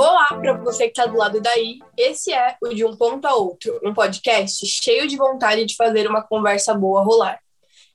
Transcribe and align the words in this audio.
Olá 0.00 0.28
para 0.28 0.54
você 0.54 0.84
que 0.84 0.98
está 0.98 1.04
do 1.04 1.18
lado 1.18 1.42
daí. 1.42 1.78
Esse 1.94 2.32
é 2.32 2.56
o 2.62 2.70
De 2.70 2.82
Um 2.86 2.96
Ponto 2.96 3.26
a 3.26 3.34
Outro, 3.34 3.78
um 3.84 3.92
podcast 3.92 4.66
cheio 4.66 5.06
de 5.06 5.14
vontade 5.14 5.66
de 5.66 5.76
fazer 5.76 6.08
uma 6.08 6.22
conversa 6.22 6.72
boa 6.72 7.02
rolar. 7.02 7.38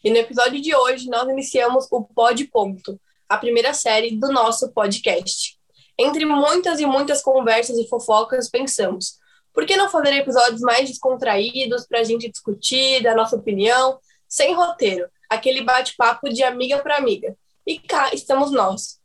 E 0.04 0.12
no 0.12 0.18
episódio 0.18 0.62
de 0.62 0.76
hoje 0.76 1.10
nós 1.10 1.28
iniciamos 1.28 1.88
o 1.90 2.04
Pod 2.04 2.46
Ponto, 2.50 3.02
a 3.28 3.40
primeira 3.40 3.74
série 3.74 4.16
do 4.16 4.32
nosso 4.32 4.72
podcast. 4.72 5.58
Entre 5.98 6.26
muitas 6.26 6.80
e 6.80 6.86
muitas 6.86 7.24
conversas 7.24 7.76
e 7.80 7.88
fofocas, 7.88 8.52
pensamos: 8.52 9.18
por 9.52 9.66
que 9.66 9.76
não 9.76 9.90
fazer 9.90 10.14
episódios 10.14 10.62
mais 10.62 10.88
descontraídos 10.88 11.88
para 11.88 12.02
a 12.02 12.04
gente 12.04 12.30
discutir, 12.30 13.02
dar 13.02 13.16
nossa 13.16 13.36
opinião, 13.36 13.98
sem 14.30 14.54
roteiro, 14.54 15.10
aquele 15.28 15.64
bate-papo 15.64 16.30
de 16.30 16.44
amiga 16.44 16.78
para 16.84 16.98
amiga? 16.98 17.36
E 17.66 17.80
cá 17.80 18.12
estamos 18.14 18.52
nós. 18.52 19.04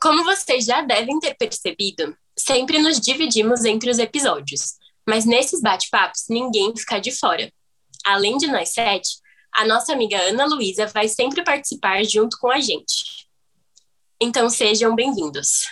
Como 0.00 0.22
vocês 0.22 0.64
já 0.64 0.80
devem 0.80 1.18
ter 1.18 1.34
percebido, 1.34 2.16
sempre 2.38 2.78
nos 2.78 3.00
dividimos 3.00 3.64
entre 3.64 3.90
os 3.90 3.98
episódios, 3.98 4.74
mas 5.04 5.24
nesses 5.24 5.60
bate-papos 5.60 6.26
ninguém 6.30 6.72
fica 6.76 7.00
de 7.00 7.10
fora. 7.10 7.52
Além 8.06 8.36
de 8.36 8.46
nós 8.46 8.72
sete, 8.72 9.16
a 9.52 9.66
nossa 9.66 9.92
amiga 9.92 10.16
Ana 10.20 10.46
Luísa 10.46 10.86
vai 10.86 11.08
sempre 11.08 11.42
participar 11.42 12.04
junto 12.04 12.38
com 12.38 12.48
a 12.48 12.60
gente. 12.60 13.26
Então 14.20 14.48
sejam 14.48 14.94
bem-vindos. 14.94 15.66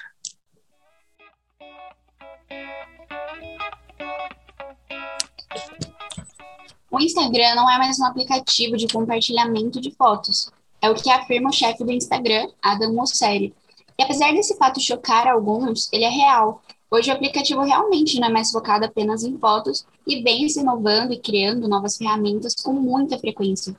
O 6.90 6.98
Instagram 6.98 7.54
não 7.54 7.70
é 7.70 7.78
mais 7.78 8.00
um 8.00 8.06
aplicativo 8.06 8.76
de 8.76 8.88
compartilhamento 8.88 9.80
de 9.80 9.92
fotos. 9.92 10.50
É 10.82 10.90
o 10.90 10.96
que 10.96 11.10
afirma 11.10 11.50
o 11.50 11.52
chefe 11.52 11.84
do 11.84 11.92
Instagram, 11.92 12.50
Adam 12.60 12.92
Mosseri. 12.92 13.54
E 13.98 14.02
apesar 14.02 14.32
desse 14.32 14.56
fato 14.56 14.80
chocar 14.80 15.26
alguns, 15.26 15.88
ele 15.92 16.04
é 16.04 16.08
real. 16.08 16.62
Hoje 16.90 17.10
o 17.10 17.14
aplicativo 17.14 17.62
realmente 17.62 18.20
não 18.20 18.28
é 18.28 18.30
mais 18.32 18.50
focado 18.50 18.84
apenas 18.84 19.24
em 19.24 19.36
fotos 19.38 19.86
e 20.06 20.22
vem 20.22 20.48
se 20.48 20.60
inovando 20.60 21.12
e 21.12 21.18
criando 21.18 21.68
novas 21.68 21.96
ferramentas 21.96 22.54
com 22.54 22.72
muita 22.72 23.18
frequência. 23.18 23.74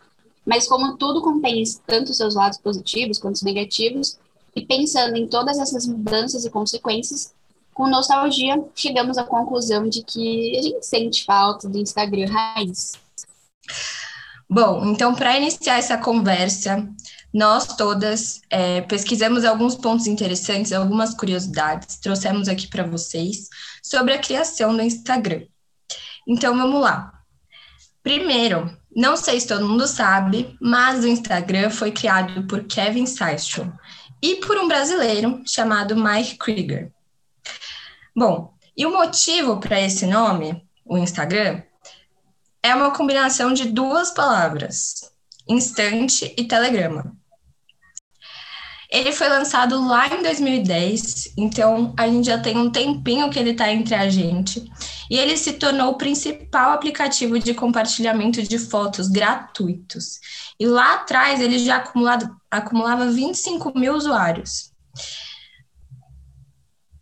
Mas 0.46 0.68
como 0.68 0.98
tudo 0.98 1.22
contém 1.22 1.64
tanto 1.86 2.14
seus 2.14 2.36
lados 2.36 2.58
positivos 2.58 3.20
quanto 3.20 3.36
os 3.36 3.44
negativos, 3.44 4.18
e 4.56 4.66
pensando 4.66 5.16
em 5.16 5.28
todas 5.28 5.60
essas 5.60 5.86
mudanças 5.86 6.44
e 6.44 6.50
consequências, 6.50 7.32
com 7.74 7.88
nostalgia, 7.88 8.66
chegamos 8.74 9.18
à 9.20 9.24
conclusão 9.24 9.88
de 9.88 10.02
que 10.04 10.58
a 10.58 10.62
gente 10.64 10.84
sente 10.84 11.24
falta 11.24 11.70
do 11.70 11.78
Instagram 11.78 12.26
raiz. 12.28 12.94
Bom, 14.50 14.84
então, 14.86 15.14
para 15.14 15.38
iniciar 15.38 15.78
essa 15.78 15.96
conversa, 15.96 16.90
nós 17.34 17.76
todas 17.76 18.42
é, 18.50 18.82
pesquisamos 18.82 19.44
alguns 19.44 19.76
pontos 19.76 20.08
interessantes, 20.08 20.72
algumas 20.72 21.14
curiosidades, 21.14 21.98
trouxemos 21.98 22.48
aqui 22.48 22.68
para 22.68 22.84
vocês 22.84 23.50
sobre 23.84 24.14
a 24.14 24.20
criação 24.20 24.76
do 24.76 24.82
Instagram. 24.82 25.44
Então, 26.28 26.58
vamos 26.58 26.82
lá. 26.82 27.14
Primeiro, 28.02 28.76
não 28.96 29.16
sei 29.16 29.40
se 29.40 29.48
todo 29.48 29.68
mundo 29.68 29.86
sabe, 29.86 30.58
mas 30.62 31.04
o 31.04 31.08
Instagram 31.08 31.70
foi 31.70 31.92
criado 31.92 32.48
por 32.48 32.64
Kevin 32.64 33.06
Systrom 33.06 33.72
e 34.22 34.38
por 34.38 34.58
um 34.58 34.68
brasileiro 34.68 35.42
chamado 35.46 35.96
Mike 35.96 36.38
Krieger. 36.38 36.92
Bom, 38.16 38.54
e 38.76 38.86
o 38.86 38.92
motivo 38.92 39.60
para 39.60 39.80
esse 39.80 40.06
nome, 40.06 40.66
o 40.86 40.98
Instagram, 40.98 41.62
é 42.64 42.74
uma 42.74 42.92
combinação 42.92 43.54
de 43.54 43.66
duas 43.66 44.12
palavras, 44.12 45.12
instante 45.50 46.34
e 46.38 46.44
telegrama. 46.46 47.16
Ele 48.90 49.12
foi 49.12 49.28
lançado 49.28 49.86
lá 49.86 50.08
em 50.08 50.24
2010, 50.24 51.34
então 51.38 51.94
a 51.98 52.08
gente 52.08 52.28
já 52.28 52.38
tem 52.38 52.58
um 52.58 52.72
tempinho 52.72 53.30
que 53.30 53.38
ele 53.38 53.52
está 53.52 53.72
entre 53.72 53.94
a 53.94 54.10
gente. 54.10 54.64
E 55.10 55.18
ele 55.18 55.36
se 55.36 55.54
tornou 55.54 55.92
o 55.92 55.98
principal 55.98 56.72
aplicativo 56.72 57.38
de 57.38 57.54
compartilhamento 57.54 58.42
de 58.42 58.58
fotos 58.58 59.10
gratuitos. 59.10 60.20
E 60.58 60.66
lá 60.66 60.96
atrás 60.96 61.42
ele 61.42 61.60
já 61.60 61.84
acumulava 62.50 63.12
25 63.12 63.78
mil 63.78 63.94
usuários. 63.94 64.72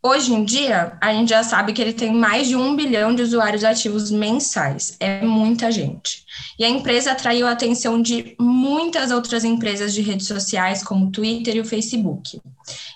Hoje 0.07 0.35
em 0.35 0.45
dia, 0.45 0.95
a 1.01 1.11
gente 1.11 1.29
já 1.29 1.41
sabe 1.41 1.73
que 1.73 1.81
ele 1.81 1.91
tem 1.91 2.13
mais 2.13 2.47
de 2.47 2.55
um 2.55 2.75
bilhão 2.75 3.15
de 3.15 3.23
usuários 3.23 3.63
ativos 3.63 4.11
mensais. 4.11 4.95
É 4.99 5.23
muita 5.25 5.71
gente. 5.71 6.23
E 6.59 6.63
a 6.63 6.69
empresa 6.69 7.11
atraiu 7.11 7.47
a 7.47 7.51
atenção 7.53 7.99
de 7.99 8.35
muitas 8.39 9.09
outras 9.09 9.43
empresas 9.43 9.95
de 9.95 10.03
redes 10.03 10.27
sociais, 10.27 10.83
como 10.83 11.07
o 11.07 11.11
Twitter 11.11 11.55
e 11.55 11.59
o 11.59 11.65
Facebook. 11.65 12.39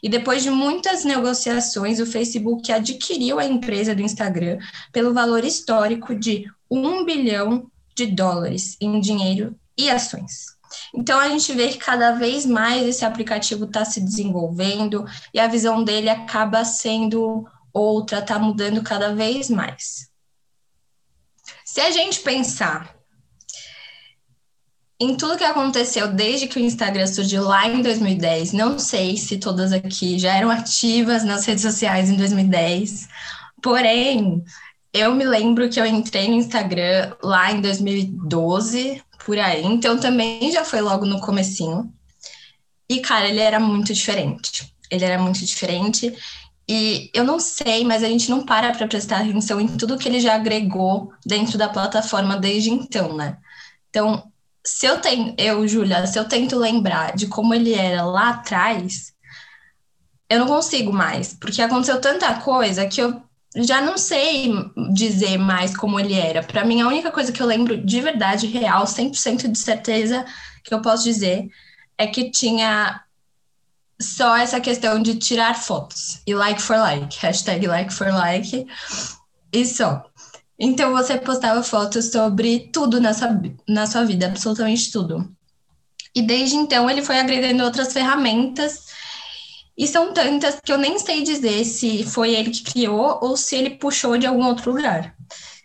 E 0.04 0.08
depois 0.08 0.44
de 0.44 0.52
muitas 0.52 1.04
negociações, 1.04 2.00
o 2.00 2.06
Facebook 2.06 2.72
adquiriu 2.72 3.40
a 3.40 3.46
empresa 3.46 3.96
do 3.96 4.04
Instagram 4.04 4.60
pelo 4.92 5.12
valor 5.12 5.44
histórico 5.44 6.14
de 6.14 6.46
um 6.70 7.04
bilhão 7.04 7.72
de 7.96 8.06
dólares 8.06 8.78
em 8.80 9.00
dinheiro 9.00 9.56
e 9.76 9.90
ações. 9.90 10.59
Então 10.94 11.20
a 11.20 11.30
gente 11.30 11.54
vê 11.54 11.70
que 11.70 11.78
cada 11.78 12.12
vez 12.14 12.46
mais 12.46 12.86
esse 12.86 13.06
aplicativo 13.06 13.66
está 13.66 13.86
se 13.86 14.02
desenvolvendo 14.02 15.06
e 15.34 15.40
a 15.40 15.48
visão 15.48 15.84
dele 15.84 16.10
acaba 16.10 16.64
sendo 16.66 17.48
outra, 17.74 18.20
está 18.20 18.38
mudando 18.40 18.84
cada 18.84 19.14
vez 19.14 19.50
mais. 19.50 20.10
Se 21.66 21.82
a 21.82 21.92
gente 21.92 22.20
pensar 22.22 22.96
em 25.00 25.16
tudo 25.16 25.38
que 25.38 25.44
aconteceu 25.46 26.10
desde 26.10 26.48
que 26.48 26.60
o 26.60 26.62
Instagram 26.62 27.08
surgiu 27.08 27.44
lá 27.44 27.68
em 27.68 27.82
2010, 27.82 28.52
não 28.52 28.78
sei 28.78 29.16
se 29.16 29.38
todas 29.38 29.72
aqui 29.72 30.20
já 30.20 30.36
eram 30.36 30.50
ativas 30.50 31.24
nas 31.24 31.46
redes 31.46 31.62
sociais 31.62 32.10
em 32.10 32.18
2010, 32.18 33.08
porém, 33.62 34.44
eu 34.92 35.16
me 35.16 35.24
lembro 35.24 35.70
que 35.70 35.80
eu 35.80 35.86
entrei 35.86 36.28
no 36.28 36.36
Instagram 36.36 37.16
lá 37.24 37.52
em 37.52 37.62
2012, 37.62 39.02
por 39.30 39.38
aí. 39.38 39.64
Então 39.64 40.00
também 40.00 40.52
já 40.52 40.66
foi 40.66 40.82
logo 40.82 41.06
no 41.06 41.22
comecinho. 41.22 41.94
E, 42.90 43.00
cara, 43.00 43.30
ele 43.30 43.40
era 43.40 43.60
muito 43.60 43.94
diferente. 43.94 44.74
Ele 44.90 45.06
era 45.06 45.22
muito 45.22 45.46
diferente. 45.46 46.12
E 46.68 47.12
eu 47.14 47.24
não 47.24 47.40
sei, 47.40 47.86
mas 47.86 48.04
a 48.04 48.08
gente 48.08 48.28
não 48.28 48.44
para 48.44 48.74
para 48.74 48.88
prestar 48.88 49.22
atenção 49.22 49.62
em 49.62 49.68
tudo 49.68 50.00
que 50.00 50.10
ele 50.10 50.20
já 50.20 50.34
agregou 50.34 51.14
dentro 51.24 51.60
da 51.60 51.70
plataforma 51.70 52.38
desde 52.38 52.72
então, 52.72 53.16
né? 53.16 53.38
Então, 53.92 54.32
se 54.66 54.88
eu 54.88 55.00
tenho, 55.00 55.36
eu, 55.38 55.68
Júlia, 55.68 56.08
se 56.08 56.18
eu 56.18 56.28
tento 56.28 56.58
lembrar 56.58 57.16
de 57.16 57.28
como 57.28 57.54
ele 57.54 57.76
era 57.76 58.04
lá 58.04 58.30
atrás, 58.30 59.14
eu 60.28 60.40
não 60.40 60.48
consigo 60.48 60.92
mais, 60.92 61.36
porque 61.36 61.62
aconteceu 61.62 62.02
tanta 62.02 62.34
coisa 62.42 62.88
que 62.88 63.00
eu 63.00 63.22
já 63.56 63.82
não 63.82 63.98
sei 63.98 64.52
dizer 64.94 65.38
mais 65.38 65.76
como 65.76 66.00
ele 66.00 66.14
era. 66.14 66.44
Para 66.44 66.64
mim, 66.64 66.82
a 66.82 66.88
única 66.88 67.12
coisa 67.12 67.32
que 67.32 67.42
eu 67.42 67.48
lembro 67.48 67.84
de 67.84 68.02
verdade, 68.02 68.48
real, 68.48 68.86
100% 68.86 69.52
de 69.52 69.58
certeza 69.58 70.26
que 70.64 70.74
eu 70.74 70.82
posso 70.82 71.04
dizer 71.04 71.50
é 71.98 72.06
que 72.08 72.30
tinha 72.30 73.04
só 74.02 74.38
essa 74.38 74.62
questão 74.62 75.02
de 75.02 75.16
tirar 75.16 75.56
fotos 75.56 76.22
e 76.26 76.34
like 76.34 76.62
for 76.62 76.78
like, 76.78 77.18
hashtag 77.20 77.68
like 77.68 77.94
for 77.94 78.08
like 78.08 78.66
e 79.52 79.66
só. 79.66 80.04
Então 80.58 80.92
você 80.92 81.18
postava 81.18 81.64
fotos 81.64 82.12
sobre 82.12 82.70
tudo 82.72 83.00
nessa, 83.00 83.42
na 83.68 83.88
sua 83.88 84.04
vida, 84.06 84.28
absolutamente 84.28 84.92
tudo. 84.92 85.30
E 86.14 86.22
desde 86.22 86.56
então 86.56 86.90
ele 86.90 87.02
foi 87.02 87.20
agregando 87.20 87.64
outras 87.64 87.94
ferramentas 87.94 88.88
e 89.80 89.88
são 89.88 90.14
tantas 90.14 90.60
que 90.60 90.74
eu 90.74 90.78
nem 90.78 91.00
sei 91.00 91.24
dizer 91.24 91.64
se 91.64 92.04
foi 92.04 92.36
ele 92.36 92.50
que 92.52 92.64
criou 92.64 93.18
ou 93.22 93.38
se 93.38 93.56
ele 93.56 93.70
puxou 93.70 94.18
de 94.18 94.28
algum 94.28 94.46
outro 94.46 94.74
lugar. 94.74 95.16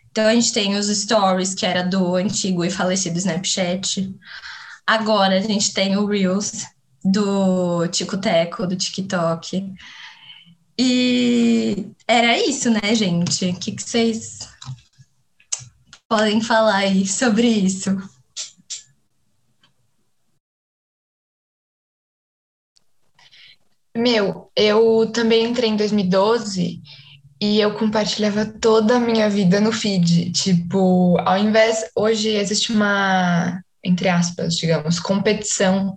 Então 0.09 0.29
a 0.29 0.35
gente 0.37 0.53
tem 0.53 0.77
os 0.77 0.87
stories, 0.87 1.53
que 1.53 1.67
era 1.67 1.83
do 1.83 2.15
antigo 2.15 2.65
e 2.65 2.71
falecido 2.71 3.19
Snapchat. 3.19 4.15
Agora 4.87 5.37
a 5.37 5.41
gente 5.41 5.75
tem 5.75 5.97
o 5.97 6.07
Reels 6.07 6.65
do 7.05 7.89
Tico 7.89 8.17
Teco, 8.17 8.69
do 8.69 8.77
TikTok. 8.77 9.75
E 10.79 11.89
era 12.07 12.39
isso, 12.39 12.71
né, 12.71 12.95
gente? 12.95 13.47
O 13.47 13.55
que, 13.57 13.73
que 13.73 13.83
vocês 13.83 14.49
podem 16.09 16.41
falar 16.41 16.77
aí 16.77 17.05
sobre 17.05 17.49
isso? 17.49 17.91
Meu, 24.05 24.51
eu 24.55 25.11
também 25.11 25.47
entrei 25.47 25.71
em 25.71 25.77
2012 25.77 26.79
e 27.41 27.59
eu 27.59 27.73
compartilhava 27.73 28.45
toda 28.45 28.97
a 28.97 29.01
minha 29.01 29.31
vida 29.31 29.63
no 29.63 29.73
feed. 29.73 30.31
Tipo, 30.31 31.17
ao 31.21 31.39
invés. 31.39 31.87
Hoje 31.97 32.29
existe 32.29 32.71
uma, 32.71 33.63
entre 33.83 34.11
aspas, 34.11 34.57
digamos, 34.57 35.01
competição 35.01 35.97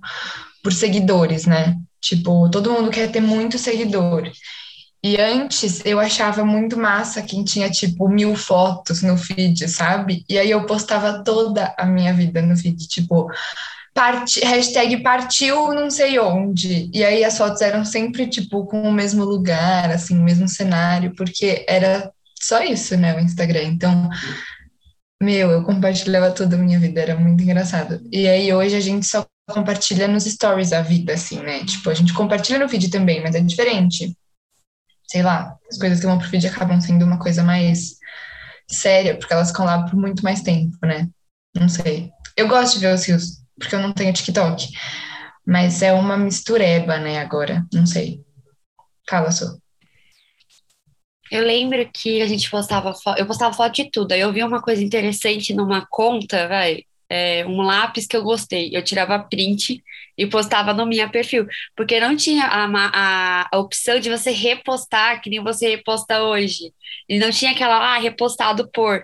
por 0.64 0.72
seguidores, 0.72 1.46
né? 1.46 1.76
Tipo, 2.00 2.50
todo 2.50 2.72
mundo 2.72 2.90
quer 2.90 3.12
ter 3.12 3.20
muito 3.20 3.58
seguidor. 3.58 4.32
E 5.04 5.20
antes 5.20 5.86
eu 5.86 6.00
achava 6.00 6.46
muito 6.46 6.80
massa 6.80 7.22
quem 7.22 7.44
tinha, 7.44 7.70
tipo, 7.70 8.08
mil 8.08 8.38
fotos 8.38 9.02
no 9.02 9.18
feed, 9.18 9.68
sabe? 9.68 10.24
E 10.30 10.40
aí 10.40 10.50
eu 10.50 10.66
postava 10.66 11.26
toda 11.26 11.76
a 11.78 11.86
minha 11.86 12.14
vida 12.14 12.42
no 12.42 12.56
feed, 12.56 12.88
tipo, 12.88 13.28
Parti, 13.98 14.42
hashtag 14.42 15.02
partiu 15.02 15.74
não 15.74 15.90
sei 15.90 16.20
onde. 16.20 16.88
E 16.94 17.04
aí 17.04 17.24
as 17.24 17.36
fotos 17.36 17.62
eram 17.62 17.84
sempre, 17.84 18.28
tipo, 18.28 18.68
com 18.68 18.84
o 18.84 18.94
mesmo 18.94 19.26
lugar, 19.26 19.90
assim, 19.90 20.20
o 20.20 20.24
mesmo 20.24 20.48
cenário, 20.48 21.16
porque 21.16 21.66
era 21.68 22.14
só 22.40 22.62
isso, 22.62 22.96
né, 22.96 23.16
o 23.16 23.20
Instagram. 23.20 23.64
Então, 23.64 24.08
meu, 25.20 25.50
eu 25.50 25.64
compartilhava 25.64 26.30
toda 26.30 26.56
a 26.56 26.60
minha 26.60 26.80
vida, 26.80 27.02
era 27.02 27.16
muito 27.16 27.42
engraçado. 27.42 28.00
E 28.12 28.28
aí 28.28 28.54
hoje 28.54 28.76
a 28.76 28.80
gente 28.80 29.08
só 29.08 29.26
compartilha 29.50 30.08
nos 30.08 30.26
stories 30.26 30.74
a 30.74 30.82
vida, 30.84 31.14
assim, 31.14 31.42
né? 31.42 31.66
Tipo, 31.66 31.90
a 31.90 31.96
gente 31.96 32.14
compartilha 32.14 32.60
no 32.60 32.70
feed 32.70 32.92
também, 32.92 33.20
mas 33.24 33.34
é 33.34 33.40
diferente. 33.40 34.16
Sei 35.08 35.24
lá, 35.24 35.58
as 35.72 35.80
coisas 35.80 36.00
que 36.00 36.06
vão 36.06 36.20
pro 36.20 36.30
feed 36.30 36.46
acabam 36.46 36.80
sendo 36.80 37.04
uma 37.04 37.18
coisa 37.18 37.44
mais 37.44 37.98
séria, 38.70 39.18
porque 39.18 39.34
elas 39.34 39.48
ficam 39.48 39.66
lá 39.66 39.84
por 39.86 39.96
muito 39.96 40.24
mais 40.24 40.44
tempo, 40.44 40.78
né? 40.84 41.10
Não 41.56 41.68
sei. 41.68 42.12
Eu 42.36 42.48
gosto 42.48 42.76
de 42.76 42.82
ver 42.82 42.94
os 42.94 43.04
rios, 43.04 43.47
porque 43.58 43.76
eu 43.76 43.80
não 43.80 43.94
tenho 43.94 44.14
TikTok. 44.14 44.68
Mas 45.46 45.82
é 45.82 45.94
uma 45.94 46.18
mistureba, 46.18 46.98
né, 46.98 47.20
agora. 47.20 47.66
Não 47.74 47.86
sei. 47.86 48.22
Fala, 49.10 49.32
Su. 49.32 49.62
Eu 51.32 51.44
lembro 51.44 51.90
que 51.92 52.22
a 52.22 52.26
gente 52.26 52.50
postava 52.50 52.94
foto, 52.94 53.20
eu 53.20 53.26
postava 53.26 53.54
foto 53.54 53.74
de 53.74 53.92
tudo. 53.92 54.12
Aí 54.14 54.20
eu 54.22 54.32
vi 54.32 54.44
uma 54.44 54.62
coisa 54.62 54.84
interessante 54.84 55.54
numa 55.54 55.86
conta, 55.86 56.48
vai, 56.48 56.84
é, 57.10 57.46
um 57.46 57.62
lápis 57.62 58.08
que 58.08 58.16
eu 58.16 58.24
gostei. 58.24 58.70
Eu 58.74 58.84
tirava 58.84 59.20
print 59.20 59.84
e 60.18 60.26
postava 60.26 60.74
no 60.74 60.86
meu 60.86 61.10
perfil, 61.10 61.46
porque 61.76 62.00
não 62.00 62.16
tinha 62.16 62.46
a, 62.46 62.66
a, 62.66 63.50
a, 63.52 63.60
opção 63.60 64.00
de 64.00 64.10
você 64.10 64.32
repostar, 64.32 65.22
que 65.22 65.30
nem 65.30 65.44
você 65.44 65.70
reposta 65.70 66.24
hoje. 66.24 66.74
E 67.08 67.20
não 67.20 67.30
tinha 67.30 67.52
aquela, 67.52 67.96
ah, 67.96 68.00
repostado 68.00 68.70
por 68.72 69.04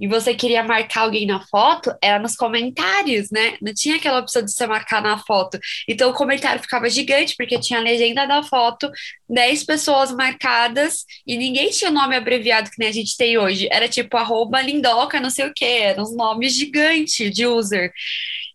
e 0.00 0.08
você 0.08 0.34
queria 0.34 0.62
marcar 0.62 1.02
alguém 1.02 1.26
na 1.26 1.40
foto, 1.46 1.94
era 2.02 2.18
nos 2.18 2.34
comentários, 2.36 3.30
né? 3.30 3.56
Não 3.60 3.72
tinha 3.72 3.96
aquela 3.96 4.20
opção 4.20 4.42
de 4.42 4.52
você 4.52 4.66
marcar 4.66 5.02
na 5.02 5.18
foto. 5.18 5.58
Então 5.88 6.10
o 6.10 6.14
comentário 6.14 6.62
ficava 6.62 6.88
gigante, 6.88 7.34
porque 7.36 7.58
tinha 7.58 7.78
a 7.78 7.82
legenda 7.82 8.26
da 8.26 8.42
foto, 8.42 8.90
10 9.28 9.64
pessoas 9.64 10.12
marcadas, 10.12 11.04
e 11.26 11.36
ninguém 11.36 11.70
tinha 11.70 11.90
o 11.90 11.94
nome 11.94 12.16
abreviado 12.16 12.70
que 12.70 12.78
nem 12.78 12.88
a 12.88 12.92
gente 12.92 13.16
tem 13.16 13.38
hoje. 13.38 13.68
Era 13.70 13.88
tipo 13.88 14.16
arroba 14.16 14.60
lindoca, 14.60 15.20
não 15.20 15.30
sei 15.30 15.46
o 15.46 15.52
quê, 15.54 15.64
eram 15.82 16.02
uns 16.02 16.14
nomes 16.14 16.54
gigantes 16.54 17.30
de 17.32 17.46
user. 17.46 17.92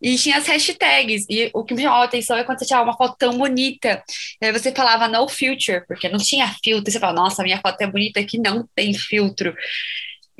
E 0.02 0.16
tinha 0.16 0.38
as 0.38 0.48
hashtags. 0.48 1.26
E 1.30 1.52
o 1.54 1.64
que 1.64 1.76
me 1.76 1.84
chamava 1.84 2.02
a 2.02 2.06
atenção 2.06 2.36
é 2.38 2.44
quando 2.44 2.60
você 2.60 2.66
tirava 2.66 2.86
uma 2.86 2.98
foto 2.98 3.16
tão 3.18 3.38
bonita. 3.38 4.04
E 4.42 4.46
aí 4.46 4.52
você 4.52 4.72
falava 4.72 5.08
no 5.08 5.28
filter, 5.30 5.86
porque 5.88 6.10
não 6.10 6.18
tinha 6.18 6.48
filtro. 6.64 6.90
E 6.90 6.92
você 6.92 7.00
fala, 7.00 7.14
nossa, 7.14 7.44
minha 7.44 7.62
foto 7.62 7.80
é 7.82 7.88
bonita 7.88 8.24
que 8.24 8.40
não 8.40 8.68
tem 8.76 8.94
filtro. 8.94 9.54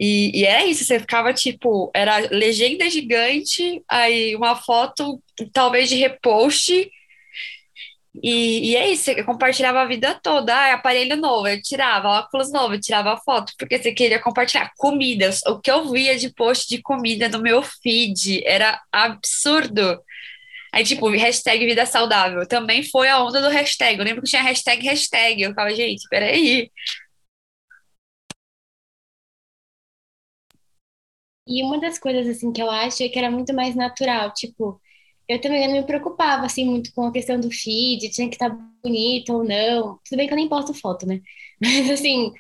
E, 0.02 0.42
e 0.42 0.46
é 0.48 0.66
isso, 0.66 0.84
você 0.84 1.00
ficava 1.00 1.32
tipo, 1.32 1.92
era 1.94 2.18
legenda 2.32 2.90
gigante, 2.90 3.84
aí 3.88 4.36
uma 4.36 4.56
foto 4.56 5.22
talvez 5.54 5.90
de 5.90 5.96
repost, 5.96 6.90
e, 8.24 8.72
e 8.72 8.76
é 8.76 8.90
isso, 8.90 9.04
você 9.04 9.24
compartilhava 9.24 9.82
a 9.82 9.86
vida 9.86 10.20
toda. 10.22 10.54
Ah, 10.54 10.74
aparelho 10.74 11.16
novo, 11.16 11.48
eu 11.48 11.62
tirava, 11.62 12.10
óculos 12.10 12.52
novo, 12.52 12.74
eu 12.74 12.82
tirava 12.82 13.16
foto, 13.24 13.54
porque 13.58 13.78
você 13.78 13.92
queria 13.94 14.20
compartilhar 14.20 14.72
comidas. 14.78 15.42
O 15.48 15.60
que 15.60 15.72
eu 15.72 15.90
via 15.92 16.18
de 16.18 16.34
post 16.34 16.68
de 16.68 16.82
comida 16.82 17.30
no 17.30 17.40
meu 17.42 17.62
feed 17.62 18.44
era 18.46 18.82
absurdo. 18.92 20.00
Aí, 20.74 20.84
tipo, 20.84 21.10
hashtag 21.10 21.66
vida 21.66 21.86
saudável. 21.86 22.48
Também 22.48 22.84
foi 22.84 23.08
a 23.10 23.24
onda 23.24 23.42
do 23.42 23.50
hashtag. 23.50 24.00
Eu 24.00 24.06
lembro 24.06 24.24
que 24.24 24.30
tinha 24.30 24.42
hashtag 24.42 24.84
hashtag. 24.86 25.42
Eu 25.42 25.50
ficava, 25.52 25.74
gente, 25.76 26.08
peraí. 26.10 26.70
E 31.52 31.64
uma 31.64 31.80
das 31.80 32.00
coisas, 32.00 32.28
assim, 32.28 32.52
que 32.54 32.62
eu 32.62 32.70
acho 32.72 33.04
é 33.04 33.10
que 33.10 33.20
era 33.20 33.30
muito 33.32 33.54
mais 33.54 33.76
natural, 33.76 34.34
tipo, 34.34 34.82
eu 35.28 35.40
também 35.42 35.68
não 35.68 35.76
me 35.76 35.84
preocupava, 35.86 36.46
assim, 36.46 36.66
muito 36.66 36.94
com 36.94 37.06
a 37.06 37.12
questão 37.12 37.40
do 37.40 37.52
feed, 37.52 38.10
tinha 38.10 38.30
que 38.30 38.36
estar 38.36 38.50
tá 38.52 38.58
bonito 38.84 39.34
ou 39.34 39.44
não. 39.44 40.00
Tudo 40.06 40.18
bem 40.18 40.28
que 40.28 40.34
eu 40.34 40.38
nem 40.38 40.50
posto 40.50 40.74
foto, 40.74 41.06
né? 41.08 41.22
Mas, 41.62 41.90
assim, 41.90 42.32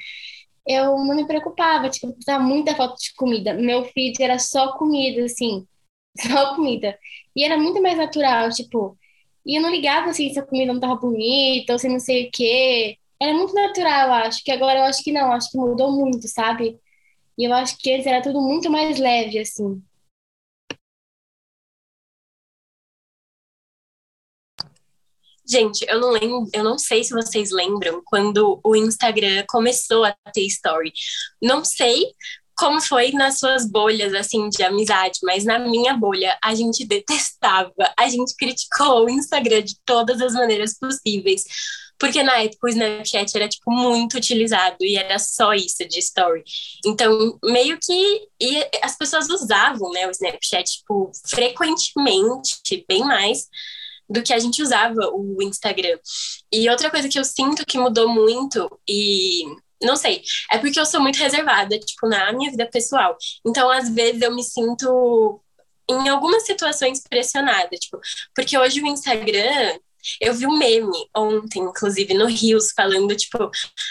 eu 0.67 0.97
não 0.97 1.15
me 1.15 1.27
preocupava, 1.27 1.89
tipo, 1.89 2.07
eu 2.07 2.13
postava 2.13 2.43
muita 2.43 2.75
foto 2.75 2.95
de 2.97 3.13
comida. 3.15 3.53
Meu 3.53 3.83
feed 3.85 4.21
era 4.21 4.39
só 4.39 4.77
comida, 4.77 5.25
assim, 5.25 5.67
só 6.19 6.55
comida. 6.55 6.97
E 7.35 7.43
era 7.43 7.57
muito 7.57 7.81
mais 7.81 7.97
natural, 7.97 8.49
tipo, 8.51 8.97
e 9.45 9.57
eu 9.57 9.61
não 9.61 9.71
ligava, 9.71 10.09
assim, 10.09 10.29
se 10.33 10.39
a 10.39 10.45
comida 10.45 10.73
não 10.73 10.79
tava 10.79 10.95
bonita 10.95 11.73
ou 11.73 11.79
se 11.79 11.89
não 11.89 11.99
sei 11.99 12.27
o 12.27 12.31
quê. 12.31 12.97
Era 13.21 13.33
muito 13.33 13.53
natural, 13.53 14.07
eu 14.07 14.13
acho, 14.13 14.43
que 14.43 14.51
agora 14.51 14.79
eu 14.79 14.83
acho 14.85 15.03
que 15.03 15.11
não, 15.11 15.31
acho 15.31 15.51
que 15.51 15.57
mudou 15.57 15.91
muito, 15.91 16.27
sabe? 16.27 16.79
E 17.37 17.45
eu 17.45 17.53
acho 17.53 17.77
que 17.77 17.89
eles 17.89 18.05
era 18.05 18.21
tudo 18.21 18.41
muito 18.41 18.69
mais 18.69 18.99
leve, 18.99 19.39
assim. 19.39 19.81
Gente, 25.51 25.85
eu 25.89 25.99
não 25.99 26.11
lembro, 26.11 26.47
eu 26.53 26.63
não 26.63 26.77
sei 26.77 27.03
se 27.03 27.13
vocês 27.13 27.51
lembram 27.51 28.01
quando 28.05 28.61
o 28.63 28.75
Instagram 28.75 29.43
começou 29.49 30.05
a 30.05 30.15
ter 30.33 30.45
story. 30.45 30.93
Não 31.41 31.65
sei 31.65 32.05
como 32.55 32.79
foi 32.79 33.11
nas 33.11 33.39
suas 33.39 33.69
bolhas 33.69 34.13
assim 34.13 34.47
de 34.47 34.63
amizade, 34.63 35.19
mas 35.23 35.43
na 35.43 35.57
minha 35.57 35.95
bolha 35.95 36.37
a 36.43 36.53
gente 36.53 36.85
detestava, 36.85 37.73
a 37.97 38.07
gente 38.07 38.35
criticou 38.37 39.05
o 39.05 39.09
Instagram 39.09 39.63
de 39.63 39.75
todas 39.83 40.21
as 40.21 40.33
maneiras 40.33 40.77
possíveis. 40.77 41.43
Porque 42.01 42.23
na 42.23 42.41
época 42.41 42.65
o 42.65 42.69
Snapchat 42.69 43.31
era, 43.35 43.47
tipo, 43.47 43.69
muito 43.69 44.17
utilizado 44.17 44.77
e 44.81 44.97
era 44.97 45.19
só 45.19 45.53
isso 45.53 45.87
de 45.87 45.99
story. 45.99 46.43
Então, 46.83 47.37
meio 47.43 47.77
que 47.79 48.27
e 48.41 48.67
as 48.81 48.97
pessoas 48.97 49.29
usavam, 49.29 49.91
né, 49.91 50.07
o 50.07 50.09
Snapchat, 50.09 50.63
tipo, 50.79 51.11
frequentemente, 51.29 52.83
bem 52.89 53.01
mais 53.01 53.47
do 54.09 54.23
que 54.23 54.33
a 54.33 54.39
gente 54.39 54.63
usava 54.63 55.11
o 55.13 55.43
Instagram. 55.43 55.99
E 56.51 56.67
outra 56.71 56.89
coisa 56.89 57.07
que 57.07 57.19
eu 57.19 57.23
sinto 57.23 57.63
que 57.67 57.77
mudou 57.77 58.09
muito 58.09 58.67
e 58.89 59.43
não 59.79 59.95
sei, 59.95 60.23
é 60.51 60.57
porque 60.57 60.79
eu 60.79 60.85
sou 60.87 61.01
muito 61.01 61.17
reservada, 61.17 61.77
tipo, 61.77 62.07
na 62.07 62.31
minha 62.33 62.49
vida 62.49 62.67
pessoal. 62.67 63.15
Então, 63.45 63.69
às 63.69 63.89
vezes 63.89 64.23
eu 64.23 64.33
me 64.33 64.43
sinto 64.43 65.39
em 65.87 66.09
algumas 66.09 66.47
situações 66.47 67.03
pressionada, 67.07 67.75
tipo, 67.77 67.99
porque 68.35 68.57
hoje 68.57 68.81
o 68.81 68.87
Instagram 68.87 69.77
eu 70.19 70.33
vi 70.33 70.45
um 70.47 70.57
meme 70.57 70.91
ontem, 71.15 71.59
inclusive, 71.59 72.13
no 72.13 72.25
Rios, 72.27 72.71
falando, 72.75 73.15
tipo, 73.15 73.49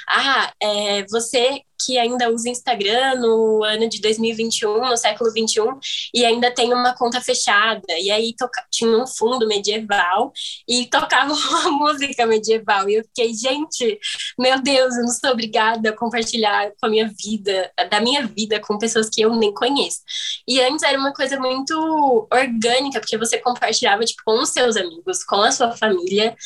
ah, 0.09 0.53
é, 0.63 1.05
você 1.07 1.63
que 1.85 1.99
ainda 1.99 2.31
usa 2.31 2.49
Instagram 2.49 3.17
no 3.17 3.65
ano 3.65 3.89
de 3.89 4.01
2021, 4.01 4.89
no 4.89 4.97
século 4.97 5.33
21, 5.33 5.79
e 6.15 6.25
ainda 6.25 6.51
tem 6.51 6.73
uma 6.73 6.95
conta 6.95 7.21
fechada. 7.21 7.93
E 7.99 8.11
aí 8.11 8.35
toca, 8.37 8.65
tinha 8.71 8.91
um 8.91 9.07
fundo 9.07 9.47
medieval 9.47 10.33
e 10.69 10.87
tocava 10.87 11.33
uma 11.35 11.71
música 11.71 12.27
medieval. 12.27 12.89
E 12.89 12.97
eu 12.97 13.05
fiquei, 13.05 13.33
gente, 13.35 13.99
meu 14.39 14.61
Deus, 14.61 14.97
eu 14.97 15.03
não 15.03 15.13
sou 15.13 15.31
obrigada 15.31 15.91
a 15.91 15.97
compartilhar 15.97 16.71
com 16.81 16.87
a 16.87 16.89
minha 16.89 17.09
vida, 17.09 17.71
da 17.91 18.01
minha 18.01 18.27
vida 18.27 18.61
com 18.61 18.79
pessoas 18.79 19.09
que 19.09 19.23
eu 19.23 19.35
nem 19.37 19.53
conheço. 19.53 20.01
E 20.47 20.61
antes 20.61 20.83
era 20.83 20.99
uma 20.99 21.13
coisa 21.13 21.39
muito 21.39 22.29
orgânica, 22.33 23.01
porque 23.01 23.19
você 23.19 23.39
compartilhava 23.39 24.05
tipo, 24.05 24.23
com 24.25 24.41
os 24.41 24.51
seus 24.51 24.77
amigos, 24.77 25.25
com 25.25 25.43
a 25.43 25.53
sua 25.53 25.73
família. 25.73 26.37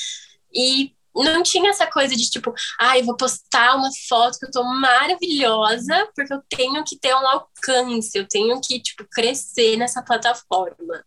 E 0.55 0.93
não 1.23 1.43
tinha 1.43 1.71
essa 1.71 1.87
coisa 1.87 2.15
de 2.17 2.29
tipo, 2.29 2.53
ah, 2.81 2.99
eu 2.99 3.05
vou 3.05 3.17
postar 3.17 3.77
uma 3.77 3.91
foto 4.09 4.39
que 4.39 4.47
eu 4.47 4.51
tô 4.51 4.65
maravilhosa, 4.65 6.11
porque 6.15 6.33
eu 6.33 6.43
tenho 6.49 6.83
que 6.85 6.99
ter 6.99 7.15
um 7.15 7.27
alcance, 7.29 8.17
eu 8.19 8.27
tenho 8.27 8.61
que, 8.61 8.81
tipo, 8.81 9.05
crescer 9.11 9.77
nessa 9.77 10.03
plataforma. 10.03 11.05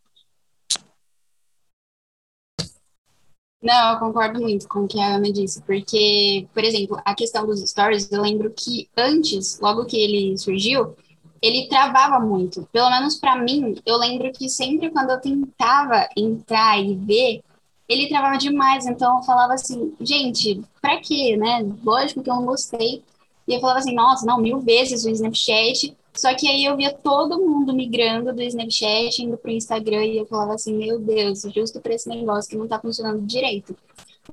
Não, 3.61 3.93
eu 3.93 3.99
concordo 3.99 4.39
muito 4.39 4.67
com 4.67 4.85
o 4.85 4.87
que 4.87 4.99
a 4.99 5.15
Ana 5.15 5.31
disse, 5.31 5.61
porque, 5.63 6.47
por 6.53 6.63
exemplo, 6.63 7.01
a 7.03 7.15
questão 7.15 7.45
dos 7.45 7.59
stories, 7.61 8.09
eu 8.11 8.21
lembro 8.21 8.53
que 8.55 8.87
antes, 8.95 9.59
logo 9.59 9.85
que 9.85 9.97
ele 9.97 10.37
surgiu, 10.37 10.95
ele 11.41 11.67
travava 11.67 12.19
muito. 12.19 12.67
Pelo 12.71 12.89
menos 12.89 13.15
para 13.15 13.35
mim, 13.35 13.75
eu 13.85 13.97
lembro 13.97 14.31
que 14.31 14.47
sempre 14.47 14.89
quando 14.91 15.09
eu 15.11 15.19
tentava 15.19 16.07
entrar 16.15 16.79
e 16.79 16.95
ver, 16.95 17.43
ele 17.87 18.09
travava 18.09 18.37
demais, 18.37 18.85
então 18.85 19.17
eu 19.17 19.23
falava 19.23 19.53
assim, 19.53 19.93
gente, 20.01 20.61
pra 20.81 20.97
quê, 20.97 21.37
né? 21.37 21.65
Lógico 21.83 22.21
que 22.21 22.29
eu 22.29 22.35
não 22.35 22.45
gostei. 22.45 23.01
E 23.47 23.53
eu 23.53 23.61
falava 23.61 23.79
assim, 23.79 23.95
nossa, 23.95 24.25
não, 24.25 24.41
mil 24.41 24.59
vezes 24.59 25.05
o 25.05 25.09
Snapchat. 25.09 25.95
Só 26.13 26.33
que 26.33 26.47
aí 26.49 26.65
eu 26.65 26.75
via 26.75 26.91
todo 26.91 27.39
mundo 27.39 27.73
migrando 27.73 28.33
do 28.33 28.41
Snapchat, 28.41 29.23
indo 29.23 29.37
pro 29.37 29.51
Instagram, 29.51 30.03
e 30.03 30.17
eu 30.17 30.25
falava 30.25 30.55
assim, 30.55 30.75
meu 30.75 30.99
Deus, 30.99 31.43
justo 31.53 31.79
para 31.79 31.93
esse 31.93 32.09
negócio 32.09 32.49
que 32.49 32.57
não 32.57 32.67
tá 32.67 32.79
funcionando 32.79 33.25
direito. 33.25 33.77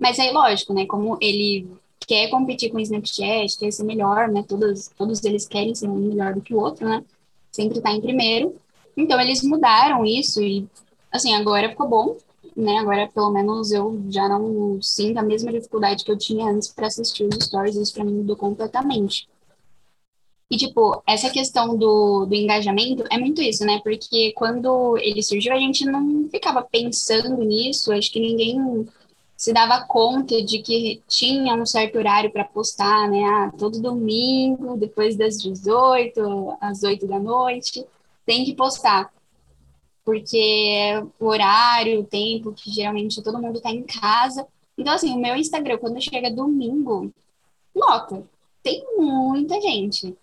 Mas 0.00 0.18
aí, 0.18 0.32
lógico, 0.32 0.74
né, 0.74 0.86
como 0.86 1.16
ele 1.20 1.68
quer 2.06 2.28
competir 2.30 2.70
com 2.70 2.78
o 2.78 2.80
Snapchat, 2.80 3.56
quer 3.58 3.70
ser 3.70 3.84
melhor, 3.84 4.28
né, 4.28 4.42
todos, 4.48 4.88
todos 4.96 5.22
eles 5.24 5.46
querem 5.46 5.74
ser 5.74 5.88
um 5.88 5.94
melhor 5.94 6.34
do 6.34 6.40
que 6.40 6.54
o 6.54 6.58
outro, 6.58 6.88
né, 6.88 7.04
sempre 7.52 7.80
tá 7.80 7.92
em 7.92 8.00
primeiro. 8.00 8.56
Então, 8.96 9.20
eles 9.20 9.42
mudaram 9.42 10.04
isso 10.04 10.42
e, 10.42 10.66
assim, 11.12 11.34
agora 11.34 11.68
ficou 11.68 11.88
bom 11.88 12.16
né? 12.56 12.78
Agora, 12.78 13.08
pelo 13.08 13.30
menos, 13.30 13.72
eu 13.72 14.02
já 14.10 14.28
não 14.28 14.80
sinto 14.80 15.18
a 15.18 15.22
mesma 15.22 15.52
dificuldade 15.52 16.04
que 16.04 16.10
eu 16.10 16.18
tinha 16.18 16.46
antes 16.46 16.68
para 16.68 16.86
assistir 16.86 17.24
os 17.24 17.44
stories. 17.44 17.76
Isso 17.76 17.94
para 17.94 18.04
mim 18.04 18.14
mudou 18.14 18.36
completamente. 18.36 19.28
E, 20.50 20.56
tipo, 20.56 21.02
essa 21.06 21.30
questão 21.30 21.76
do, 21.76 22.26
do 22.26 22.34
engajamento 22.34 23.04
é 23.10 23.18
muito 23.18 23.42
isso, 23.42 23.64
né? 23.64 23.80
Porque 23.82 24.32
quando 24.36 24.96
ele 24.98 25.22
surgiu, 25.22 25.52
a 25.52 25.58
gente 25.58 25.84
não 25.84 26.28
ficava 26.30 26.62
pensando 26.62 27.42
nisso, 27.42 27.92
acho 27.92 28.12
que 28.12 28.20
ninguém 28.20 28.86
se 29.36 29.52
dava 29.52 29.84
conta 29.86 30.40
de 30.42 30.60
que 30.60 31.02
tinha 31.08 31.54
um 31.54 31.66
certo 31.66 31.98
horário 31.98 32.30
para 32.30 32.44
postar, 32.44 33.08
né? 33.10 33.24
Ah, 33.24 33.52
todo 33.58 33.82
domingo, 33.82 34.76
depois 34.76 35.16
das 35.16 35.42
18, 35.42 36.56
às 36.60 36.82
8 36.82 37.06
da 37.06 37.18
noite, 37.18 37.84
tem 38.24 38.44
que 38.44 38.54
postar. 38.54 39.12
Porque 40.04 41.02
o 41.18 41.26
horário, 41.26 42.00
o 42.00 42.04
tempo, 42.04 42.52
que 42.52 42.70
geralmente 42.70 43.22
todo 43.22 43.40
mundo 43.40 43.56
está 43.56 43.70
em 43.70 43.82
casa. 43.82 44.46
Então, 44.76 44.92
assim, 44.92 45.12
o 45.14 45.18
meu 45.18 45.36
Instagram, 45.36 45.78
quando 45.78 46.00
chega 46.00 46.30
domingo, 46.30 47.12
lota. 47.74 48.24
Tem 48.62 48.84
muita 48.96 49.60
gente. 49.60 50.16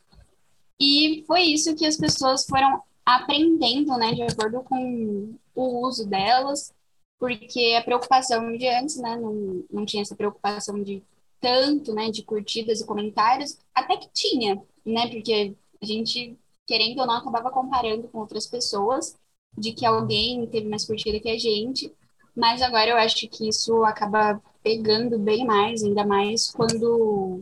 E 0.79 1.23
foi 1.27 1.41
isso 1.43 1.75
que 1.75 1.85
as 1.85 1.97
pessoas 1.97 2.45
foram 2.45 2.81
aprendendo, 3.05 3.97
né, 3.97 4.13
de 4.13 4.23
acordo 4.23 4.61
com 4.63 5.33
o 5.55 5.87
uso 5.87 6.07
delas, 6.07 6.73
porque 7.19 7.75
a 7.77 7.83
preocupação 7.83 8.55
de 8.57 8.67
antes, 8.67 8.97
né, 8.97 9.15
não, 9.15 9.63
não 9.71 9.85
tinha 9.85 10.01
essa 10.01 10.15
preocupação 10.15 10.81
de 10.81 11.03
tanto, 11.39 11.93
né, 11.93 12.09
de 12.09 12.23
curtidas 12.23 12.81
e 12.81 12.85
comentários, 12.85 13.57
até 13.75 13.97
que 13.97 14.09
tinha, 14.13 14.61
né, 14.85 15.07
porque 15.07 15.55
a 15.81 15.85
gente, 15.85 16.37
querendo 16.65 16.99
ou 16.99 17.07
não, 17.07 17.15
acabava 17.15 17.51
comparando 17.51 18.07
com 18.07 18.19
outras 18.19 18.47
pessoas, 18.47 19.15
de 19.57 19.73
que 19.73 19.85
alguém 19.85 20.45
teve 20.47 20.67
mais 20.67 20.85
curtida 20.85 21.19
que 21.19 21.29
a 21.29 21.37
gente, 21.37 21.91
mas 22.35 22.61
agora 22.61 22.91
eu 22.91 22.97
acho 22.97 23.27
que 23.27 23.49
isso 23.49 23.83
acaba 23.83 24.41
pegando 24.63 25.17
bem 25.19 25.45
mais, 25.45 25.83
ainda 25.83 26.05
mais 26.05 26.49
quando 26.51 27.41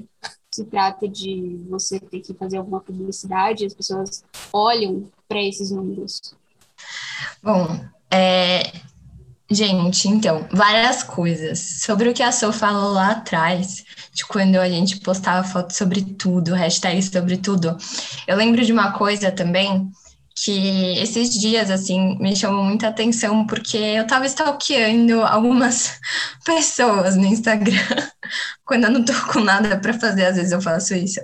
se 0.52 0.66
trata 0.66 1.08
de 1.08 1.60
você 1.70 2.00
ter 2.00 2.22
que 2.22 2.34
fazer 2.34 2.58
alguma 2.58 2.80
publicidade, 2.80 3.66
as 3.66 3.74
pessoas 3.74 4.24
olham 4.52 5.10
para 5.28 5.42
esses 5.42 5.70
números. 5.70 6.34
Bom, 7.44 7.80
é, 8.10 8.72
gente, 9.50 10.08
então, 10.08 10.48
várias 10.52 11.04
coisas. 11.04 11.82
Sobre 11.82 12.10
o 12.10 12.14
que 12.14 12.24
a 12.24 12.32
Sol 12.32 12.52
falou 12.52 12.94
lá 12.94 13.12
atrás, 13.12 13.86
de 14.12 14.26
quando 14.26 14.56
a 14.56 14.68
gente 14.68 15.00
postava 15.00 15.48
foto 15.48 15.72
sobre 15.72 16.02
tudo, 16.02 16.56
hashtag 16.56 17.02
sobre 17.04 17.38
tudo. 17.38 17.78
Eu 18.28 18.36
lembro 18.36 18.66
de 18.66 18.74
uma 18.74 18.92
coisa 18.92 19.32
também 19.32 19.92
que 20.44 20.98
esses 21.00 21.30
dias, 21.32 21.70
assim, 21.70 22.18
me 22.20 22.36
chamou 22.36 22.64
muita 22.64 22.88
atenção, 22.88 23.46
porque 23.46 23.78
eu 23.78 24.08
tava 24.08 24.26
stalkeando 24.26 25.22
algumas 25.28 26.00
pessoas 26.46 27.16
no 27.16 27.26
Instagram, 27.26 27.74
quando 28.64 28.86
eu 28.86 28.92
não 28.92 29.04
tô 29.04 29.14
com 29.32 29.40
nada 29.42 29.80
para 29.80 29.94
fazer, 29.94 30.26
às 30.28 30.38
vezes 30.38 30.52
eu 30.52 30.62
faço 30.62 30.96
isso. 30.96 31.20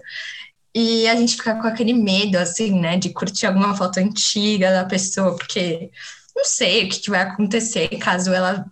E 0.73 1.07
a 1.07 1.15
gente 1.15 1.37
fica 1.37 1.55
com 1.55 1.67
aquele 1.67 1.93
medo, 1.93 2.37
assim, 2.37 2.79
né, 2.79 2.97
de 2.97 3.09
curtir 3.13 3.45
alguma 3.45 3.75
foto 3.75 3.99
antiga 3.99 4.71
da 4.71 4.83
pessoa, 4.83 5.35
porque 5.35 5.89
não 6.35 6.43
sei 6.43 6.85
o 6.85 6.89
que, 6.89 6.99
que 6.99 7.09
vai 7.09 7.21
acontecer 7.21 7.87
caso 7.97 8.33
ela 8.33 8.65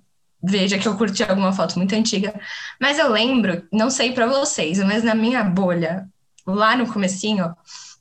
veja 0.44 0.78
que 0.78 0.88
eu 0.88 0.98
curti 0.98 1.24
alguma 1.24 1.54
foto 1.54 1.78
muito 1.78 1.96
antiga. 1.96 2.34
Mas 2.82 3.00
eu 3.00 3.10
lembro, 3.10 3.66
não 3.72 3.90
sei 3.90 4.12
para 4.12 4.28
vocês, 4.28 4.78
mas 4.80 5.04
na 5.04 5.16
minha 5.16 5.42
bolha, 5.44 6.06
lá 6.46 6.76
no 6.76 6.92
comecinho, 6.92 7.56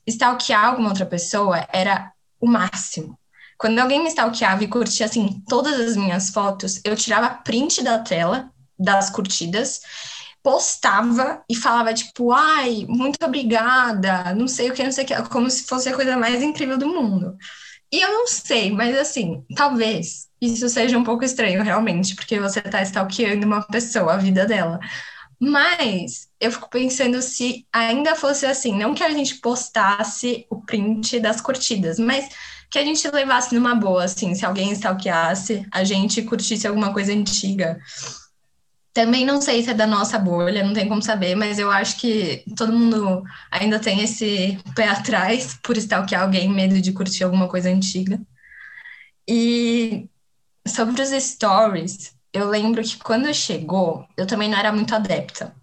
stalkear 0.05 0.65
alguma 0.65 0.89
outra 0.89 1.05
pessoa 1.05 1.65
era 1.71 2.12
o 2.43 2.47
máximo. 2.47 3.17
Quando 3.57 3.79
alguém 3.79 4.03
me 4.03 4.09
stalkeava 4.09 4.63
e 4.63 4.67
curtia, 4.67 5.05
assim, 5.05 5.41
todas 5.47 5.79
as 5.79 5.95
minhas 5.95 6.29
fotos, 6.29 6.81
eu 6.83 6.95
tirava 6.95 7.29
print 7.29 7.81
da 7.81 7.99
tela, 7.99 8.51
das 8.77 9.09
curtidas, 9.09 9.79
postava 10.43 11.41
e 11.49 11.55
falava, 11.55 11.93
tipo, 11.93 12.33
ai, 12.33 12.85
muito 12.89 13.23
obrigada, 13.23 14.35
não 14.35 14.47
sei 14.47 14.69
o 14.69 14.73
que, 14.73 14.83
não 14.83 14.91
sei 14.91 15.05
o 15.05 15.07
que, 15.07 15.29
como 15.29 15.49
se 15.49 15.63
fosse 15.63 15.87
a 15.87 15.95
coisa 15.95 16.17
mais 16.17 16.43
incrível 16.43 16.77
do 16.77 16.87
mundo. 16.87 17.37
E 17.89 18.01
eu 18.01 18.11
não 18.11 18.27
sei, 18.27 18.71
mas 18.71 18.97
assim, 18.97 19.45
talvez 19.55 20.27
isso 20.41 20.67
seja 20.67 20.97
um 20.97 21.03
pouco 21.03 21.23
estranho, 21.23 21.63
realmente, 21.63 22.15
porque 22.15 22.39
você 22.39 22.59
está 22.59 22.81
stalkeando 22.81 23.45
uma 23.45 23.61
pessoa, 23.61 24.15
a 24.15 24.17
vida 24.17 24.45
dela. 24.45 24.79
Mas 25.45 26.29
eu 26.39 26.49
fico 26.49 26.69
pensando 26.69 27.21
se 27.21 27.67
ainda 27.71 28.15
fosse 28.15 28.45
assim, 28.45 28.77
não 28.77 28.93
que 28.93 29.03
a 29.03 29.09
gente 29.09 29.35
postasse 29.35 30.45
o 30.49 30.61
print 30.61 31.19
das 31.19 31.41
curtidas, 31.41 31.99
mas 31.99 32.29
que 32.71 32.79
a 32.79 32.85
gente 32.85 33.05
levasse 33.11 33.53
numa 33.53 33.75
boa, 33.75 34.05
assim, 34.05 34.33
se 34.33 34.45
alguém 34.45 34.71
stalkeasse, 34.71 35.67
a 35.69 35.83
gente 35.83 36.21
curtisse 36.21 36.65
alguma 36.65 36.93
coisa 36.93 37.11
antiga. 37.11 37.77
Também 38.93 39.25
não 39.25 39.41
sei 39.41 39.61
se 39.61 39.71
é 39.71 39.73
da 39.73 39.85
nossa 39.85 40.17
bolha, 40.17 40.63
não 40.63 40.73
tem 40.73 40.87
como 40.87 41.01
saber, 41.01 41.35
mas 41.35 41.59
eu 41.59 41.69
acho 41.69 41.99
que 41.99 42.45
todo 42.55 42.71
mundo 42.71 43.21
ainda 43.51 43.79
tem 43.79 44.01
esse 44.01 44.57
pé 44.73 44.87
atrás 44.87 45.59
por 45.61 45.75
stalkear 45.75 46.21
alguém, 46.21 46.49
medo 46.49 46.79
de 46.79 46.93
curtir 46.93 47.25
alguma 47.25 47.49
coisa 47.49 47.69
antiga. 47.69 48.17
E 49.27 50.07
sobre 50.65 51.01
os 51.01 51.09
stories, 51.09 52.12
eu 52.33 52.49
lembro 52.49 52.81
que 52.81 52.97
quando 52.97 53.33
chegou, 53.33 54.05
eu 54.17 54.25
também 54.25 54.49
não 54.49 54.57
era 54.57 54.71
muito 54.71 54.93
adepta. 54.95 55.53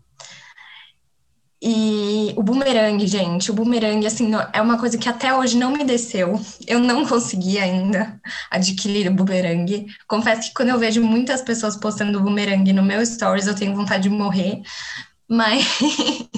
E 1.63 2.33
o 2.37 2.43
bumerangue, 2.43 3.07
gente, 3.07 3.51
o 3.51 3.55
bumerangue, 3.55 4.07
assim, 4.07 4.31
é 4.53 4.63
uma 4.63 4.79
coisa 4.79 4.97
que 4.97 5.09
até 5.09 5.35
hoje 5.35 5.59
não 5.59 5.73
me 5.73 5.85
desceu. 5.85 6.41
Eu 6.67 6.79
não 6.79 7.05
consegui 7.07 7.59
ainda 7.59 8.19
adquirir 8.51 9.09
o 9.09 9.15
bumerangue. 9.15 9.87
Confesso 10.09 10.49
que 10.49 10.55
quando 10.55 10.71
eu 10.71 10.79
vejo 10.79 11.03
muitas 11.03 11.43
pessoas 11.43 11.77
postando 11.77 12.21
bumerangue 12.21 12.73
no 12.73 12.83
meu 12.83 13.05
stories, 13.05 13.47
eu 13.47 13.55
tenho 13.55 13.77
vontade 13.77 14.05
de 14.05 14.09
morrer. 14.09 14.63
Mas 15.29 15.67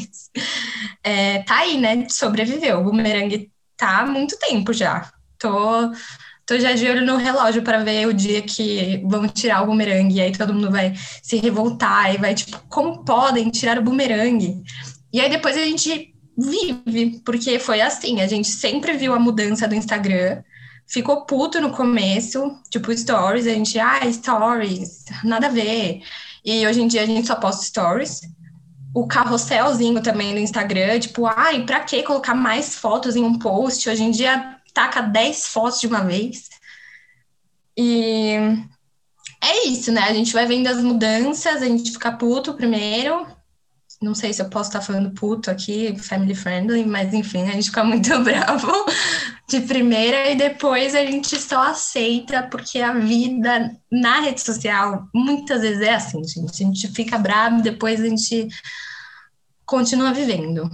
é, 1.05 1.43
tá 1.45 1.59
aí, 1.59 1.79
né? 1.79 2.09
Sobreviveu. 2.09 2.81
O 2.81 2.85
bumerangue 2.85 3.53
tá 3.77 4.01
há 4.01 4.07
muito 4.07 4.37
tempo 4.39 4.73
já. 4.73 5.13
Tô 5.39 5.93
Tô 6.53 6.59
já 6.59 6.75
de 6.75 6.87
olho 6.87 7.07
no 7.07 7.17
relógio 7.17 7.63
para 7.63 7.83
ver 7.83 8.07
o 8.07 8.13
dia 8.13 8.43
que 8.43 9.03
vão 9.07 9.27
tirar 9.27 9.63
o 9.63 9.67
bumerangue, 9.69 10.17
e 10.17 10.21
aí 10.21 10.33
todo 10.33 10.53
mundo 10.53 10.71
vai 10.71 10.93
se 11.23 11.39
revoltar 11.39 12.15
e 12.15 12.19
vai, 12.19 12.35
tipo, 12.35 12.63
como 12.69 13.03
podem 13.07 13.49
tirar 13.49 13.79
o 13.79 13.83
bumerangue? 13.83 14.63
E 15.11 15.19
aí 15.19 15.31
depois 15.31 15.57
a 15.57 15.65
gente 15.65 16.15
vive, 16.37 17.23
porque 17.25 17.59
foi 17.59 17.81
assim, 17.81 18.21
a 18.21 18.27
gente 18.27 18.49
sempre 18.49 18.93
viu 18.99 19.15
a 19.15 19.19
mudança 19.19 19.67
do 19.67 19.75
Instagram, 19.75 20.43
ficou 20.87 21.25
puto 21.25 21.59
no 21.59 21.71
começo, 21.71 22.55
tipo, 22.69 22.95
stories, 22.95 23.47
a 23.47 23.51
gente, 23.55 23.79
ah, 23.79 24.01
stories, 24.13 25.07
nada 25.25 25.47
a 25.47 25.51
ver. 25.51 26.03
E 26.45 26.67
hoje 26.67 26.83
em 26.83 26.87
dia 26.87 27.01
a 27.01 27.07
gente 27.07 27.29
só 27.29 27.35
posta 27.35 27.65
stories. 27.65 28.21
O 28.95 29.07
carrosselzinho 29.07 30.03
também 30.03 30.35
no 30.35 30.39
Instagram, 30.39 31.01
tipo, 31.01 31.25
ai, 31.25 31.65
pra 31.65 31.81
que 31.81 32.03
colocar 32.03 32.35
mais 32.35 32.75
fotos 32.75 33.17
em 33.17 33.25
um 33.25 33.39
post? 33.39 33.89
Hoje 33.89 34.03
em 34.03 34.11
dia 34.11 34.61
taca 34.73 35.01
10 35.03 35.49
fotos 35.49 35.81
de 35.81 35.87
uma 35.87 36.05
vez. 36.05 36.49
E 37.77 38.37
é 39.43 39.67
isso, 39.67 39.91
né? 39.91 40.03
A 40.03 40.15
gente 40.15 40.33
vai 40.33 40.47
vendo 40.47 40.69
as 40.69 40.83
mudanças, 40.83 41.63
a 41.63 41.67
gente 41.67 41.91
fica 41.91 42.13
puto 42.13 42.55
primeiro. 42.55 43.27
Não 44.01 44.15
sei 44.15 44.33
se 44.33 44.43
eu 44.43 44.49
posso 44.49 44.69
estar 44.71 44.81
falando 44.81 45.13
puto 45.13 45.51
aqui, 45.51 45.97
family 45.99 46.35
friendly, 46.35 46.85
mas 46.85 47.15
enfim, 47.15 47.43
a 47.43 47.53
gente 47.53 47.67
fica 47.67 47.85
muito 47.85 48.09
bravo 48.23 48.73
de 49.49 49.61
primeira 49.61 50.31
e 50.31 50.37
depois 50.37 50.95
a 50.95 51.05
gente 51.05 51.39
só 51.41 51.69
aceita, 51.69 52.43
porque 52.45 52.81
a 52.81 52.93
vida 52.95 53.77
na 53.91 54.21
rede 54.21 54.41
social 54.41 55.09
muitas 55.15 55.61
vezes 55.61 55.81
é 55.81 55.95
assim, 55.95 56.23
gente. 56.25 56.63
A 56.63 56.67
gente 56.67 56.89
fica 56.89 57.19
bravo 57.19 57.63
depois 57.63 58.01
a 58.01 58.09
gente 58.09 58.49
continua 59.65 60.13
vivendo. 60.13 60.69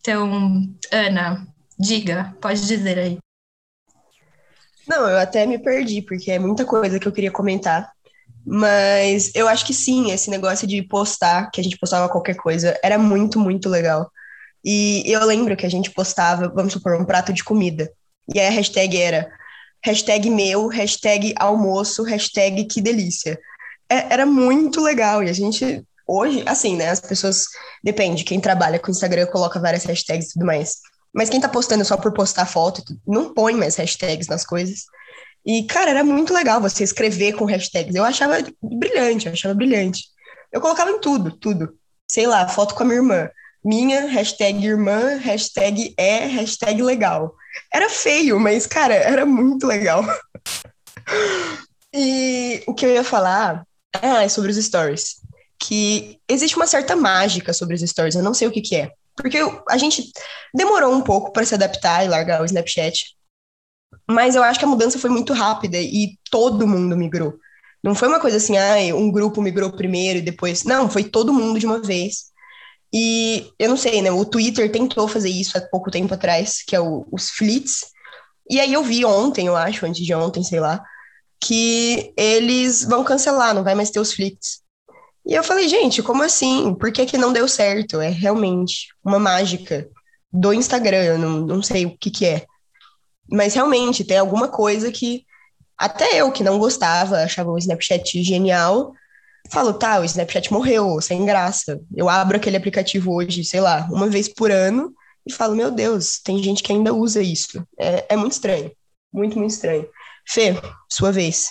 Então, 0.00 0.68
Ana, 0.92 1.46
diga, 1.78 2.36
pode 2.40 2.66
dizer 2.66 2.98
aí. 2.98 3.18
Não, 4.88 5.08
eu 5.08 5.18
até 5.18 5.44
me 5.44 5.58
perdi, 5.58 6.00
porque 6.00 6.30
é 6.30 6.38
muita 6.38 6.64
coisa 6.64 6.98
que 6.98 7.06
eu 7.06 7.12
queria 7.12 7.30
comentar. 7.30 7.92
Mas 8.44 9.30
eu 9.34 9.46
acho 9.46 9.66
que 9.66 9.74
sim, 9.74 10.10
esse 10.10 10.30
negócio 10.30 10.66
de 10.66 10.82
postar, 10.82 11.50
que 11.50 11.60
a 11.60 11.64
gente 11.64 11.76
postava 11.76 12.08
qualquer 12.08 12.34
coisa, 12.34 12.78
era 12.82 12.98
muito, 12.98 13.38
muito 13.38 13.68
legal. 13.68 14.10
E 14.64 15.02
eu 15.06 15.24
lembro 15.26 15.56
que 15.56 15.66
a 15.66 15.70
gente 15.70 15.90
postava, 15.90 16.48
vamos 16.48 16.72
supor, 16.72 16.98
um 16.98 17.04
prato 17.04 17.32
de 17.32 17.44
comida. 17.44 17.92
E 18.34 18.40
aí 18.40 18.46
a 18.46 18.50
hashtag 18.50 18.96
era 18.96 19.30
hashtag 19.84 20.30
meu, 20.30 20.68
hashtag 20.68 21.34
almoço, 21.36 22.02
hashtag 22.02 22.64
que 22.64 22.80
delícia. 22.80 23.38
É, 23.90 24.14
era 24.14 24.24
muito 24.24 24.80
legal. 24.80 25.22
E 25.22 25.28
a 25.28 25.32
gente, 25.32 25.84
hoje, 26.06 26.42
assim, 26.46 26.76
né? 26.76 26.88
As 26.88 27.00
pessoas, 27.00 27.44
depende, 27.84 28.24
quem 28.24 28.40
trabalha 28.40 28.78
com 28.78 28.90
Instagram 28.90 29.26
coloca 29.26 29.60
várias 29.60 29.84
hashtags 29.84 30.30
e 30.30 30.32
tudo 30.32 30.46
mais. 30.46 30.76
Mas 31.12 31.30
quem 31.30 31.40
tá 31.40 31.48
postando 31.48 31.84
só 31.84 31.96
por 31.96 32.12
postar 32.12 32.46
foto, 32.46 32.82
não 33.06 33.32
põe 33.32 33.54
mais 33.54 33.76
hashtags 33.76 34.28
nas 34.28 34.44
coisas. 34.44 34.84
E, 35.44 35.64
cara, 35.64 35.90
era 35.90 36.04
muito 36.04 36.32
legal 36.32 36.60
você 36.60 36.84
escrever 36.84 37.34
com 37.34 37.44
hashtags. 37.44 37.94
Eu 37.94 38.04
achava 38.04 38.36
brilhante, 38.62 39.26
eu 39.26 39.32
achava 39.32 39.54
brilhante. 39.54 40.04
Eu 40.52 40.60
colocava 40.60 40.90
em 40.90 41.00
tudo, 41.00 41.32
tudo. 41.32 41.74
Sei 42.10 42.26
lá, 42.26 42.46
foto 42.48 42.74
com 42.74 42.82
a 42.82 42.86
minha 42.86 42.98
irmã. 42.98 43.30
Minha, 43.64 44.06
hashtag 44.06 44.64
irmã, 44.64 45.16
hashtag 45.16 45.94
é, 45.96 46.26
hashtag 46.26 46.82
legal. 46.82 47.34
Era 47.72 47.88
feio, 47.88 48.38
mas, 48.38 48.66
cara, 48.66 48.94
era 48.94 49.26
muito 49.26 49.66
legal. 49.66 50.04
e 51.92 52.62
o 52.66 52.74
que 52.74 52.84
eu 52.86 52.90
ia 52.90 53.04
falar 53.04 53.64
ah, 53.94 54.22
é 54.22 54.28
sobre 54.28 54.50
os 54.50 54.56
stories. 54.56 55.16
Que 55.60 56.18
existe 56.28 56.56
uma 56.56 56.66
certa 56.66 56.94
mágica 56.94 57.52
sobre 57.52 57.74
os 57.74 57.80
stories, 57.80 58.14
eu 58.14 58.22
não 58.22 58.32
sei 58.34 58.46
o 58.46 58.52
que, 58.52 58.60
que 58.60 58.76
é 58.76 58.92
Porque 59.20 59.38
a 59.68 59.76
gente 59.76 60.10
demorou 60.54 60.94
um 60.94 61.02
pouco 61.02 61.32
para 61.32 61.44
se 61.44 61.54
adaptar 61.54 62.04
e 62.04 62.08
largar 62.08 62.40
o 62.40 62.44
Snapchat. 62.44 63.16
Mas 64.08 64.34
eu 64.34 64.42
acho 64.42 64.58
que 64.58 64.64
a 64.64 64.68
mudança 64.68 64.98
foi 64.98 65.10
muito 65.10 65.32
rápida 65.32 65.76
e 65.78 66.16
todo 66.30 66.66
mundo 66.66 66.96
migrou. 66.96 67.34
Não 67.82 67.94
foi 67.94 68.08
uma 68.08 68.20
coisa 68.20 68.36
assim, 68.38 68.56
ah, 68.56 68.76
um 68.94 69.10
grupo 69.10 69.42
migrou 69.42 69.70
primeiro 69.72 70.18
e 70.18 70.22
depois. 70.22 70.64
Não, 70.64 70.90
foi 70.90 71.04
todo 71.04 71.32
mundo 71.32 71.58
de 71.58 71.66
uma 71.66 71.80
vez. 71.80 72.28
E 72.92 73.52
eu 73.58 73.68
não 73.68 73.76
sei, 73.76 74.00
né? 74.00 74.10
O 74.10 74.24
Twitter 74.24 74.70
tentou 74.72 75.06
fazer 75.08 75.28
isso 75.28 75.56
há 75.56 75.60
pouco 75.60 75.90
tempo 75.90 76.14
atrás, 76.14 76.62
que 76.66 76.74
é 76.74 76.80
o, 76.80 77.06
os 77.12 77.30
flits. 77.30 77.86
E 78.50 78.60
aí 78.60 78.72
eu 78.72 78.82
vi 78.82 79.04
ontem, 79.04 79.46
eu 79.46 79.56
acho, 79.56 79.84
antes 79.84 80.04
de 80.04 80.14
ontem, 80.14 80.42
sei 80.42 80.58
lá, 80.58 80.82
que 81.42 82.12
eles 82.16 82.84
vão 82.84 83.04
cancelar, 83.04 83.54
não 83.54 83.62
vai 83.62 83.74
mais 83.74 83.90
ter 83.90 84.00
os 84.00 84.12
flits. 84.12 84.62
E 85.28 85.34
eu 85.34 85.44
falei, 85.44 85.68
gente, 85.68 86.02
como 86.02 86.22
assim? 86.22 86.74
Por 86.74 86.90
que, 86.90 87.04
que 87.04 87.18
não 87.18 87.34
deu 87.34 87.46
certo? 87.46 88.00
É 88.00 88.08
realmente 88.08 88.88
uma 89.04 89.18
mágica 89.18 89.86
do 90.32 90.54
Instagram, 90.54 91.04
eu 91.04 91.18
não, 91.18 91.40
não 91.40 91.62
sei 91.62 91.84
o 91.84 91.96
que, 91.98 92.10
que 92.10 92.24
é. 92.24 92.46
Mas 93.30 93.52
realmente 93.52 94.04
tem 94.04 94.16
alguma 94.16 94.48
coisa 94.48 94.90
que 94.90 95.26
até 95.76 96.16
eu 96.16 96.32
que 96.32 96.42
não 96.42 96.58
gostava, 96.58 97.22
achava 97.22 97.50
o 97.50 97.58
Snapchat 97.58 98.22
genial, 98.22 98.94
falo, 99.50 99.74
tá, 99.74 100.00
o 100.00 100.04
Snapchat 100.04 100.50
morreu, 100.50 100.98
sem 101.02 101.26
graça. 101.26 101.78
Eu 101.94 102.08
abro 102.08 102.38
aquele 102.38 102.56
aplicativo 102.56 103.14
hoje, 103.14 103.44
sei 103.44 103.60
lá, 103.60 103.86
uma 103.90 104.08
vez 104.08 104.28
por 104.28 104.50
ano 104.50 104.94
e 105.26 105.32
falo, 105.32 105.54
meu 105.54 105.70
Deus, 105.70 106.20
tem 106.24 106.42
gente 106.42 106.62
que 106.62 106.72
ainda 106.72 106.94
usa 106.94 107.20
isso. 107.20 107.62
É, 107.78 108.06
é 108.08 108.16
muito 108.16 108.32
estranho. 108.32 108.72
Muito, 109.12 109.38
muito 109.38 109.52
estranho. 109.52 109.86
Fê, 110.26 110.54
sua 110.90 111.12
vez. 111.12 111.50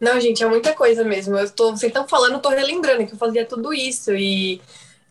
Não, 0.00 0.20
gente, 0.20 0.42
é 0.42 0.48
muita 0.48 0.74
coisa 0.74 1.02
mesmo. 1.04 1.36
Eu 1.36 1.50
tô, 1.50 1.70
vocês 1.70 1.90
estão 1.90 2.06
falando, 2.06 2.34
eu 2.34 2.40
tô 2.40 2.48
relembrando 2.50 3.06
que 3.06 3.14
eu 3.14 3.18
fazia 3.18 3.44
tudo 3.44 3.72
isso 3.72 4.14
e 4.14 4.60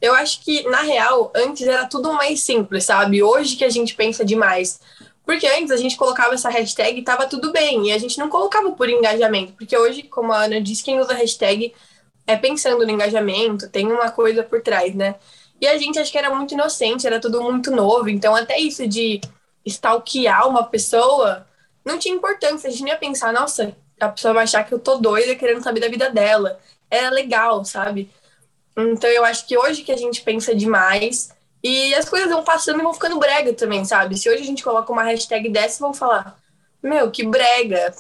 eu 0.01 0.13
acho 0.13 0.44
que, 0.44 0.63
na 0.70 0.82
real, 0.82 1.32
antes 1.36 1.67
era 1.67 1.86
tudo 1.88 2.13
mais 2.13 2.41
simples, 2.41 2.86
sabe? 2.86 3.22
Hoje 3.22 3.56
que 3.56 3.65
a 3.65 3.70
gente 3.70 3.96
pensa 3.96 4.24
demais. 4.24 4.79
Porque 5.25 5.46
antes 5.46 5.72
a 5.72 5.77
gente 5.77 5.98
colocava 5.98 6.36
essa 6.36 6.50
hashtag 6.50 7.00
e 7.00 7.03
tava 7.03 7.27
tudo 7.27 7.51
bem. 7.51 7.88
E 7.88 7.91
a 7.91 7.98
gente 7.98 8.17
não 8.17 8.29
colocava 8.29 8.72
por 8.72 8.89
engajamento. 8.89 9.53
Porque 9.53 9.77
hoje, 9.77 10.03
como 10.03 10.32
a 10.32 10.46
Ana 10.46 10.62
disse, 10.62 10.84
quem 10.84 11.00
usa 11.00 11.13
hashtag 11.13 11.74
é 12.25 12.38
pensando 12.38 12.86
no 12.86 12.91
engajamento, 12.91 13.70
tem 13.70 13.91
uma 13.91 14.10
coisa 14.12 14.44
por 14.44 14.62
trás, 14.62 14.96
né? 14.96 15.15
E 15.60 15.67
a 15.67 15.77
gente 15.77 16.00
acho 16.00 16.12
que 16.12 16.17
era 16.17 16.34
muito 16.34 16.53
inocente, 16.53 17.08
era 17.08 17.20
tudo 17.20 17.41
muito 17.41 17.72
novo. 17.72 18.08
Então, 18.10 18.36
até 18.36 18.58
isso 18.58 18.88
de 18.88 19.20
stalkear 19.65 20.48
uma 20.48 20.63
pessoa 20.63 21.46
não 21.84 21.98
tinha 21.98 22.15
importância. 22.15 22.70
A 22.70 22.72
gente 22.72 22.84
não 22.84 22.89
ia 22.89 22.98
pensar, 22.98 23.34
nossa, 23.34 23.75
a 23.99 24.09
pessoa 24.09 24.33
vai 24.33 24.43
achar 24.43 24.63
que 24.63 24.73
eu 24.73 24.79
tô 24.79 24.97
doida 24.97 25.35
querendo 25.35 25.63
saber 25.63 25.79
da 25.79 25.89
vida 25.89 26.09
dela. 26.09 26.59
Era 26.89 27.09
legal, 27.09 27.63
sabe? 27.65 28.09
Então, 28.77 29.09
eu 29.09 29.25
acho 29.25 29.47
que 29.47 29.57
hoje 29.57 29.83
que 29.83 29.91
a 29.91 29.97
gente 29.97 30.21
pensa 30.21 30.55
demais, 30.55 31.35
e 31.63 31.93
as 31.95 32.07
coisas 32.07 32.29
vão 32.29 32.43
passando 32.43 32.79
e 32.79 32.83
vão 32.83 32.93
ficando 32.93 33.19
brega 33.19 33.53
também, 33.53 33.83
sabe? 33.83 34.17
Se 34.17 34.29
hoje 34.29 34.43
a 34.43 34.45
gente 34.45 34.63
coloca 34.63 34.91
uma 34.91 35.03
hashtag 35.03 35.49
dessa, 35.49 35.79
vão 35.79 35.93
falar, 35.93 36.39
meu, 36.81 37.11
que 37.11 37.25
brega, 37.25 37.93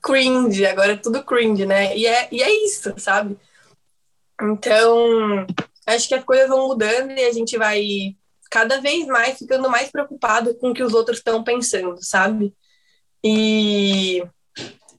cringe, 0.00 0.64
agora 0.66 0.92
é 0.92 0.96
tudo 0.96 1.24
cringe, 1.24 1.66
né? 1.66 1.96
E 1.96 2.06
é, 2.06 2.28
e 2.30 2.42
é 2.42 2.64
isso, 2.64 2.94
sabe? 2.98 3.36
Então, 4.40 5.46
acho 5.86 6.08
que 6.08 6.14
as 6.14 6.24
coisas 6.24 6.48
vão 6.48 6.68
mudando 6.68 7.10
e 7.12 7.24
a 7.24 7.32
gente 7.32 7.56
vai 7.58 8.16
cada 8.50 8.80
vez 8.80 9.06
mais 9.06 9.38
ficando 9.38 9.68
mais 9.70 9.90
preocupado 9.90 10.54
com 10.56 10.70
o 10.70 10.74
que 10.74 10.82
os 10.82 10.94
outros 10.94 11.18
estão 11.18 11.42
pensando, 11.42 11.96
sabe? 12.00 12.54
E 13.24 14.22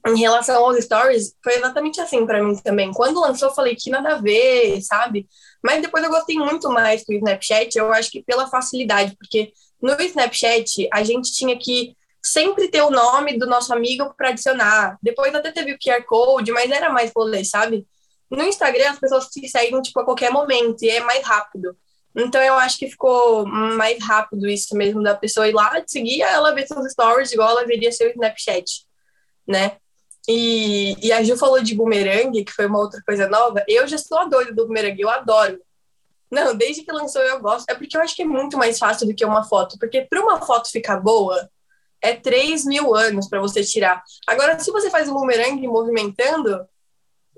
em 0.06 0.16
relação 0.18 0.62
aos 0.62 0.76
stories, 0.84 1.34
foi 1.42 1.54
exatamente 1.54 2.00
assim 2.00 2.26
para 2.26 2.42
mim 2.42 2.54
também. 2.56 2.92
Quando 2.92 3.20
lançou, 3.20 3.48
eu 3.48 3.54
falei 3.54 3.74
que 3.74 3.90
nada 3.90 4.16
a 4.16 4.20
ver, 4.20 4.80
sabe? 4.82 5.26
Mas 5.62 5.80
depois 5.80 6.04
eu 6.04 6.10
gostei 6.10 6.36
muito 6.36 6.68
mais 6.68 7.04
do 7.04 7.14
Snapchat, 7.14 7.76
eu 7.76 7.92
acho 7.92 8.10
que 8.10 8.22
pela 8.22 8.46
facilidade, 8.48 9.16
porque 9.16 9.52
no 9.80 9.98
Snapchat 10.00 10.88
a 10.92 11.02
gente 11.02 11.32
tinha 11.32 11.58
que 11.58 11.96
sempre 12.22 12.68
ter 12.68 12.82
o 12.82 12.90
nome 12.90 13.38
do 13.38 13.46
nosso 13.46 13.72
amigo 13.72 14.12
para 14.16 14.30
adicionar. 14.30 14.98
Depois 15.02 15.34
até 15.34 15.52
teve 15.52 15.72
o 15.72 15.78
QR 15.78 16.02
Code, 16.04 16.52
mas 16.52 16.70
era 16.70 16.90
mais 16.90 17.10
rolê, 17.14 17.44
sabe? 17.44 17.86
No 18.30 18.42
Instagram 18.42 18.90
as 18.90 18.98
pessoas 18.98 19.28
se 19.30 19.48
seguem 19.48 19.80
tipo 19.82 20.00
a 20.00 20.04
qualquer 20.04 20.30
momento 20.30 20.82
e 20.82 20.90
é 20.90 21.00
mais 21.00 21.24
rápido. 21.24 21.76
Então 22.16 22.42
eu 22.42 22.54
acho 22.54 22.78
que 22.78 22.90
ficou 22.90 23.44
mais 23.46 24.02
rápido 24.02 24.48
isso 24.48 24.76
mesmo 24.76 25.02
da 25.02 25.14
pessoa 25.14 25.48
ir 25.48 25.52
lá, 25.52 25.82
seguir, 25.86 26.22
ela 26.22 26.54
ver 26.54 26.66
seus 26.66 26.92
stories 26.92 27.32
igual 27.32 27.50
ela 27.50 27.66
veria 27.66 27.90
seu 27.90 28.08
Snapchat, 28.10 28.86
né? 29.46 29.78
E, 30.28 30.96
e 31.06 31.12
a 31.12 31.22
Ju 31.22 31.36
falou 31.36 31.62
de 31.62 31.74
bumerangue, 31.74 32.44
que 32.44 32.52
foi 32.52 32.66
uma 32.66 32.78
outra 32.78 33.02
coisa 33.06 33.28
nova. 33.28 33.62
Eu 33.68 33.86
já 33.86 33.98
sou 33.98 34.18
a 34.18 34.24
doida 34.24 34.52
do 34.52 34.66
bumerangue, 34.66 35.02
eu 35.02 35.10
adoro. 35.10 35.60
Não, 36.30 36.54
desde 36.54 36.82
que 36.82 36.92
lançou 36.92 37.22
eu 37.22 37.40
gosto. 37.40 37.68
É 37.68 37.74
porque 37.74 37.96
eu 37.96 38.00
acho 38.00 38.16
que 38.16 38.22
é 38.22 38.26
muito 38.26 38.56
mais 38.56 38.78
fácil 38.78 39.06
do 39.06 39.14
que 39.14 39.24
uma 39.24 39.44
foto. 39.44 39.78
Porque 39.78 40.02
para 40.02 40.22
uma 40.22 40.40
foto 40.40 40.70
ficar 40.70 40.98
boa, 40.98 41.48
é 42.00 42.14
3 42.14 42.64
mil 42.64 42.94
anos 42.94 43.28
para 43.28 43.40
você 43.40 43.62
tirar. 43.62 44.02
Agora, 44.26 44.58
se 44.58 44.70
você 44.70 44.90
faz 44.90 45.08
um 45.08 45.14
bumerangue 45.14 45.66
movimentando, 45.66 46.66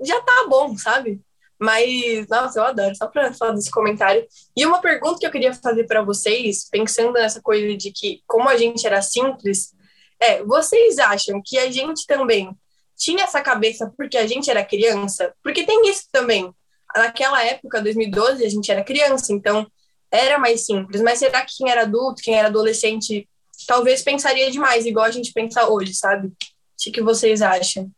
já 0.02 0.20
tá 0.20 0.46
bom, 0.48 0.76
sabe? 0.78 1.20
Mas, 1.58 2.26
nossa, 2.28 2.58
eu 2.58 2.64
adoro, 2.64 2.94
só 2.94 3.06
para 3.06 3.32
falar 3.32 3.52
desse 3.52 3.70
comentário. 3.70 4.26
E 4.56 4.66
uma 4.66 4.80
pergunta 4.80 5.18
que 5.18 5.26
eu 5.26 5.30
queria 5.30 5.54
fazer 5.54 5.84
para 5.84 6.02
vocês, 6.02 6.68
pensando 6.70 7.12
nessa 7.12 7.40
coisa 7.40 7.76
de 7.76 7.90
que, 7.90 8.22
como 8.26 8.48
a 8.48 8.56
gente 8.56 8.86
era 8.86 9.00
simples, 9.00 9.74
é: 10.20 10.42
vocês 10.44 10.98
acham 10.98 11.40
que 11.44 11.58
a 11.58 11.70
gente 11.70 12.06
também 12.06 12.54
tinha 12.96 13.24
essa 13.24 13.40
cabeça 13.40 13.92
porque 13.96 14.16
a 14.16 14.26
gente 14.26 14.50
era 14.50 14.64
criança, 14.64 15.34
porque 15.42 15.64
tem 15.64 15.88
isso 15.88 16.04
também. 16.10 16.52
Naquela 16.94 17.44
época, 17.44 17.82
2012, 17.82 18.44
a 18.44 18.48
gente 18.48 18.70
era 18.70 18.82
criança, 18.82 19.32
então 19.32 19.70
era 20.10 20.38
mais 20.38 20.64
simples. 20.64 21.02
Mas 21.02 21.18
será 21.18 21.44
que 21.44 21.56
quem 21.56 21.70
era 21.70 21.82
adulto, 21.82 22.22
quem 22.22 22.34
era 22.34 22.48
adolescente, 22.48 23.28
talvez 23.66 24.02
pensaria 24.02 24.50
demais, 24.50 24.86
igual 24.86 25.04
a 25.04 25.10
gente 25.10 25.32
pensa 25.32 25.68
hoje, 25.68 25.94
sabe? 25.94 26.28
O 26.28 26.92
que 26.92 27.02
vocês 27.02 27.42
acham? 27.42 27.90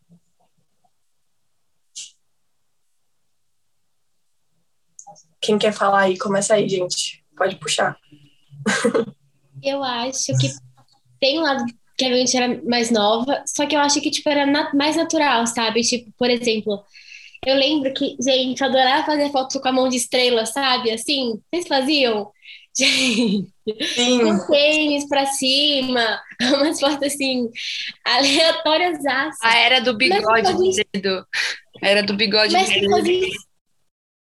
Quem 5.40 5.58
quer 5.58 5.72
falar 5.72 6.02
aí? 6.02 6.18
Começa 6.18 6.54
aí, 6.54 6.68
gente. 6.68 7.24
Pode 7.36 7.56
puxar. 7.56 7.96
Eu 9.62 9.82
acho 9.82 10.36
que 10.38 10.48
tem 11.20 11.38
um 11.38 11.42
lado 11.42 11.64
que 11.98 12.04
a 12.04 12.16
gente 12.16 12.36
era 12.36 12.62
mais 12.62 12.90
nova, 12.92 13.42
só 13.44 13.66
que 13.66 13.74
eu 13.74 13.80
acho 13.80 14.00
que, 14.00 14.10
tipo, 14.10 14.28
era 14.28 14.46
na 14.46 14.72
mais 14.72 14.94
natural, 14.94 15.44
sabe? 15.48 15.82
Tipo, 15.82 16.12
por 16.16 16.30
exemplo, 16.30 16.80
eu 17.44 17.56
lembro 17.56 17.92
que, 17.92 18.16
gente, 18.20 18.60
eu 18.60 18.68
adorava 18.68 19.04
fazer 19.04 19.30
foto 19.32 19.60
com 19.60 19.68
a 19.68 19.72
mão 19.72 19.88
de 19.88 19.96
estrela, 19.96 20.46
sabe? 20.46 20.92
Assim, 20.92 21.40
vocês 21.50 21.66
faziam? 21.66 22.30
Gente, 22.78 23.48
Sim. 23.96 24.20
com 24.20 24.46
tênis 24.46 25.08
pra 25.08 25.26
cima, 25.26 26.22
umas 26.54 26.78
fotos 26.78 27.02
assim, 27.02 27.50
aleatórias. 28.04 28.98
A 29.42 29.58
era 29.58 29.80
do 29.80 29.96
bigode 29.96 30.52
do 30.52 30.70
dedo. 30.92 31.26
Era 31.82 32.02
do 32.04 32.14
bigode 32.14 32.52
Mas 32.52 32.68
que 32.68 32.80
dedo. 32.80 32.90
fazia... 32.90 33.28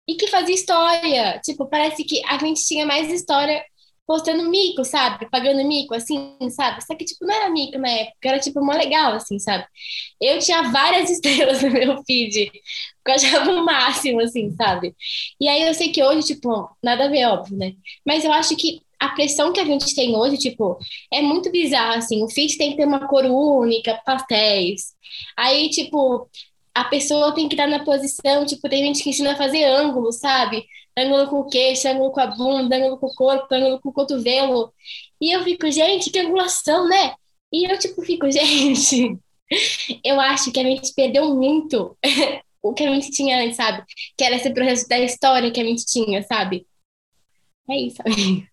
E 0.09 0.15
que 0.15 0.27
fazia 0.29 0.55
história. 0.55 1.39
Tipo, 1.45 1.67
parece 1.67 2.03
que 2.03 2.23
a 2.25 2.39
gente 2.39 2.67
tinha 2.67 2.87
mais 2.87 3.13
história 3.13 3.63
postando 4.09 4.49
mico, 4.51 4.85
sabe? 4.87 5.29
Pagando 5.31 5.63
mico, 5.69 5.95
assim, 5.95 6.39
sabe? 6.51 6.83
Só 6.83 6.97
que, 6.97 7.05
tipo, 7.05 7.27
não 7.27 7.35
era 7.35 7.51
mico 7.51 7.79
na 7.79 7.91
época, 7.91 8.17
era, 8.25 8.39
tipo, 8.41 8.65
mó 8.65 8.73
legal, 8.73 9.13
assim, 9.13 9.39
sabe? 9.39 9.67
Eu 10.21 10.39
tinha 10.39 10.63
várias 10.73 11.11
estrelas 11.13 11.63
no 11.63 11.71
meu 11.71 12.03
feed, 12.05 12.51
eu 13.07 13.15
achava 13.15 13.51
o 13.53 13.65
máximo, 13.67 14.21
assim, 14.21 14.51
sabe? 14.57 14.95
E 15.41 15.47
aí 15.47 15.63
eu 15.63 15.75
sei 15.75 15.91
que 15.93 16.03
hoje, 16.03 16.27
tipo, 16.29 16.71
nada 16.83 17.05
a 17.05 17.09
ver, 17.09 17.27
óbvio, 17.27 17.59
né? 17.59 17.75
Mas 18.07 18.25
eu 18.25 18.33
acho 18.33 18.57
que 18.57 18.81
a 18.99 19.11
pressão 19.11 19.53
que 19.53 19.61
a 19.61 19.65
gente 19.65 19.95
tem 19.95 20.17
hoje, 20.17 20.39
tipo, 20.39 20.79
é 21.13 21.21
muito 21.23 21.51
bizarra, 21.53 21.97
assim. 21.99 22.23
O 22.25 22.29
feed 22.29 22.57
tem 22.59 22.71
que 22.71 22.79
ter 22.79 22.87
uma 22.87 23.07
cor 23.07 23.25
única, 23.27 24.01
pastéis. 24.07 24.95
Aí, 25.37 25.69
tipo, 25.71 26.29
a 26.81 26.85
pessoa 26.85 27.35
tem 27.35 27.49
que 27.49 27.55
estar 27.55 27.67
na 27.67 27.85
posição, 27.85 28.47
tipo, 28.47 28.69
tem 28.69 28.85
gente 28.85 29.03
que 29.03 29.11
ensina 29.11 29.33
a 29.33 29.37
fazer 29.37 29.65
ângulo, 29.65 30.13
sabe? 30.13 30.65
Ângulo 30.97 31.29
com 31.29 31.41
o 31.41 31.49
queixo, 31.49 31.89
ângulo 31.89 32.13
com 32.13 32.21
a 32.21 32.27
bunda, 32.27 32.77
ângulo 32.77 32.99
com 32.99 33.07
o 33.07 33.15
corpo, 33.15 33.53
ângulo 33.53 33.81
com 33.81 33.89
o 33.89 33.93
cotovelo. 33.93 34.73
E 35.21 35.35
eu 35.35 35.43
fico, 35.43 35.69
gente, 35.71 36.11
que 36.11 36.19
angulação, 36.21 36.89
né? 36.89 37.15
E 37.53 37.69
eu, 37.71 37.77
tipo, 37.79 38.01
fico, 38.03 38.31
gente, 38.31 39.19
eu 40.05 40.21
acho 40.21 40.53
que 40.53 40.61
a 40.61 40.63
gente 40.63 40.95
perdeu 40.95 41.35
muito 41.35 41.97
o 42.63 42.73
que 42.73 42.85
a 42.85 42.95
gente 42.95 43.11
tinha 43.11 43.43
antes, 43.43 43.57
sabe? 43.57 43.85
Que 44.17 44.25
era 44.25 44.37
esse 44.37 44.51
processo 44.51 44.89
da 44.89 44.99
história 45.01 45.51
que 45.51 45.61
a 45.61 45.65
gente 45.65 45.85
tinha, 45.85 46.23
sabe? 46.23 46.65
É 47.69 47.77
isso, 47.77 48.01
amiga. 48.05 48.49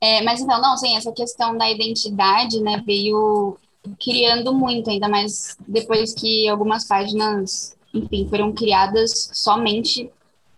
É, 0.00 0.22
mas 0.22 0.40
então, 0.40 0.60
não, 0.60 0.76
sim, 0.76 0.96
essa 0.96 1.12
questão 1.12 1.56
da 1.56 1.70
identidade, 1.70 2.60
né, 2.60 2.82
veio 2.86 3.58
criando 4.00 4.52
muito, 4.54 4.90
ainda 4.90 5.08
mais 5.08 5.56
depois 5.66 6.14
que 6.14 6.48
algumas 6.48 6.86
páginas, 6.86 7.76
enfim, 7.92 8.28
foram 8.28 8.52
criadas 8.52 9.30
somente 9.32 10.10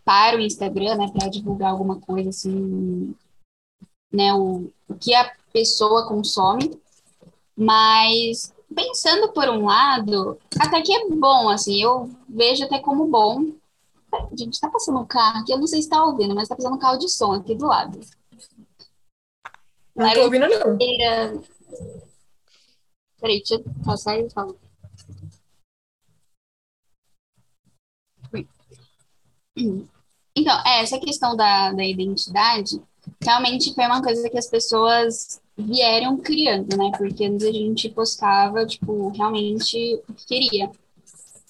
para 0.05 0.37
o 0.37 0.40
Instagram, 0.40 0.97
né, 0.97 1.11
para 1.12 1.29
divulgar 1.29 1.71
alguma 1.71 2.01
coisa 2.01 2.31
assim, 2.31 3.14
né, 4.12 4.33
o, 4.35 4.71
o 4.88 4.95
que 4.95 5.14
a 5.14 5.33
pessoa 5.53 6.07
consome. 6.07 6.79
Mas 7.57 8.53
pensando 8.75 9.33
por 9.33 9.49
um 9.49 9.66
lado, 9.66 10.38
até 10.59 10.81
que 10.81 10.93
é 10.93 11.09
bom, 11.09 11.49
assim, 11.49 11.83
eu 11.83 12.11
vejo 12.29 12.64
até 12.64 12.79
como 12.79 13.07
bom, 13.07 13.53
Gente, 14.37 14.61
tá 14.61 14.69
passando 14.69 14.99
um 14.99 15.07
carro 15.07 15.40
aqui, 15.40 15.53
eu 15.53 15.59
não 15.59 15.66
sei 15.66 15.83
se 15.83 15.88
tá 15.88 16.05
ouvindo, 16.05 16.35
mas 16.35 16.49
tá 16.49 16.57
passando 16.57 16.75
um 16.75 16.79
carro 16.79 16.99
de 16.99 17.09
som 17.09 17.33
aqui 17.33 17.55
do 17.55 17.66
lado. 17.66 18.01
Não 19.95 20.12
tô 20.12 20.23
ouvindo, 20.23 20.47
não. 20.49 20.77
Peraí, 23.20 23.38
deixa 23.38 23.54
eu 23.54 23.64
passar 23.85 24.18
e 24.18 24.30
falo. 24.30 24.59
Ui. 28.33 28.46
Então, 30.37 30.59
é, 30.66 30.83
essa 30.83 30.98
questão 30.98 31.37
da, 31.37 31.72
da 31.72 31.85
identidade 31.85 32.80
realmente 33.22 33.74
foi 33.74 33.85
uma 33.85 34.02
coisa 34.02 34.28
que 34.30 34.38
as 34.38 34.46
pessoas 34.46 35.40
vieram 35.56 36.16
criando, 36.16 36.76
né? 36.76 36.90
Porque 36.96 37.24
antes 37.24 37.46
a 37.46 37.52
gente 37.52 37.88
postava, 37.90 38.64
tipo, 38.66 39.09
realmente 39.11 40.00
o 40.09 40.14
que 40.14 40.26
queria. 40.26 40.70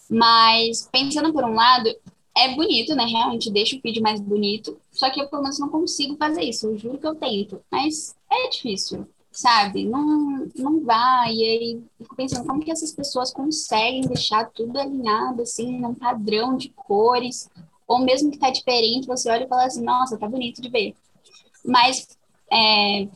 Mas, 0.08 0.88
pensando 0.90 1.32
por 1.32 1.44
um 1.44 1.54
lado, 1.54 1.88
é 2.36 2.54
bonito, 2.54 2.94
né? 2.94 3.04
Realmente 3.04 3.50
deixa 3.50 3.76
o 3.76 3.80
feed 3.80 4.00
mais 4.00 4.20
bonito. 4.20 4.80
Só 4.90 5.10
que 5.10 5.20
eu, 5.20 5.28
pelo 5.28 5.42
menos, 5.42 5.58
não 5.58 5.68
consigo 5.68 6.16
fazer 6.16 6.42
isso. 6.42 6.66
Eu 6.66 6.78
juro 6.78 6.98
que 6.98 7.06
eu 7.06 7.14
tento. 7.14 7.62
Mas 7.70 8.16
é 8.30 8.48
difícil, 8.48 9.06
sabe? 9.40 9.84
Não, 9.84 10.48
não 10.54 10.84
vai. 10.84 11.34
E 11.34 11.44
aí, 11.44 11.82
fico 11.98 12.14
pensando 12.14 12.46
como 12.46 12.60
que 12.60 12.70
essas 12.70 12.92
pessoas 12.92 13.32
conseguem 13.32 14.02
deixar 14.02 14.50
tudo 14.50 14.78
alinhado, 14.78 15.42
assim, 15.42 15.78
num 15.78 15.94
padrão 15.94 16.56
de 16.56 16.68
cores. 16.70 17.50
Ou 17.86 18.00
mesmo 18.00 18.30
que 18.30 18.38
tá 18.38 18.50
diferente, 18.50 19.06
você 19.06 19.30
olha 19.30 19.44
e 19.44 19.48
fala 19.48 19.64
assim, 19.64 19.82
nossa, 19.82 20.18
tá 20.18 20.28
bonito 20.28 20.60
de 20.60 20.68
ver. 20.68 20.94
Mas, 21.64 22.08
é, 22.52 23.08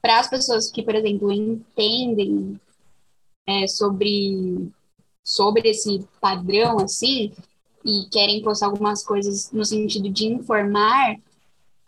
para 0.00 0.20
as 0.20 0.28
pessoas 0.28 0.70
que, 0.70 0.82
por 0.82 0.94
exemplo, 0.94 1.32
entendem 1.32 2.60
é, 3.46 3.66
sobre, 3.66 4.70
sobre 5.24 5.70
esse 5.70 6.06
padrão, 6.20 6.78
assim, 6.78 7.32
e 7.84 8.08
querem 8.10 8.42
postar 8.42 8.66
algumas 8.66 9.04
coisas 9.04 9.50
no 9.52 9.64
sentido 9.64 10.08
de 10.08 10.26
informar, 10.26 11.16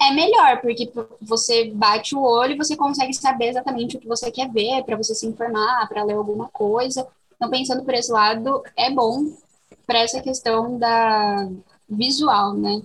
é 0.08 0.12
melhor, 0.12 0.60
porque 0.60 0.92
você 1.20 1.70
bate 1.70 2.14
o 2.14 2.22
olho 2.22 2.52
e 2.52 2.58
você 2.58 2.76
consegue 2.76 3.12
saber 3.14 3.48
exatamente 3.48 3.96
o 3.96 4.00
que 4.00 4.06
você 4.06 4.30
quer 4.30 4.50
ver, 4.50 4.82
para 4.84 4.96
você 4.96 5.14
se 5.14 5.26
informar, 5.26 5.88
para 5.88 6.04
ler 6.04 6.14
alguma 6.14 6.48
coisa. 6.48 7.06
Então, 7.34 7.50
pensando 7.50 7.84
por 7.84 7.94
esse 7.94 8.12
lado, 8.12 8.62
é 8.76 8.90
bom 8.90 9.36
para 9.86 10.00
essa 10.00 10.20
questão 10.20 10.78
da 10.78 11.48
visual, 11.88 12.54
né? 12.54 12.82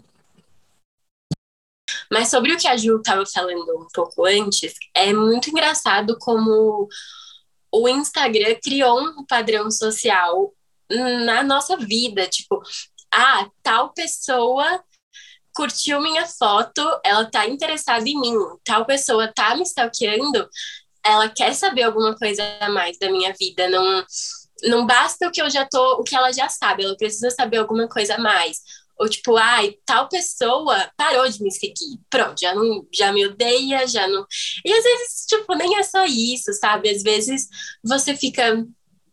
Mas 2.12 2.29
sobre 2.29 2.53
o 2.53 2.58
que 2.58 2.67
a 2.67 2.75
Ju 2.75 2.97
estava 2.97 3.23
falando 3.25 3.77
um 3.77 3.88
pouco 3.93 4.25
antes, 4.25 4.73
é 4.93 5.13
muito 5.13 5.49
engraçado 5.49 6.17
como 6.19 6.88
o 7.71 7.88
Instagram 7.88 8.55
criou 8.63 8.99
um 8.99 9.25
padrão 9.25 9.69
social 9.69 10.51
na 10.89 11.43
nossa 11.43 11.77
vida. 11.77 12.27
Tipo, 12.27 12.62
ah, 13.13 13.49
tal 13.62 13.93
pessoa 13.93 14.84
curtiu 15.60 16.00
minha 16.00 16.26
foto, 16.26 16.82
ela 17.04 17.26
tá 17.26 17.45
interessada 17.45 18.08
em 18.08 18.17
mim, 18.17 18.34
tal 18.63 18.86
pessoa 18.86 19.28
tá 19.28 19.58
me 19.58 19.63
stalkeando, 19.63 20.48
ela 21.06 21.28
quer 21.28 21.54
saber 21.54 21.84
alguma 21.84 22.15
coisa 22.15 22.41
a 22.62 22.69
mais 22.69 22.98
da 22.98 23.12
minha 23.12 23.34
vida, 23.38 23.67
não 23.67 24.06
não 24.63 24.86
basta 24.86 25.28
o 25.28 25.32
que 25.32 25.41
eu 25.41 25.50
já 25.50 25.65
tô, 25.65 26.00
o 26.00 26.04
que 26.04 26.15
ela 26.15 26.32
já 26.32 26.48
sabe, 26.48 26.84
ela 26.84 26.95
precisa 26.95 27.30
saber 27.30 27.58
alguma 27.58 27.88
coisa 27.89 28.15
a 28.15 28.17
mais. 28.17 28.58
Ou 28.98 29.08
tipo, 29.08 29.38
ai, 29.38 29.76
tal 29.86 30.10
pessoa 30.10 30.91
parou 30.98 31.30
de 31.30 31.41
me 31.41 31.50
seguir. 31.50 31.98
Pronto, 32.10 32.39
já 32.39 32.54
não, 32.54 32.86
já 32.93 33.13
me 33.13 33.26
odeia, 33.26 33.88
já 33.88 34.06
não. 34.06 34.26
E 34.65 34.74
às 34.74 34.84
vezes, 34.84 35.26
tipo, 35.28 35.56
nem 35.56 35.78
é 35.78 35.84
só 35.84 36.06
isso, 36.06 36.52
sabe? 36.54 36.89
Às 36.89 37.02
vezes 37.02 37.48
você 37.82 38.15
fica, 38.17 38.65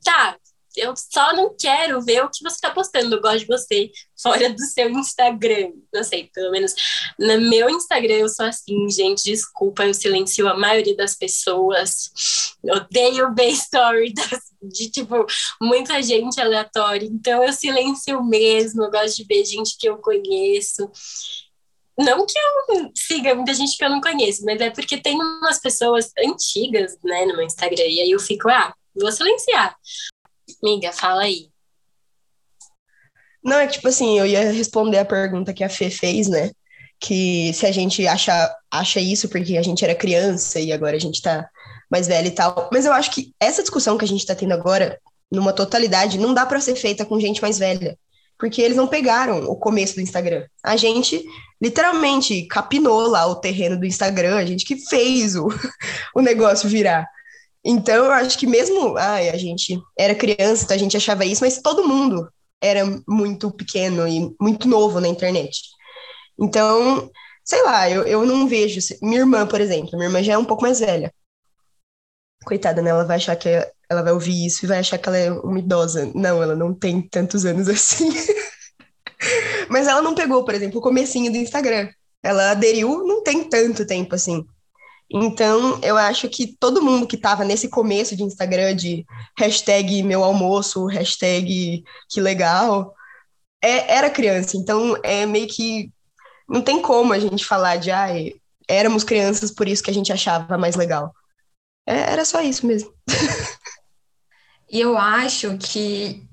tá, 0.05 0.37
eu 0.77 0.95
só 0.97 1.35
não 1.35 1.55
quero 1.59 2.01
ver 2.03 2.23
o 2.23 2.29
que 2.29 2.43
você 2.43 2.57
está 2.57 2.71
postando. 2.71 3.17
Eu 3.17 3.21
gosto 3.21 3.41
de 3.41 3.47
você 3.47 3.91
fora 4.21 4.51
do 4.51 4.61
seu 4.61 4.91
Instagram. 4.91 5.73
Não 5.93 6.05
sei, 6.05 6.31
pelo 6.33 6.51
menos 6.51 6.75
no 7.19 7.41
meu 7.41 7.69
Instagram 7.71 8.15
eu 8.15 8.29
sou 8.29 8.47
assim, 8.47 8.89
gente. 8.91 9.25
Desculpa, 9.25 9.85
eu 9.85 9.95
silencio 9.95 10.49
a 10.49 10.57
maioria 10.57 10.97
das 10.97 11.15
pessoas. 11.15 12.11
Odeio 12.63 13.35
ver 13.35 13.51
story 13.51 14.13
das, 14.15 14.41
de, 14.63 14.91
tipo, 14.91 15.27
muita 15.61 16.03
gente 16.03 16.41
aleatória. 16.41 17.07
Então 17.07 17.43
eu 17.43 17.53
silencio 17.53 18.23
mesmo. 18.23 18.85
Eu 18.85 18.91
gosto 18.91 19.17
de 19.17 19.25
ver 19.25 19.45
gente 19.45 19.77
que 19.79 19.89
eu 19.89 19.99
conheço. 19.99 20.91
Não 21.99 22.27
que 22.27 22.39
eu 22.39 22.93
siga 22.95 23.35
muita 23.35 23.55
gente 23.55 23.77
que 23.77 23.83
eu 23.83 23.89
não 23.89 24.03
conheço, 24.03 24.45
mas 24.45 24.61
é 24.61 24.69
porque 24.69 25.01
tem 25.01 25.17
umas 25.17 25.59
pessoas 25.59 26.13
antigas, 26.19 26.99
né, 27.03 27.25
no 27.25 27.37
meu 27.37 27.47
Instagram. 27.47 27.87
E 27.87 28.01
aí 28.03 28.11
eu 28.11 28.21
fico, 28.21 28.51
ah, 28.51 28.75
vou 28.95 29.11
silenciar. 29.11 29.75
Miga, 30.63 30.93
fala 30.93 31.23
aí. 31.23 31.51
Não, 33.47 33.59
é 33.59 33.67
tipo 33.69 33.87
assim, 33.87 34.19
eu 34.19 34.27
ia 34.27 34.51
responder 34.51 34.99
a 34.99 35.05
pergunta 35.05 35.55
que 35.55 35.63
a 35.63 35.69
Fê 35.69 35.89
fez, 35.89 36.27
né? 36.27 36.51
Que 36.99 37.53
se 37.55 37.65
a 37.65 37.71
gente 37.71 38.07
acha, 38.07 38.53
acha 38.71 38.99
isso 38.99 39.29
porque 39.29 39.57
a 39.57 39.63
gente 39.63 39.85
era 39.85 39.95
criança 39.95 40.59
e 40.59 40.73
agora 40.73 40.97
a 40.97 41.01
gente 41.01 41.23
tá 41.23 41.49
mais 41.91 42.09
velho 42.09 42.27
e 42.27 42.33
tal. 42.33 42.69
Mas 42.73 42.85
eu 42.87 42.93
acho 42.93 43.13
que 43.13 43.33
essa 43.39 43.63
discussão 43.63 43.97
que 43.97 44.05
a 44.05 44.09
gente 44.09 44.27
tá 44.27 44.35
tendo 44.35 44.53
agora, 44.53 44.99
numa 45.31 45.53
totalidade, 45.53 46.19
não 46.19 46.35
dá 46.35 46.45
para 46.45 46.61
ser 46.61 46.75
feita 46.75 47.05
com 47.05 47.21
gente 47.21 47.41
mais 47.41 47.59
velha. 47.59 47.97
Porque 48.39 48.61
eles 48.61 48.77
não 48.77 48.87
pegaram 48.87 49.45
o 49.45 49.57
começo 49.57 49.95
do 49.95 50.01
Instagram. 50.01 50.45
A 50.63 50.77
gente 50.77 51.25
literalmente 51.63 52.47
capinou 52.47 53.07
lá 53.07 53.27
o 53.27 53.37
terreno 53.37 53.79
do 53.79 53.87
Instagram, 53.87 54.37
a 54.37 54.45
gente 54.45 54.65
que 54.65 54.77
fez 54.77 55.37
o, 55.37 55.47
o 56.15 56.21
negócio 56.21 56.69
virar. 56.69 57.07
Então, 57.69 58.05
eu 58.05 58.13
acho 58.13 58.39
que 58.39 58.47
mesmo 58.47 58.97
ai, 58.97 59.29
a 59.29 59.37
gente 59.37 59.77
era 59.99 60.15
criança, 60.15 60.65
então 60.65 60.77
a 60.77 60.79
gente 60.79 60.97
achava 60.97 61.25
isso, 61.25 61.43
mas 61.43 61.61
todo 61.61 61.87
mundo 61.87 62.31
era 62.63 62.85
muito 63.09 63.51
pequeno 63.51 64.07
e 64.07 64.33
muito 64.41 64.69
novo 64.69 65.01
na 65.01 65.09
internet. 65.09 65.63
Então, 66.39 67.11
sei 67.45 67.63
lá, 67.65 67.91
eu, 67.91 68.05
eu 68.05 68.25
não 68.25 68.47
vejo. 68.47 68.79
Minha 69.03 69.21
irmã, 69.21 69.47
por 69.47 69.61
exemplo, 69.61 69.91
minha 69.95 70.07
irmã 70.07 70.23
já 70.23 70.35
é 70.35 70.39
um 70.39 70.45
pouco 70.45 70.63
mais 70.63 70.79
velha. 70.79 71.13
Coitada, 72.45 72.81
né? 72.81 72.91
Ela 72.91 73.05
vai 73.05 73.17
achar 73.17 73.35
que 73.35 73.49
ela 73.91 74.03
vai 74.03 74.13
ouvir 74.13 74.47
isso 74.47 74.65
e 74.65 74.69
vai 74.69 74.79
achar 74.79 74.99
que 74.99 75.09
ela 75.09 75.19
é 75.19 75.31
uma 75.33 75.59
idosa. 75.59 76.11
Não, 76.15 76.41
ela 76.43 76.55
não 76.55 76.73
tem 76.73 77.03
tantos 77.03 77.45
anos 77.45 77.67
assim. 77.69 78.13
Mas 79.69 79.89
ela 79.89 80.03
não 80.03 80.15
pegou, 80.15 80.45
por 80.45 80.55
exemplo, 80.55 80.79
o 80.79 80.83
comecinho 80.83 81.33
do 81.33 81.39
Instagram. 81.39 81.89
Ela 82.23 82.53
aderiu 82.53 83.05
não 83.05 83.23
tem 83.25 83.49
tanto 83.49 83.85
tempo 83.85 84.15
assim. 84.15 84.45
Então, 85.11 85.79
eu 85.83 85.97
acho 85.97 86.29
que 86.29 86.57
todo 86.59 86.83
mundo 86.83 87.07
que 87.07 87.17
estava 87.17 87.45
nesse 87.45 87.69
começo 87.69 88.17
de 88.17 88.25
Instagram, 88.25 88.75
de 88.75 89.07
hashtag 89.39 90.03
meu 90.03 90.25
almoço, 90.25 90.87
hashtag 90.87 91.85
que 92.11 92.21
legal, 92.21 92.95
é, 93.63 93.97
era 93.97 94.11
criança. 94.11 94.57
Então, 94.57 94.97
é 95.03 95.27
meio 95.27 95.47
que. 95.47 95.93
Não 96.49 96.63
tem 96.63 96.81
como 96.81 97.13
a 97.13 97.19
gente 97.19 97.45
falar 97.45 97.77
de, 97.77 97.91
ah, 97.91 98.09
éramos 98.69 99.05
crianças, 99.05 99.51
por 99.51 99.69
isso 99.69 99.83
que 99.83 99.91
a 99.91 99.95
gente 99.95 100.13
achava 100.13 100.59
mais 100.59 100.77
legal. 100.77 101.13
É, 101.87 102.13
era 102.13 102.25
só 102.25 102.41
isso 102.41 102.67
mesmo. 102.67 102.93
E 104.69 104.81
eu 104.81 104.99
acho 104.99 105.57
que, 105.59 106.27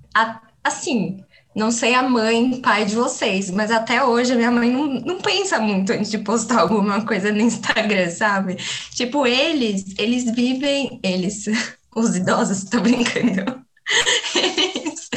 assim, 0.63 1.23
não 1.55 1.71
sei 1.71 1.93
a 1.93 2.01
mãe, 2.03 2.59
pai 2.61 2.85
de 2.85 2.95
vocês, 2.95 3.49
mas 3.51 3.71
até 3.71 4.03
hoje 4.03 4.33
a 4.33 4.35
minha 4.35 4.51
mãe 4.51 4.71
não, 4.71 4.87
não 4.87 5.19
pensa 5.19 5.59
muito 5.59 5.91
antes 5.91 6.09
de 6.09 6.17
postar 6.19 6.61
alguma 6.61 7.05
coisa 7.05 7.31
no 7.31 7.41
Instagram, 7.41 8.09
sabe? 8.09 8.57
Tipo, 8.91 9.27
eles, 9.27 9.85
eles 9.97 10.25
vivem, 10.33 10.99
eles, 11.03 11.45
os 11.95 12.15
idosos, 12.15 12.63
tô 12.65 12.79
brincando. 12.79 13.63
Eles, 14.33 15.09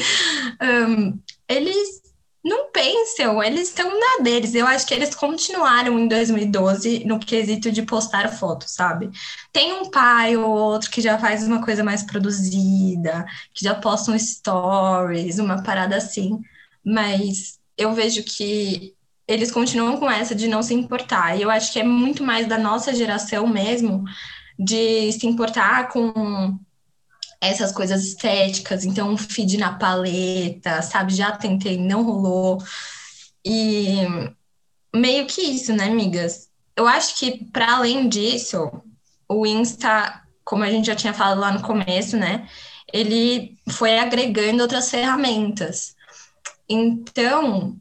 um, 0.61 1.17
eles 1.49 2.06
não 2.47 2.71
pensam, 2.71 3.43
eles 3.43 3.69
estão 3.69 3.91
na 3.91 4.23
deles. 4.23 4.55
Eu 4.55 4.67
acho 4.69 4.87
que 4.87 4.95
eles 4.95 5.15
continuaram 5.17 5.99
em 5.99 6.07
2012 6.07 7.05
no 7.05 7.19
quesito 7.19 7.73
de 7.73 7.83
postar 7.83 8.29
fotos, 8.29 8.71
sabe? 8.71 9.11
Tem 9.53 9.73
um 9.73 9.91
pai 9.91 10.37
ou 10.37 10.49
outro 10.49 10.89
que 10.89 11.01
já 11.01 11.19
faz 11.19 11.45
uma 11.45 11.61
coisa 11.65 11.83
mais 11.83 12.05
produzida, 12.05 13.27
que 13.53 13.65
já 13.65 13.75
posta 13.75 14.13
um 14.13 14.19
stories, 14.19 15.41
uma 15.41 15.61
parada 15.65 15.97
assim, 15.97 16.41
mas 16.85 17.59
eu 17.77 17.93
vejo 17.93 18.23
que 18.23 18.95
eles 19.27 19.51
continuam 19.51 19.97
com 19.99 20.09
essa 20.09 20.33
de 20.33 20.47
não 20.47 20.63
se 20.63 20.73
importar. 20.73 21.37
E 21.37 21.43
eu 21.43 21.51
acho 21.51 21.73
que 21.73 21.81
é 21.81 21.85
muito 21.85 22.23
mais 22.23 22.47
da 22.47 22.57
nossa 22.57 22.95
geração 22.95 23.45
mesmo 23.49 24.05
de 24.57 25.11
se 25.13 25.27
importar 25.27 25.89
com 25.89 26.61
essas 27.41 27.73
coisas 27.73 28.05
estéticas, 28.05 28.85
então 28.85 29.11
um 29.11 29.17
feed 29.17 29.59
na 29.59 29.75
paleta, 29.75 30.83
sabe? 30.83 31.15
Já 31.15 31.33
tentei, 31.33 31.79
não 31.79 32.03
rolou. 32.03 32.63
E 33.45 34.07
meio 34.95 35.27
que 35.27 35.43
isso, 35.43 35.73
né, 35.73 35.85
amigas? 35.85 36.49
Eu 36.75 36.87
acho 36.87 37.17
que 37.17 37.45
para 37.47 37.77
além 37.77 38.09
disso, 38.09 38.71
o 39.29 39.47
Insta, 39.47 40.23
como 40.45 40.65
a 40.65 40.71
gente 40.71 40.87
já 40.87 40.97
tinha 40.97 41.15
falado 41.15 41.41
lá 41.41 41.53
no 41.53 41.63
começo, 41.63 42.17
né? 42.17 42.49
Ele 42.93 43.59
foi 43.71 43.99
agregando 43.99 44.63
outras 44.63 44.91
ferramentas. 44.91 45.95
Então, 46.69 47.77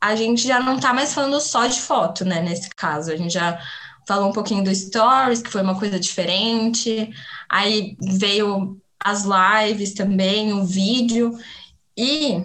a 0.00 0.16
gente 0.16 0.46
já 0.46 0.60
não 0.60 0.78
tá 0.78 0.92
mais 0.92 1.14
falando 1.14 1.40
só 1.40 1.66
de 1.66 1.80
foto, 1.80 2.24
né? 2.24 2.40
Nesse 2.40 2.68
caso, 2.70 3.10
a 3.12 3.16
gente 3.16 3.32
já 3.32 3.58
falou 4.06 4.30
um 4.30 4.32
pouquinho 4.32 4.64
do 4.64 4.74
Stories, 4.74 5.42
que 5.42 5.50
foi 5.50 5.62
uma 5.62 5.78
coisa 5.78 5.98
diferente. 5.98 7.10
Aí 7.48 7.96
veio 8.00 8.80
as 8.98 9.24
lives 9.24 9.94
também, 9.94 10.52
o 10.52 10.64
vídeo. 10.64 11.38
E 11.96 12.44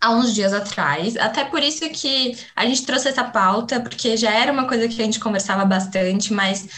há 0.00 0.10
uns 0.10 0.34
dias 0.34 0.52
atrás. 0.52 1.16
Até 1.16 1.44
por 1.44 1.62
isso 1.62 1.88
que 1.90 2.36
a 2.54 2.64
gente 2.66 2.84
trouxe 2.84 3.08
essa 3.08 3.24
pauta, 3.24 3.80
porque 3.80 4.16
já 4.16 4.30
era 4.30 4.52
uma 4.52 4.66
coisa 4.66 4.88
que 4.88 5.00
a 5.00 5.04
gente 5.04 5.20
conversava 5.20 5.64
bastante, 5.64 6.32
mas 6.32 6.68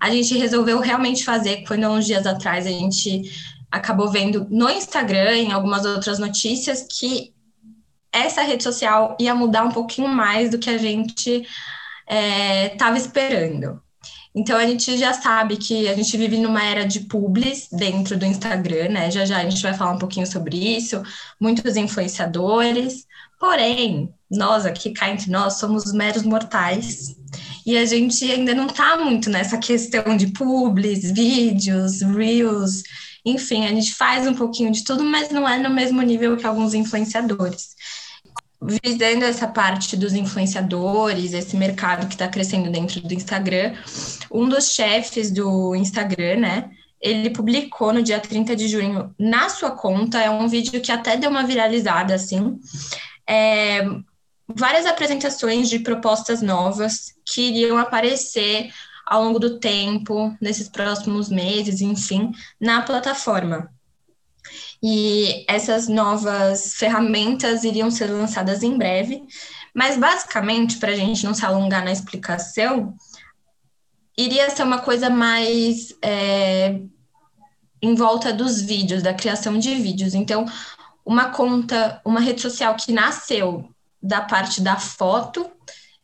a 0.00 0.10
gente 0.10 0.36
resolveu 0.36 0.78
realmente 0.80 1.24
fazer 1.24 1.64
quando 1.66 1.84
há 1.84 1.90
uns 1.90 2.06
dias 2.06 2.26
atrás 2.26 2.66
a 2.66 2.70
gente 2.70 3.22
acabou 3.70 4.10
vendo 4.10 4.46
no 4.50 4.68
Instagram, 4.70 5.36
em 5.36 5.52
algumas 5.52 5.84
outras 5.84 6.18
notícias, 6.18 6.86
que 6.88 7.34
essa 8.12 8.42
rede 8.42 8.62
social 8.62 9.16
ia 9.20 9.34
mudar 9.34 9.64
um 9.64 9.72
pouquinho 9.72 10.08
mais 10.08 10.50
do 10.50 10.58
que 10.58 10.70
a 10.70 10.78
gente 10.78 11.46
estava 12.08 12.96
é, 12.96 12.98
esperando. 12.98 13.80
Então 14.34 14.58
a 14.58 14.66
gente 14.66 14.98
já 14.98 15.14
sabe 15.14 15.56
que 15.56 15.88
a 15.88 15.94
gente 15.94 16.14
vive 16.16 16.36
numa 16.36 16.62
era 16.62 16.84
de 16.84 17.00
publis 17.00 17.68
dentro 17.72 18.18
do 18.18 18.26
Instagram, 18.26 18.90
né? 18.90 19.10
Já 19.10 19.24
já 19.24 19.38
a 19.38 19.48
gente 19.48 19.62
vai 19.62 19.72
falar 19.72 19.92
um 19.92 19.98
pouquinho 19.98 20.26
sobre 20.26 20.56
isso, 20.76 21.02
muitos 21.40 21.74
influenciadores. 21.74 23.06
Porém, 23.40 24.12
nós 24.30 24.66
aqui 24.66 24.90
cá 24.90 25.08
entre 25.08 25.30
nós 25.30 25.54
somos 25.54 25.92
meros 25.92 26.22
mortais 26.22 27.16
e 27.64 27.78
a 27.78 27.86
gente 27.86 28.30
ainda 28.30 28.54
não 28.54 28.66
está 28.66 28.96
muito 28.98 29.30
nessa 29.30 29.58
questão 29.58 30.16
de 30.16 30.28
publis, 30.28 31.10
vídeos, 31.12 32.02
reels, 32.02 32.82
enfim, 33.24 33.64
a 33.64 33.70
gente 33.70 33.94
faz 33.94 34.26
um 34.26 34.34
pouquinho 34.34 34.70
de 34.70 34.84
tudo, 34.84 35.02
mas 35.02 35.30
não 35.30 35.48
é 35.48 35.58
no 35.58 35.70
mesmo 35.70 36.00
nível 36.02 36.36
que 36.36 36.46
alguns 36.46 36.74
influenciadores 36.74 37.74
visando 38.60 39.24
essa 39.24 39.46
parte 39.46 39.96
dos 39.96 40.14
influenciadores, 40.14 41.32
esse 41.32 41.56
mercado 41.56 42.06
que 42.06 42.14
está 42.14 42.28
crescendo 42.28 42.70
dentro 42.70 43.00
do 43.00 43.14
Instagram, 43.14 43.74
um 44.30 44.48
dos 44.48 44.72
chefes 44.72 45.30
do 45.30 45.74
Instagram, 45.74 46.36
né? 46.36 46.70
Ele 47.00 47.30
publicou 47.30 47.92
no 47.92 48.02
dia 48.02 48.18
30 48.18 48.56
de 48.56 48.68
junho 48.68 49.14
na 49.18 49.48
sua 49.48 49.70
conta, 49.70 50.20
é 50.20 50.30
um 50.30 50.48
vídeo 50.48 50.80
que 50.80 50.90
até 50.90 51.16
deu 51.16 51.30
uma 51.30 51.44
viralizada, 51.44 52.14
assim, 52.14 52.58
é, 53.28 53.84
várias 54.48 54.86
apresentações 54.86 55.68
de 55.68 55.80
propostas 55.80 56.40
novas 56.40 57.14
que 57.24 57.42
iriam 57.42 57.76
aparecer 57.76 58.70
ao 59.06 59.22
longo 59.22 59.38
do 59.38 59.60
tempo, 59.60 60.36
nesses 60.40 60.68
próximos 60.68 61.28
meses, 61.28 61.80
enfim, 61.80 62.32
na 62.60 62.82
plataforma. 62.82 63.70
E 64.82 65.44
essas 65.48 65.88
novas 65.88 66.74
ferramentas 66.74 67.64
iriam 67.64 67.90
ser 67.90 68.06
lançadas 68.06 68.62
em 68.62 68.76
breve. 68.76 69.22
Mas, 69.74 69.96
basicamente, 69.96 70.78
para 70.78 70.92
a 70.92 70.96
gente 70.96 71.24
não 71.24 71.34
se 71.34 71.44
alongar 71.44 71.84
na 71.84 71.92
explicação, 71.92 72.94
iria 74.16 74.48
ser 74.50 74.62
uma 74.62 74.78
coisa 74.78 75.10
mais 75.10 75.94
é, 76.02 76.80
em 77.82 77.94
volta 77.94 78.32
dos 78.32 78.60
vídeos, 78.60 79.02
da 79.02 79.14
criação 79.14 79.58
de 79.58 79.74
vídeos. 79.74 80.14
Então, 80.14 80.46
uma 81.04 81.30
conta, 81.30 82.00
uma 82.04 82.20
rede 82.20 82.40
social 82.40 82.74
que 82.74 82.92
nasceu 82.92 83.68
da 84.02 84.20
parte 84.20 84.60
da 84.60 84.76
foto 84.76 85.50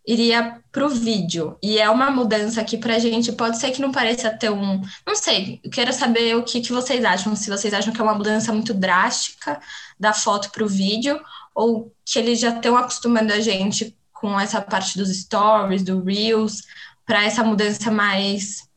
iria 0.07 0.61
para 0.71 0.85
o 0.85 0.89
vídeo. 0.89 1.57
E 1.63 1.79
é 1.79 1.89
uma 1.89 2.11
mudança 2.11 2.65
que 2.65 2.77
para 2.77 2.97
a 2.97 2.99
gente 2.99 3.33
pode 3.33 3.59
ser 3.59 3.71
que 3.71 3.81
não 3.81 3.93
pareça 3.93 4.37
um. 4.51 4.81
Não 5.07 5.15
sei, 5.15 5.61
eu 5.63 5.71
quero 5.71 5.93
saber 5.93 6.37
o 6.37 6.43
que, 6.43 6.61
que 6.61 6.73
vocês 6.73 7.05
acham. 7.05 7.37
Se 7.37 7.51
vocês 7.51 7.73
acham 7.73 7.93
que 7.93 8.01
é 8.01 8.05
uma 8.05 8.15
mudança 8.15 8.53
muito 8.53 8.75
drástica 8.75 9.61
da 9.99 10.13
foto 10.13 10.51
para 10.51 10.65
o 10.65 10.69
vídeo, 10.69 11.21
ou 11.55 11.95
que 12.05 12.19
eles 12.19 12.41
já 12.41 12.51
estão 12.57 12.77
acostumando 12.77 13.33
a 13.33 13.41
gente 13.41 13.97
com 14.13 14.39
essa 14.39 14.61
parte 14.61 14.97
dos 14.99 15.09
stories, 15.09 15.83
do 15.83 16.03
Reels, 16.03 16.63
para 17.07 17.25
essa 17.25 17.45
mudança 17.45 17.91
mais, 17.91 18.69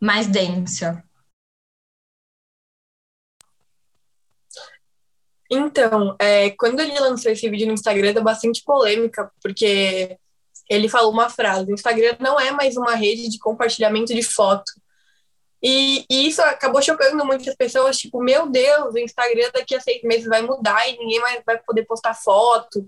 mais 0.00 0.26
densa. 0.26 1.02
Então, 5.50 6.14
é, 6.18 6.50
quando 6.50 6.80
ele 6.80 6.98
lançou 7.00 7.32
esse 7.32 7.48
vídeo 7.48 7.66
no 7.66 7.72
Instagram, 7.72 8.12
deu 8.12 8.22
bastante 8.22 8.62
polêmica, 8.62 9.30
porque 9.42 10.18
ele 10.68 10.88
falou 10.88 11.12
uma 11.12 11.30
frase: 11.30 11.70
o 11.70 11.74
Instagram 11.74 12.16
não 12.20 12.38
é 12.38 12.50
mais 12.50 12.76
uma 12.76 12.94
rede 12.94 13.28
de 13.28 13.38
compartilhamento 13.38 14.14
de 14.14 14.22
foto. 14.22 14.70
E, 15.62 16.04
e, 16.08 16.28
isso 16.28 16.40
acabou 16.42 16.80
chocando 16.80 17.24
muitas 17.24 17.54
pessoas, 17.56 17.98
tipo, 17.98 18.22
meu 18.22 18.48
Deus, 18.48 18.94
o 18.94 18.98
Instagram 18.98 19.50
daqui 19.52 19.74
a 19.74 19.80
seis 19.80 20.02
meses 20.02 20.26
vai 20.26 20.40
mudar 20.42 20.88
e 20.88 20.96
ninguém 20.96 21.20
mais 21.20 21.42
vai 21.44 21.58
poder 21.58 21.84
postar 21.84 22.14
foto. 22.14 22.86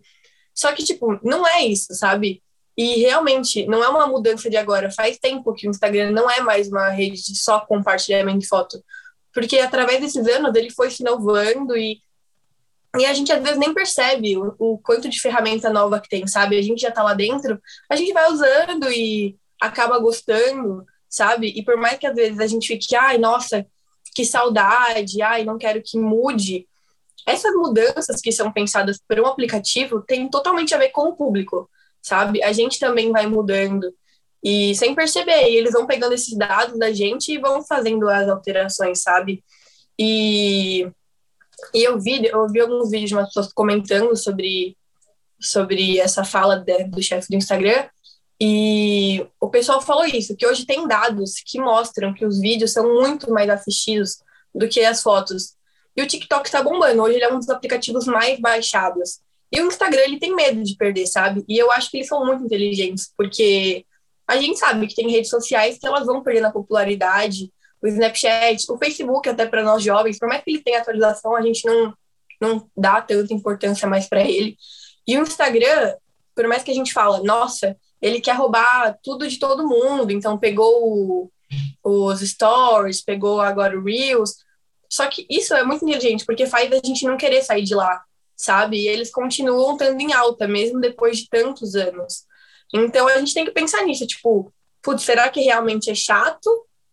Só 0.55 0.73
que, 0.73 0.85
tipo, 0.85 1.19
não 1.23 1.47
é 1.47 1.65
isso, 1.65 1.93
sabe? 1.95 2.43
E 2.77 3.01
realmente, 3.01 3.67
não 3.67 3.83
é 3.83 3.89
uma 3.89 4.07
mudança 4.07 4.49
de 4.49 4.57
agora. 4.57 4.91
Faz 4.91 5.19
tempo 5.19 5.53
que 5.53 5.67
o 5.67 5.71
Instagram 5.71 6.13
não 6.13 6.31
é 6.31 6.41
mais 6.41 6.69
uma 6.69 6.89
rede 6.91 7.23
de 7.23 7.37
só 7.37 7.61
compartilhamento 7.61 8.39
de 8.39 8.47
foto. 8.47 8.83
Porque 9.35 9.59
através 9.59 10.01
desses 10.01 10.27
anos 10.29 10.55
ele 10.55 10.71
foi 10.71 10.91
se 10.91 11.03
inovando 11.03 11.77
e 11.77 12.01
e 12.99 13.07
a 13.07 13.13
gente 13.13 13.33
às 13.33 13.43
vezes 13.43 13.59
nem 13.59 13.73
percebe 13.73 14.37
o, 14.37 14.55
o, 14.59 14.79
quanto 14.79 15.09
de 15.09 15.21
ferramenta 15.21 15.71
nova 15.71 16.01
que 16.01 16.09
tem, 16.09 16.27
sabe? 16.27 16.59
A 16.59 16.63
gente 16.63 16.81
já 16.81 16.91
tá 16.91 17.03
lá 17.03 17.15
dentro, 17.15 17.61
a 17.89 17.97
gente 17.97 18.13
vai 18.13 18.31
usando 18.31 18.91
e 18.91 19.37
acaba 19.61 19.99
gostando, 19.99 20.85
sabe? 21.09 21.53
E 21.55 21.65
por 21.65 21.77
mais 21.77 21.99
que 21.99 22.07
às 22.07 22.15
vezes 22.15 22.41
a 22.41 22.47
gente 22.47 22.67
fique, 22.67 22.97
ai, 22.97 23.19
nossa, 23.19 23.67
que 24.15 24.25
saudade, 24.25 25.23
ai, 25.23 25.45
não 25.45 25.59
quero 25.59 25.83
que 25.85 25.99
mude. 25.99 26.67
Essas 27.27 27.55
mudanças 27.55 28.21
que 28.21 28.33
são 28.33 28.53
pensadas 28.53 28.99
por 29.07 29.21
um 29.21 29.27
aplicativo 29.27 30.03
têm 30.03 30.29
totalmente 30.29 30.75
a 30.75 30.79
ver 30.79 30.89
com 30.89 31.09
o 31.09 31.17
público, 31.17 31.71
sabe? 32.03 32.43
A 32.43 32.53
gente 32.53 32.81
também 32.81 33.13
vai 33.13 33.27
mudando 33.27 33.95
e 34.43 34.75
sem 34.75 34.95
perceber, 34.95 35.49
eles 35.49 35.73
vão 35.73 35.87
pegando 35.87 36.15
esses 36.15 36.37
dados 36.37 36.79
da 36.79 36.93
gente 36.93 37.33
e 37.33 37.39
vão 37.39 37.63
fazendo 37.63 38.09
as 38.09 38.29
alterações, 38.29 39.03
sabe? 39.03 39.45
E 39.99 40.91
e 41.75 41.83
eu 41.83 41.99
vi, 41.99 42.27
eu 42.27 42.47
vi 42.49 42.61
alguns 42.61 42.91
vídeos 42.91 43.11
de 43.11 43.15
umas 43.17 43.27
pessoas 43.27 43.53
comentando 43.53 44.17
sobre, 44.17 44.77
sobre 45.41 45.99
essa 45.99 46.25
fala 46.25 46.57
de, 46.57 46.85
do 46.85 47.03
chefe 47.03 47.29
do 47.29 47.37
Instagram, 47.37 47.89
e 48.41 49.27
o 49.39 49.51
pessoal 49.51 49.83
falou 49.83 50.07
isso, 50.07 50.35
que 50.35 50.47
hoje 50.47 50.65
tem 50.65 50.89
dados 50.89 51.35
que 51.45 51.61
mostram 51.61 52.15
que 52.15 52.25
os 52.25 52.41
vídeos 52.41 52.73
são 52.73 52.95
muito 52.95 53.31
mais 53.31 53.51
assistidos 53.51 54.17
do 54.55 54.67
que 54.67 54.81
as 54.81 55.03
fotos. 55.03 55.55
E 55.95 56.03
o 56.03 56.07
TikTok 56.07 56.47
está 56.47 56.63
bombando, 56.63 57.03
hoje 57.03 57.17
ele 57.17 57.25
é 57.25 57.33
um 57.33 57.39
dos 57.39 57.51
aplicativos 57.51 58.07
mais 58.07 58.41
baixados. 58.41 59.21
E 59.53 59.61
o 59.61 59.67
Instagram, 59.67 60.03
ele 60.03 60.19
tem 60.19 60.35
medo 60.35 60.63
de 60.63 60.75
perder, 60.77 61.07
sabe? 61.07 61.45
E 61.47 61.59
eu 61.59 61.71
acho 61.71 61.91
que 61.91 61.99
eles 61.99 62.07
são 62.09 62.25
muito 62.25 62.45
inteligentes, 62.45 63.13
porque 63.17 63.85
a 64.27 64.37
gente 64.37 64.59
sabe 64.59 64.87
que 64.87 64.95
tem 64.95 65.11
redes 65.11 65.29
sociais 65.29 65.77
que 65.79 65.87
elas 65.87 66.07
vão 66.07 66.23
perdendo 66.23 66.47
a 66.47 66.53
popularidade, 66.53 67.53
o 67.83 67.87
Snapchat, 67.87 68.71
o 68.71 68.79
Facebook 68.79 69.29
até 69.29 69.47
para 69.47 69.63
nós 69.63 69.83
jovens, 69.83 70.19
por 70.19 70.29
mais 70.29 70.43
que 70.43 70.51
ele 70.51 70.63
tenha 70.63 70.81
atualização, 70.81 71.35
a 71.35 71.43
gente 71.43 71.67
não, 71.67 71.95
não 72.41 72.71
dá 72.77 73.01
tanta 73.01 73.33
importância 73.33 73.89
mais 73.89 74.09
para 74.09 74.23
ele. 74.23 74.57
E 75.07 75.19
o 75.19 75.23
Instagram, 75.23 75.95
por 76.35 76.47
mais 76.47 76.63
que 76.63 76.71
a 76.71 76.75
gente 76.75 76.93
fala, 76.93 77.23
nossa, 77.23 77.77
ele 78.01 78.21
quer 78.21 78.37
roubar 78.37 78.99
tudo 79.03 79.27
de 79.27 79.39
todo 79.39 79.67
mundo, 79.67 80.11
então 80.11 80.39
pegou 80.39 81.31
os 81.83 82.21
stories, 82.21 83.03
pegou 83.03 83.41
agora 83.41 83.79
o 83.79 83.85
Reels, 83.85 84.37
só 84.89 85.07
que 85.09 85.27
isso 85.31 85.55
é 85.55 85.63
muito 85.63 85.85
inteligente, 85.85 86.25
porque 86.25 86.47
faz 86.47 86.71
a 86.73 86.81
gente 86.85 87.05
não 87.05 87.17
querer 87.17 87.43
sair 87.43 87.63
de 87.63 87.75
lá, 87.75 88.03
sabe? 88.37 88.79
E 88.79 88.89
eles 88.89 89.11
continuam 89.11 89.73
estando 89.73 90.01
em 90.01 90.13
alta, 90.13 90.49
mesmo 90.49 90.81
depois 90.81 91.19
de 91.19 91.29
tantos 91.29 91.75
anos. 91.75 92.25
Então 92.73 93.07
a 93.09 93.19
gente 93.19 93.35
tem 93.35 93.45
que 93.45 93.53
pensar 93.53 93.85
nisso, 93.85 94.07
tipo, 94.07 94.53
putz, 94.83 95.03
será 95.03 95.29
que 95.29 95.41
realmente 95.41 95.91
é 95.91 95.95
chato? 95.95 96.51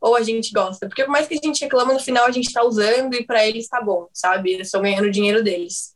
Ou 0.08 0.16
a 0.16 0.24
gente 0.24 0.52
gosta. 0.52 0.88
Porque 0.88 1.04
por 1.04 1.12
mais 1.12 1.28
que 1.28 1.36
a 1.36 1.46
gente 1.48 1.64
reclama, 1.64 1.94
no 1.94 2.00
final 2.00 2.26
a 2.26 2.32
gente 2.32 2.48
está 2.48 2.64
usando 2.64 3.14
e 3.16 3.26
para 3.26 3.46
eles 3.48 3.66
está 3.66 3.82
bom, 3.82 4.08
sabe? 4.14 4.52
Eles 4.52 4.68
estão 4.68 4.82
ganhando 4.82 5.06
o 5.08 5.12
dinheiro 5.12 5.44
deles. 5.44 5.96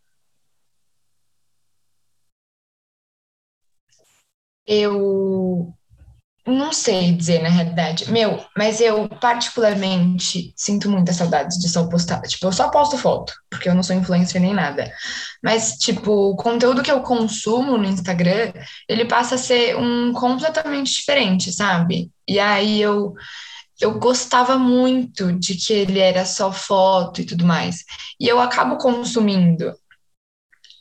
Eu 4.65 5.73
não 6.45 6.73
sei 6.73 7.13
dizer 7.13 7.41
na 7.41 7.49
realidade. 7.49 8.11
Meu, 8.11 8.43
mas 8.57 8.81
eu 8.81 9.07
particularmente 9.07 10.53
sinto 10.55 10.89
muita 10.89 11.13
saudade 11.13 11.59
de 11.59 11.69
só 11.69 11.87
postar. 11.87 12.21
Tipo, 12.21 12.47
eu 12.47 12.51
só 12.51 12.69
posto 12.69 12.97
foto, 12.97 13.33
porque 13.49 13.69
eu 13.69 13.75
não 13.75 13.83
sou 13.83 13.95
influencer 13.95 14.41
nem 14.41 14.53
nada. 14.53 14.91
Mas, 15.43 15.77
tipo, 15.77 16.11
o 16.11 16.35
conteúdo 16.35 16.81
que 16.81 16.91
eu 16.91 17.01
consumo 17.01 17.77
no 17.77 17.85
Instagram, 17.85 18.53
ele 18.87 19.05
passa 19.05 19.35
a 19.35 19.37
ser 19.37 19.77
um 19.77 20.11
completamente 20.13 20.93
diferente, 20.93 21.51
sabe? 21.51 22.11
E 22.27 22.39
aí 22.39 22.81
eu 22.81 23.13
eu 23.81 23.97
gostava 23.99 24.57
muito 24.57 25.33
de 25.33 25.55
que 25.55 25.73
ele 25.73 25.99
era 25.99 26.25
só 26.25 26.51
foto 26.51 27.21
e 27.21 27.25
tudo 27.25 27.45
mais. 27.45 27.83
E 28.19 28.27
eu 28.27 28.39
acabo 28.39 28.77
consumindo 28.77 29.73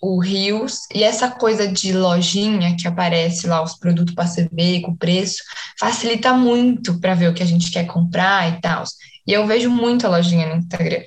o 0.02 0.18
Rios 0.18 0.80
e 0.94 1.02
essa 1.02 1.30
coisa 1.30 1.68
de 1.68 1.92
lojinha 1.92 2.76
que 2.76 2.88
aparece 2.88 3.46
lá 3.46 3.62
os 3.62 3.74
produtos 3.76 4.14
para 4.14 4.26
você 4.26 4.48
ver 4.50 4.80
com 4.80 4.96
preço 4.96 5.42
facilita 5.78 6.32
muito 6.32 6.98
para 6.98 7.14
ver 7.14 7.28
o 7.28 7.34
que 7.34 7.42
a 7.42 7.46
gente 7.46 7.70
quer 7.70 7.86
comprar 7.86 8.50
e 8.50 8.60
tal. 8.60 8.84
E 9.26 9.32
eu 9.32 9.46
vejo 9.46 9.70
muito 9.70 10.06
a 10.06 10.10
lojinha 10.10 10.48
no 10.48 10.60
Instagram. 10.60 11.02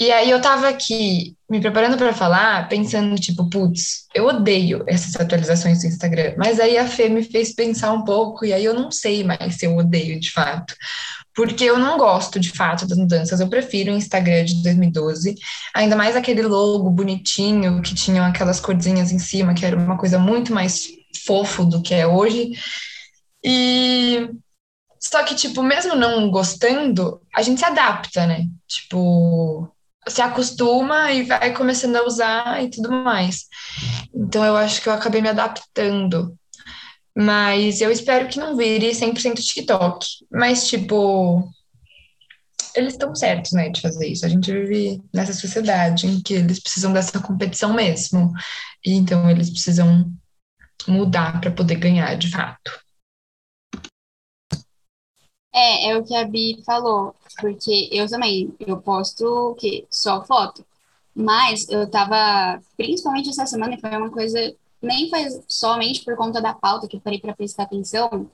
E 0.00 0.10
aí 0.10 0.30
eu 0.30 0.40
tava 0.40 0.66
aqui 0.66 1.36
me 1.48 1.60
preparando 1.60 1.98
para 1.98 2.14
falar, 2.14 2.68
pensando 2.70 3.16
tipo, 3.16 3.50
putz, 3.50 4.06
eu 4.14 4.24
odeio 4.26 4.82
essas 4.86 5.14
atualizações 5.14 5.80
do 5.80 5.86
Instagram, 5.88 6.34
mas 6.38 6.58
aí 6.58 6.78
a 6.78 6.88
Fê 6.88 7.08
me 7.10 7.22
fez 7.22 7.54
pensar 7.54 7.92
um 7.92 8.02
pouco 8.02 8.46
e 8.46 8.52
aí 8.52 8.64
eu 8.64 8.72
não 8.72 8.90
sei 8.90 9.22
mais 9.22 9.56
se 9.56 9.66
eu 9.66 9.76
odeio 9.76 10.18
de 10.18 10.30
fato. 10.32 10.74
porque 11.34 11.64
eu 11.64 11.78
não 11.78 11.98
gosto 11.98 12.40
de 12.40 12.50
fato 12.50 12.86
das 12.86 12.98
mudanças. 12.98 13.40
Eu 13.40 13.48
prefiro 13.48 13.92
o 13.92 13.96
Instagram 13.96 14.44
de 14.44 14.62
2012, 14.62 15.34
ainda 15.74 15.96
mais 15.96 16.16
aquele 16.16 16.42
logo 16.42 16.90
bonitinho 16.90 17.82
que 17.82 17.94
tinham 17.94 18.24
aquelas 18.24 18.60
corzinhas 18.60 19.12
em 19.12 19.18
cima, 19.18 19.54
que 19.54 19.64
era 19.66 19.76
uma 19.76 19.98
coisa 19.98 20.18
muito 20.18 20.52
mais 20.52 20.88
fofo 21.26 21.64
do 21.64 21.82
que 21.82 21.94
é 21.94 22.06
hoje. 22.06 22.52
E 23.44 24.28
só 25.00 25.22
que, 25.24 25.34
tipo, 25.34 25.62
mesmo 25.62 25.94
não 25.96 26.30
gostando, 26.30 27.20
a 27.34 27.42
gente 27.42 27.58
se 27.58 27.64
adapta, 27.64 28.26
né? 28.26 28.44
Tipo, 28.68 29.70
se 30.08 30.22
acostuma 30.22 31.12
e 31.12 31.24
vai 31.24 31.52
começando 31.54 31.96
a 31.96 32.06
usar 32.06 32.62
e 32.62 32.70
tudo 32.70 32.90
mais. 32.90 33.46
Então 34.14 34.44
eu 34.44 34.56
acho 34.56 34.80
que 34.82 34.88
eu 34.88 34.92
acabei 34.92 35.20
me 35.20 35.28
adaptando. 35.28 36.36
Mas 37.16 37.80
eu 37.80 37.90
espero 37.90 38.28
que 38.28 38.38
não 38.38 38.56
vire 38.56 38.94
100% 38.94 39.34
TikTok. 39.42 40.06
Mas, 40.30 40.68
tipo, 40.68 41.52
eles 42.74 42.94
estão 42.94 43.14
certos, 43.14 43.52
né, 43.52 43.68
de 43.68 43.80
fazer 43.80 44.06
isso. 44.06 44.24
A 44.24 44.28
gente 44.28 44.50
vive 44.52 45.02
nessa 45.12 45.32
sociedade 45.32 46.06
em 46.06 46.20
que 46.22 46.34
eles 46.34 46.60
precisam 46.60 46.92
dessa 46.92 47.18
competição 47.20 47.72
mesmo. 47.74 48.32
E 48.84 48.94
então 48.94 49.28
eles 49.28 49.50
precisam 49.50 50.10
mudar 50.86 51.40
para 51.40 51.50
poder 51.50 51.76
ganhar 51.76 52.14
de 52.16 52.30
fato. 52.30 52.72
É, 55.52 55.90
é 55.90 55.98
o 55.98 56.04
que 56.04 56.14
a 56.14 56.24
Bi 56.24 56.62
falou, 56.64 57.14
porque 57.40 57.88
eu 57.90 58.08
também, 58.08 58.54
eu 58.60 58.80
posto 58.80 59.24
o 59.26 59.54
quê? 59.54 59.86
Só 59.90 60.24
foto. 60.24 60.64
Mas 61.14 61.68
eu 61.68 61.90
tava, 61.90 62.62
principalmente 62.76 63.30
essa 63.30 63.46
semana, 63.46 63.78
foi 63.78 63.96
uma 63.96 64.10
coisa, 64.10 64.54
nem 64.80 65.10
foi 65.10 65.26
somente 65.48 66.04
por 66.04 66.16
conta 66.16 66.40
da 66.40 66.54
pauta 66.54 66.86
que 66.86 66.96
eu 66.96 67.00
parei 67.00 67.20
para 67.20 67.34
prestar 67.34 67.64
atenção, 67.64 68.30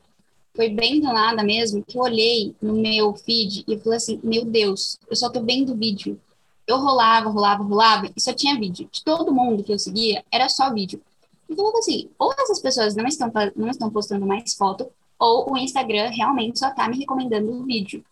foi 0.54 0.70
bem 0.70 1.00
do 1.00 1.06
nada 1.06 1.42
mesmo, 1.42 1.84
que 1.84 1.98
eu 1.98 2.02
olhei 2.02 2.56
no 2.62 2.74
meu 2.74 3.14
feed 3.14 3.64
e 3.68 3.78
falei 3.78 3.96
assim, 3.98 4.20
meu 4.22 4.44
Deus, 4.44 4.98
eu 5.08 5.16
só 5.16 5.30
tô 5.30 5.42
vendo 5.42 5.76
vídeo. 5.76 6.20
Eu 6.66 6.78
rolava, 6.78 7.30
rolava, 7.30 7.62
rolava 7.62 8.10
e 8.16 8.20
só 8.20 8.32
tinha 8.32 8.58
vídeo. 8.58 8.88
De 8.90 9.04
todo 9.04 9.32
mundo 9.34 9.62
que 9.62 9.72
eu 9.72 9.78
seguia, 9.78 10.24
era 10.32 10.48
só 10.48 10.72
vídeo. 10.72 11.00
Então, 11.48 11.76
assim, 11.78 12.10
ou 12.18 12.32
essas 12.32 12.60
pessoas 12.60 12.96
não 12.96 13.06
estão, 13.06 13.30
não 13.54 13.68
estão 13.68 13.90
postando 13.90 14.26
mais 14.26 14.54
foto, 14.54 14.90
ou 15.18 15.52
o 15.52 15.56
Instagram 15.56 16.10
realmente 16.10 16.58
só 16.58 16.70
tá 16.70 16.88
me 16.88 16.98
recomendando 16.98 17.52
o 17.52 17.64
vídeo. 17.64 18.04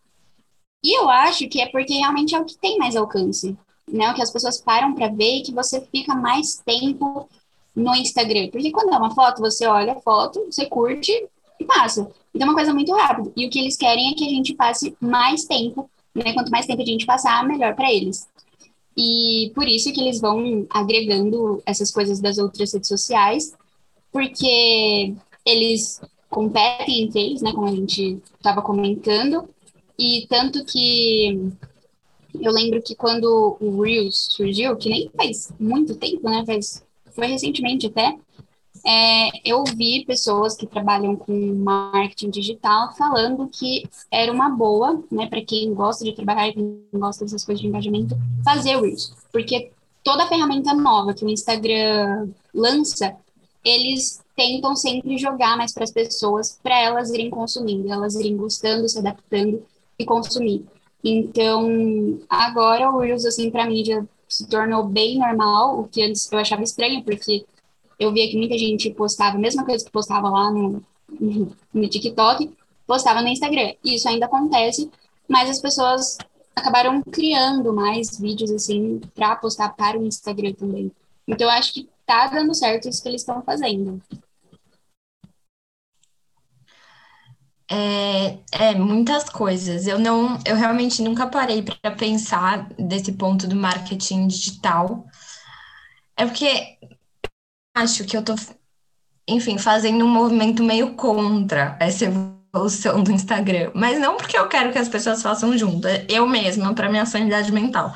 E 0.83 0.99
eu 0.99 1.09
acho 1.09 1.49
que 1.49 1.61
é 1.61 1.67
porque 1.67 1.95
realmente 1.95 2.35
é 2.35 2.40
o 2.40 2.45
que 2.45 2.59
tem 2.59 2.79
mais 2.79 2.95
alcance, 2.95 3.57
né? 3.90 4.11
O 4.11 4.14
que 4.14 4.23
as 4.23 4.31
pessoas 4.31 4.61
param 4.61 4.95
para 4.95 5.09
ver 5.09 5.38
e 5.38 5.43
que 5.43 5.53
você 5.53 5.81
fica 5.81 6.14
mais 6.14 6.57
tempo 6.64 7.29
no 7.75 7.95
Instagram. 7.95 8.51
Porque 8.51 8.71
quando 8.71 8.93
é 8.93 8.99
uma 8.99 9.14
foto, 9.14 9.40
você 9.40 9.67
olha 9.67 9.95
a 9.95 10.01
foto, 10.01 10.45
você 10.45 10.67
curte 10.67 11.11
e 11.59 11.64
passa. 11.64 12.11
Então 12.35 12.47
é 12.47 12.51
uma 12.51 12.57
coisa 12.57 12.75
muito 12.75 12.93
rápida. 12.93 13.33
E 13.37 13.47
o 13.47 13.51
que 13.51 13.59
eles 13.59 13.77
querem 13.77 14.11
é 14.11 14.14
que 14.14 14.27
a 14.27 14.29
gente 14.29 14.55
passe 14.55 14.97
mais 15.01 15.45
tempo, 15.45 15.88
né? 16.14 16.35
Quanto 16.35 16.51
mais 16.51 16.67
tempo 16.67 16.83
a 16.83 16.87
gente 16.87 17.07
passar, 17.07 17.47
melhor 17.47 17.75
para 17.75 17.93
eles. 17.93 18.29
E 18.97 19.51
por 19.55 19.67
isso 19.67 19.93
que 19.93 20.01
eles 20.01 20.21
vão 20.21 20.67
agregando 20.71 21.62
essas 21.67 21.90
coisas 21.90 22.21
das 22.21 22.38
outras 22.38 22.73
redes 22.73 22.88
sociais, 22.88 23.53
porque 24.12 25.14
eles 25.45 26.01
competem 26.35 27.05
entre 27.05 27.20
eles, 27.20 27.42
né, 27.42 27.53
como 27.53 27.68
a 27.68 27.75
gente 27.75 28.20
estava 28.37 28.61
comentando, 28.61 29.49
e 29.97 30.27
tanto 30.29 30.64
que 30.64 31.53
eu 32.40 32.51
lembro 32.51 32.83
que 32.83 32.97
quando 32.97 33.57
o 33.61 33.81
Reels 33.81 34.27
surgiu, 34.33 34.77
que 34.77 34.88
nem 34.88 35.09
faz 35.16 35.53
muito 35.61 35.94
tempo, 35.94 36.29
né, 36.29 36.42
faz, 36.44 36.85
foi 37.12 37.29
recentemente 37.29 37.87
até, 37.87 38.18
é, 38.85 39.31
eu 39.49 39.62
vi 39.62 40.05
pessoas 40.05 40.57
que 40.57 40.66
trabalham 40.66 41.14
com 41.14 41.33
marketing 41.55 42.31
digital 42.31 42.92
falando 42.97 43.49
que 43.49 43.85
era 44.11 44.33
uma 44.33 44.51
boa, 44.51 45.01
né, 45.12 45.29
para 45.29 45.40
quem 45.40 45.73
gosta 45.73 46.05
de 46.05 46.16
trabalhar 46.16 46.53
quem 46.53 46.83
gosta 46.92 47.25
dessas 47.25 47.44
coisas 47.44 47.62
de 47.62 47.68
engajamento, 47.68 48.16
fazer 48.44 48.81
Reels, 48.81 49.14
porque 49.31 49.70
toda 50.03 50.27
ferramenta 50.27 50.75
nova 50.75 51.14
que 51.14 51.25
o 51.25 51.31
Instagram 51.31 52.29
lança, 52.53 53.14
eles 53.64 54.24
tentam 54.37 54.75
sempre 54.75 55.16
jogar 55.16 55.57
mais 55.57 55.73
para 55.73 55.85
as 55.85 55.90
pessoas, 55.90 56.59
para 56.62 56.79
elas 56.81 57.11
irem 57.11 57.31
consumindo, 57.31 57.92
elas 57.92 58.14
irem 58.14 58.37
gostando, 58.37 58.88
se 58.88 58.99
adaptando 58.99 59.64
e 59.99 60.05
consumir. 60.05 60.64
Então, 61.03 62.18
agora 62.29 62.90
o 62.90 62.99
Reels, 62.99 63.25
assim, 63.25 63.51
para 63.51 63.68
já 63.85 64.05
se 64.29 64.49
tornou 64.49 64.85
bem 64.85 65.18
normal, 65.18 65.81
o 65.81 65.88
que 65.88 66.03
antes 66.03 66.31
eu 66.33 66.38
achava 66.38 66.62
estranho, 66.62 67.05
porque 67.05 67.44
eu 67.99 68.12
via 68.12 68.29
que 68.29 68.37
muita 68.37 68.59
gente 68.59 68.90
postava 68.90 69.37
a 69.37 69.40
mesma 69.40 69.64
coisa 69.64 69.85
que 69.85 69.90
postava 69.90 70.29
lá 70.29 70.51
no, 70.51 70.83
no 71.73 71.88
TikTok, 71.88 72.51
postava 72.87 73.23
no 73.23 73.29
Instagram. 73.29 73.75
Isso 73.85 74.09
ainda 74.09 74.27
acontece, 74.27 74.90
mas 75.29 75.51
as 75.51 75.61
pessoas 75.61 76.18
acabaram 76.57 77.03
criando 77.03 77.73
mais 77.73 78.18
vídeos, 78.18 78.51
assim, 78.51 79.01
para 79.14 79.37
postar 79.37 79.70
para 79.70 79.99
o 79.99 80.07
Instagram 80.07 80.55
também. 80.55 80.90
Então, 81.29 81.47
eu 81.47 81.53
acho 81.53 81.73
que 81.75 81.88
tá 82.07 82.27
dando 82.29 82.55
certo 82.55 82.88
isso 82.88 83.03
que 83.03 83.09
eles 83.09 83.20
estão 83.20 83.42
fazendo. 83.42 84.01
É, 87.70 88.38
é, 88.53 88.74
muitas 88.74 89.29
coisas. 89.29 89.87
Eu 89.87 89.98
não, 89.98 90.38
eu 90.44 90.57
realmente 90.57 91.03
nunca 91.03 91.27
parei 91.27 91.62
para 91.62 91.90
pensar 91.92 92.68
desse 92.79 93.12
ponto 93.12 93.46
do 93.46 93.57
marketing 93.57 94.29
digital. 94.29 95.07
É 96.16 96.27
porque 96.27 96.79
acho 97.74 98.05
que 98.05 98.16
eu 98.16 98.22
tô, 98.22 98.35
enfim, 99.29 99.59
fazendo 99.59 100.05
um 100.05 100.09
movimento 100.09 100.62
meio 100.62 100.94
contra 100.94 101.77
essa 101.81 102.05
evolução 102.05 103.03
do 103.03 103.11
Instagram, 103.11 103.72
mas 103.74 103.98
não 103.98 104.16
porque 104.16 104.38
eu 104.38 104.48
quero 104.48 104.72
que 104.72 104.79
as 104.79 104.88
pessoas 104.88 105.22
façam 105.22 105.57
junto, 105.59 105.88
eu 106.09 106.27
mesma 106.27 106.72
para 106.74 106.88
minha 106.88 107.05
sanidade 107.05 107.50
mental. 107.50 107.92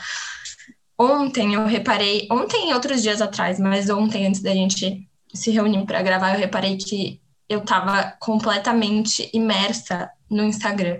Ontem 0.99 1.55
eu 1.55 1.65
reparei, 1.65 2.27
ontem 2.31 2.71
e 2.71 2.75
outros 2.75 3.03
dias 3.03 3.23
atrás, 3.23 3.61
mas 3.61 3.89
ontem 3.89 4.27
antes 4.27 4.43
da 4.43 4.53
gente 4.53 5.09
se 5.33 5.51
reunir 5.53 5.85
para 5.87 6.03
gravar, 6.03 6.35
eu 6.35 6.41
reparei 6.41 6.77
que 6.77 7.21
eu 7.49 7.61
estava 7.61 8.17
completamente 8.21 9.31
imersa 9.33 10.11
no 10.31 10.45
Instagram. 10.45 10.99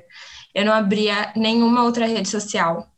Eu 0.55 0.65
não 0.65 0.73
abria 0.73 1.33
nenhuma 1.37 1.85
outra 1.85 2.07
rede 2.07 2.29
social, 2.29 2.89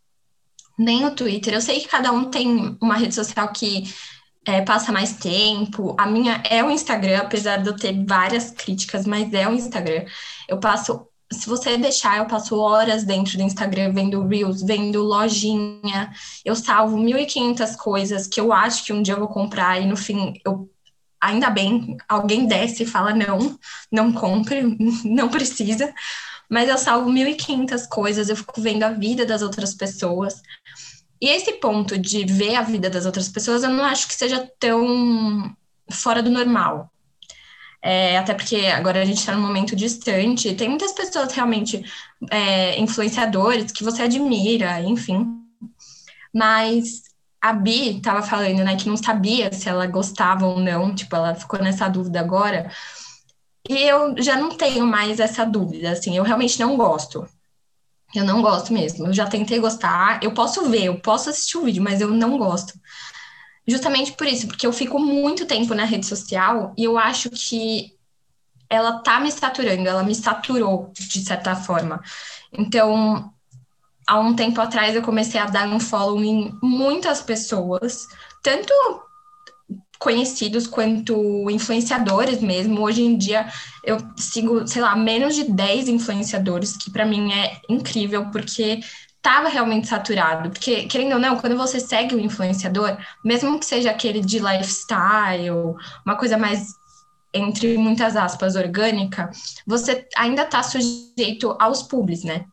nem 0.79 1.05
o 1.05 1.15
Twitter. 1.15 1.55
Eu 1.55 1.61
sei 1.61 1.81
que 1.81 1.89
cada 1.89 2.13
um 2.13 2.31
tem 2.31 2.77
uma 2.81 2.97
rede 2.97 3.15
social 3.15 3.49
que 3.53 3.93
é, 4.47 4.63
passa 4.63 4.93
mais 4.93 5.15
tempo. 5.15 5.95
A 5.99 6.07
minha 6.07 6.43
é 6.49 6.65
o 6.65 6.71
Instagram, 6.71 7.19
apesar 7.19 7.59
de 7.59 7.69
eu 7.69 7.77
ter 7.77 8.05
várias 8.05 8.51
críticas, 8.51 9.05
mas 9.07 9.33
é 9.35 9.49
o 9.49 9.53
Instagram. 9.53 10.05
Eu 10.49 10.59
passo, 10.59 11.07
se 11.31 11.49
você 11.49 11.77
deixar, 11.77 12.19
eu 12.19 12.27
passo 12.27 12.59
horas 12.59 13.05
dentro 13.05 13.37
do 13.37 13.43
Instagram 13.43 13.93
vendo 13.93 14.27
Reels, 14.27 14.63
vendo 14.63 15.03
lojinha. 15.03 16.13
Eu 16.45 16.55
salvo 16.55 16.97
1.500 16.97 17.77
coisas 17.77 18.27
que 18.27 18.41
eu 18.41 18.53
acho 18.53 18.85
que 18.85 18.93
um 18.93 19.03
dia 19.03 19.15
eu 19.15 19.19
vou 19.19 19.29
comprar 19.29 19.81
e 19.81 19.87
no 19.87 19.97
fim 19.97 20.35
eu 20.47 20.71
ainda 21.21 21.51
bem, 21.51 21.97
alguém 22.09 22.47
desce 22.47 22.83
e 22.83 22.87
fala 22.87 23.13
não, 23.13 23.59
não 23.91 24.13
compre, 24.13 24.63
não 25.05 25.29
precisa, 25.29 25.93
mas 26.49 26.69
eu 26.69 26.79
salvo 26.79 27.11
1.500 27.11 27.87
coisas, 27.89 28.29
eu 28.29 28.37
fico 28.37 28.61
vendo 28.61 28.83
a 28.83 28.91
vida 28.91 29.25
das 29.27 29.43
outras 29.43 29.75
pessoas. 29.75 30.43
E 31.21 31.29
esse 31.29 31.53
ponto 31.55 31.99
de 31.99 32.25
ver 32.25 32.57
a 32.57 32.63
vida 32.63 32.89
das 32.89 33.05
outras 33.05 33.29
pessoas, 33.29 33.63
eu 33.63 33.71
não 33.71 33.85
acho 33.85 34.09
que 34.09 34.15
seja 34.15 34.51
tão 34.59 35.55
fora 35.91 36.23
do 36.23 36.31
normal. 36.31 36.91
É, 37.83 38.19
até 38.19 38.35
porque 38.35 38.67
agora 38.67 39.01
a 39.01 39.05
gente 39.05 39.19
está 39.19 39.35
num 39.35 39.47
momento 39.47 39.75
distante, 39.77 40.55
tem 40.55 40.69
muitas 40.69 40.93
pessoas 40.93 41.33
realmente 41.33 41.83
é, 42.31 42.79
influenciadores 42.79 43.73
que 43.73 43.85
você 43.85 44.03
admira, 44.03 44.81
enfim. 44.81 45.27
Mas 46.35 47.10
a 47.41 47.53
Bi 47.53 47.97
estava 47.99 48.23
falando, 48.23 48.63
né, 48.65 48.77
que 48.77 48.89
não 48.89 48.97
sabia 48.97 49.53
se 49.53 49.69
ela 49.69 49.87
gostava 49.87 50.47
ou 50.47 50.61
não, 50.61 50.95
tipo, 50.95 51.15
ela 51.17 51.35
ficou 51.35 51.61
nessa 51.63 51.89
dúvida 51.89 52.21
agora. 52.21 52.71
E 53.69 53.75
eu 53.79 54.15
já 54.23 54.37
não 54.37 54.51
tenho 54.57 54.87
mais 54.87 55.21
essa 55.21 55.45
dúvida, 55.45 55.91
assim, 55.93 56.17
eu 56.17 56.23
realmente 56.25 56.59
não 56.61 56.77
gosto. 56.77 57.27
Eu 58.15 58.25
não 58.25 58.43
gosto 58.43 58.73
mesmo. 58.73 59.07
Eu 59.07 59.13
já 59.13 59.27
tentei 59.27 59.59
gostar, 59.59 60.23
eu 60.23 60.35
posso 60.35 60.69
ver, 60.69 60.85
eu 60.85 61.01
posso 61.01 61.31
assistir 61.31 61.57
o 61.59 61.65
vídeo, 61.65 61.83
mas 61.83 62.01
eu 62.01 62.11
não 62.11 62.37
gosto. 62.37 62.75
Justamente 63.67 64.13
por 64.13 64.27
isso, 64.27 64.47
porque 64.49 64.67
eu 64.67 64.73
fico 64.73 64.99
muito 64.99 65.47
tempo 65.47 65.75
na 65.75 65.85
rede 65.85 66.07
social 66.07 66.75
e 66.77 66.85
eu 66.85 66.99
acho 66.99 67.31
que 67.31 67.95
ela 68.69 69.01
tá 69.03 69.21
me 69.21 69.31
saturando, 69.31 69.89
ela 69.89 70.03
me 70.03 70.15
saturou 70.15 70.93
de 70.95 71.21
certa 71.25 71.55
forma. 71.57 72.01
Então, 72.53 73.33
há 74.11 74.19
um 74.19 74.35
tempo 74.35 74.61
atrás 74.61 74.97
eu 74.97 75.03
comecei 75.03 75.41
a 75.41 75.47
dar 75.47 75.69
um 75.69 75.79
follow 75.79 76.21
em 76.25 76.53
muitas 76.61 77.23
pessoas, 77.23 78.09
tanto 78.43 78.75
conhecidos 80.01 80.67
quanto 80.67 81.49
influenciadores 81.49 82.41
mesmo. 82.41 82.81
Hoje 82.81 83.03
em 83.03 83.17
dia 83.17 83.47
eu 83.85 83.99
sigo, 84.17 84.67
sei 84.67 84.83
lá, 84.83 84.97
menos 84.97 85.37
de 85.37 85.45
10 85.45 85.89
influenciadores, 85.89 86.77
que 86.77 86.91
para 86.91 87.07
mim 87.07 87.33
é 87.33 87.61
incrível, 87.69 88.27
porque 88.33 88.81
estava 89.17 89.49
realmente 89.49 89.87
saturado. 89.87 90.51
Porque, 90.51 90.87
querendo 90.87 91.13
ou 91.13 91.21
não, 91.21 91.37
quando 91.37 91.57
você 91.57 91.79
segue 91.79 92.17
o 92.17 92.21
influenciador, 92.21 92.97
mesmo 93.25 93.61
que 93.61 93.67
seja 93.67 93.93
aquele 93.93 94.21
de 94.21 94.41
lifestyle, 94.41 95.77
uma 96.05 96.17
coisa 96.17 96.37
mais 96.37 96.81
entre 97.33 97.79
muitas 97.79 98.17
aspas, 98.17 98.57
orgânica, 98.57 99.31
você 99.65 100.05
ainda 100.17 100.43
está 100.43 100.65
sujeito 100.65 101.57
aos 101.61 101.81
públicos, 101.81 102.25
né? 102.25 102.45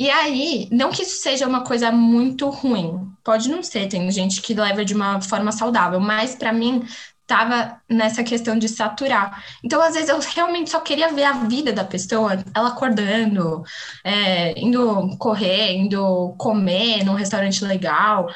E 0.00 0.08
aí, 0.08 0.66
não 0.72 0.90
que 0.90 1.02
isso 1.02 1.20
seja 1.20 1.46
uma 1.46 1.62
coisa 1.62 1.92
muito 1.92 2.48
ruim, 2.48 3.12
pode 3.22 3.50
não 3.50 3.62
ser, 3.62 3.86
tem 3.86 4.10
gente 4.10 4.40
que 4.40 4.54
leva 4.54 4.82
de 4.82 4.94
uma 4.94 5.20
forma 5.20 5.52
saudável, 5.52 6.00
mas 6.00 6.34
para 6.34 6.54
mim 6.54 6.82
tava 7.26 7.78
nessa 7.86 8.24
questão 8.24 8.58
de 8.58 8.66
saturar. 8.66 9.44
Então, 9.62 9.80
às 9.82 9.92
vezes, 9.92 10.08
eu 10.08 10.18
realmente 10.18 10.70
só 10.70 10.80
queria 10.80 11.12
ver 11.12 11.24
a 11.24 11.44
vida 11.44 11.70
da 11.70 11.84
pessoa, 11.84 12.42
ela 12.54 12.70
acordando, 12.70 13.62
é, 14.02 14.58
indo 14.58 15.18
correr, 15.18 15.74
indo 15.74 16.34
comer 16.38 17.04
num 17.04 17.14
restaurante 17.14 17.62
legal. 17.62 18.26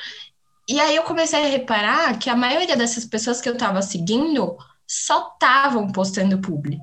E 0.68 0.78
aí 0.78 0.94
eu 0.94 1.02
comecei 1.04 1.42
a 1.42 1.48
reparar 1.48 2.18
que 2.18 2.28
a 2.28 2.36
maioria 2.36 2.76
dessas 2.76 3.06
pessoas 3.06 3.40
que 3.40 3.48
eu 3.48 3.56
tava 3.56 3.80
seguindo 3.80 4.54
só 4.86 5.30
estavam 5.32 5.90
postando 5.90 6.38
publi. 6.40 6.78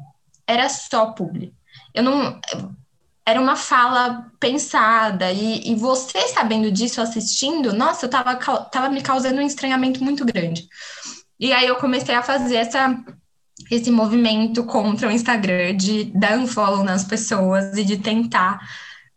Era 0.48 0.68
só 0.70 1.12
publi. 1.12 1.54
Eu 1.94 2.04
não. 2.04 2.42
Era 3.26 3.40
uma 3.40 3.56
fala 3.56 4.32
pensada, 4.40 5.32
e, 5.32 5.72
e 5.72 5.76
você 5.76 6.28
sabendo 6.30 6.72
disso, 6.72 7.02
assistindo, 7.02 7.72
nossa, 7.72 8.06
eu 8.06 8.10
tava, 8.10 8.36
tava 8.36 8.90
me 8.90 9.02
causando 9.02 9.40
um 9.40 9.46
estranhamento 9.46 10.04
muito 10.04 10.26
grande. 10.26 10.68
E 11.40 11.54
aí 11.54 11.68
eu 11.68 11.76
comecei 11.76 12.16
a 12.16 12.24
fazer 12.24 12.56
essa, 12.56 12.98
esse 13.70 13.92
movimento 13.92 14.64
contra 14.64 15.08
o 15.08 15.12
Instagram, 15.12 15.76
de 15.76 16.06
dar 16.06 16.38
unfollow 16.38 16.84
nas 16.84 17.04
pessoas 17.04 17.78
e 17.78 17.84
de 17.84 17.98
tentar 17.98 18.60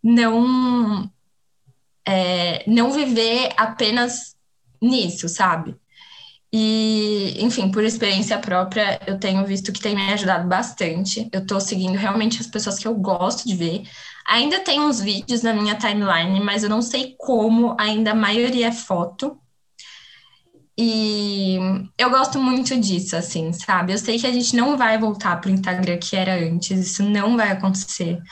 não, 0.03 1.11
é, 2.07 2.63
não 2.69 2.93
viver 2.93 3.53
apenas 3.57 4.37
nisso, 4.81 5.29
sabe? 5.29 5.75
E, 6.57 7.35
enfim, 7.45 7.69
por 7.69 7.83
experiência 7.83 8.39
própria, 8.39 9.01
eu 9.09 9.19
tenho 9.19 9.45
visto 9.45 9.73
que 9.73 9.81
tem 9.81 9.97
me 9.97 10.13
ajudado 10.13 10.47
bastante. 10.49 11.29
Eu 11.33 11.45
tô 11.45 11.59
seguindo 11.59 11.97
realmente 11.97 12.41
as 12.41 12.47
pessoas 12.47 12.79
que 12.79 12.87
eu 12.87 12.95
gosto 12.95 13.45
de 13.45 13.57
ver. 13.57 13.83
Ainda 14.25 14.61
tem 14.61 14.79
uns 14.81 15.01
vídeos 15.01 15.43
na 15.43 15.53
minha 15.53 15.75
timeline, 15.75 16.39
mas 16.41 16.63
eu 16.63 16.71
não 16.71 16.81
sei 16.81 17.17
como, 17.19 17.75
ainda 17.77 18.13
a 18.13 18.15
maioria 18.15 18.69
é 18.69 18.73
foto. 18.73 19.37
E 20.79 21.59
eu 21.99 22.09
gosto 22.11 22.39
muito 22.39 22.79
disso, 22.79 23.17
assim, 23.17 23.53
sabe? 23.53 23.93
Eu 23.93 23.99
sei 23.99 24.17
que 24.17 24.27
a 24.27 24.33
gente 24.33 24.55
não 24.55 24.77
vai 24.77 24.97
voltar 24.97 25.41
pro 25.41 25.51
Instagram 25.51 25.99
que 25.99 26.15
era 26.15 26.37
antes, 26.37 26.71
isso 26.71 27.03
não 27.03 27.37
vai 27.37 27.51
acontecer. 27.51 28.23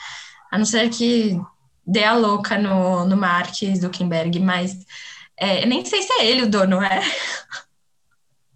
A 0.49 0.57
não 0.57 0.65
ser 0.65 0.89
que 0.89 1.37
dê 1.85 2.05
a 2.05 2.13
louca 2.15 2.57
no, 2.57 3.05
no 3.05 3.17
Mark 3.17 3.55
Zuckerberg, 3.75 4.39
mas 4.39 4.77
é, 5.35 5.65
nem 5.65 5.83
sei 5.83 6.01
se 6.03 6.13
é 6.13 6.25
ele 6.25 6.43
o 6.43 6.49
dono, 6.49 6.81
é? 6.81 7.01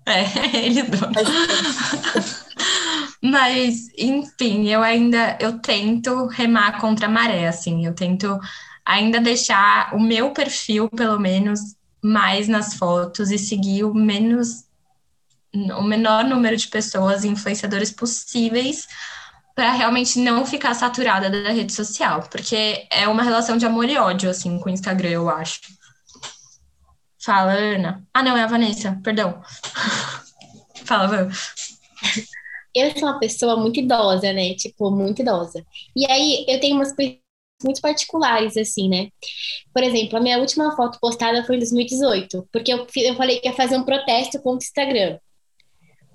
É, 0.08 0.56
ele 0.66 0.84
dono. 0.84 1.14
Mas, 3.22 3.90
enfim, 3.98 4.70
eu 4.70 4.82
ainda 4.82 5.38
eu 5.40 5.60
tento 5.60 6.28
remar 6.28 6.80
contra 6.80 7.08
a 7.08 7.10
maré, 7.10 7.48
assim, 7.48 7.86
eu 7.86 7.94
tento 7.94 8.40
ainda 8.86 9.20
deixar 9.20 9.94
o 9.94 10.00
meu 10.00 10.32
perfil, 10.32 10.90
pelo 10.90 11.20
menos, 11.20 11.60
mais 12.02 12.48
nas 12.48 12.76
fotos 12.76 13.32
e 13.32 13.38
seguir 13.38 13.84
o 13.84 13.94
menos 13.94 14.66
o 15.54 15.82
menor 15.82 16.24
número 16.24 16.56
de 16.56 16.68
pessoas 16.68 17.26
influenciadores 17.26 17.92
possíveis 17.92 18.88
para 19.56 19.72
realmente 19.72 20.20
não 20.20 20.46
ficar 20.46 20.76
saturada 20.76 21.30
da 21.32 21.52
rede 21.52 21.74
social, 21.74 22.28
porque 22.30 22.88
é 22.92 23.08
uma 23.08 23.24
relação 23.24 23.58
de 23.58 23.66
amor 23.66 23.90
e 23.90 23.98
ódio 23.98 24.30
assim 24.30 24.60
com 24.60 24.70
o 24.70 24.74
Instagram, 24.74 25.10
eu 25.10 25.30
acho. 25.30 25.62
Fala, 27.28 27.52
Ana. 27.52 28.08
Ah, 28.14 28.24
não, 28.24 28.38
é 28.38 28.44
a 28.44 28.48
Vanessa, 28.48 29.02
perdão. 29.04 29.42
Fala, 30.86 31.08
Van. 31.08 31.30
Eu 32.74 32.92
sou 32.98 33.10
uma 33.10 33.20
pessoa 33.20 33.58
muito 33.58 33.82
idosa, 33.82 34.32
né? 34.32 34.54
Tipo, 34.54 34.90
muito 34.90 35.22
idosa. 35.22 35.62
E 35.94 36.10
aí 36.10 36.46
eu 36.48 36.58
tenho 36.62 36.78
umas 36.78 36.96
coisas 36.96 37.18
muito 37.62 37.82
particulares, 37.82 38.56
assim, 38.56 38.88
né? 38.88 39.10
Por 39.74 39.84
exemplo, 39.84 40.18
a 40.18 40.22
minha 40.22 40.40
última 40.40 40.74
foto 40.74 41.00
postada 41.02 41.44
foi 41.44 41.58
em 41.58 41.60
2018, 41.60 42.48
porque 42.50 42.72
eu, 42.72 42.88
eu 42.96 43.16
falei 43.16 43.42
que 43.42 43.50
ia 43.50 43.54
fazer 43.54 43.76
um 43.76 43.84
protesto 43.84 44.38
contra 44.42 44.64
o 44.64 44.70
Instagram. 44.70 45.20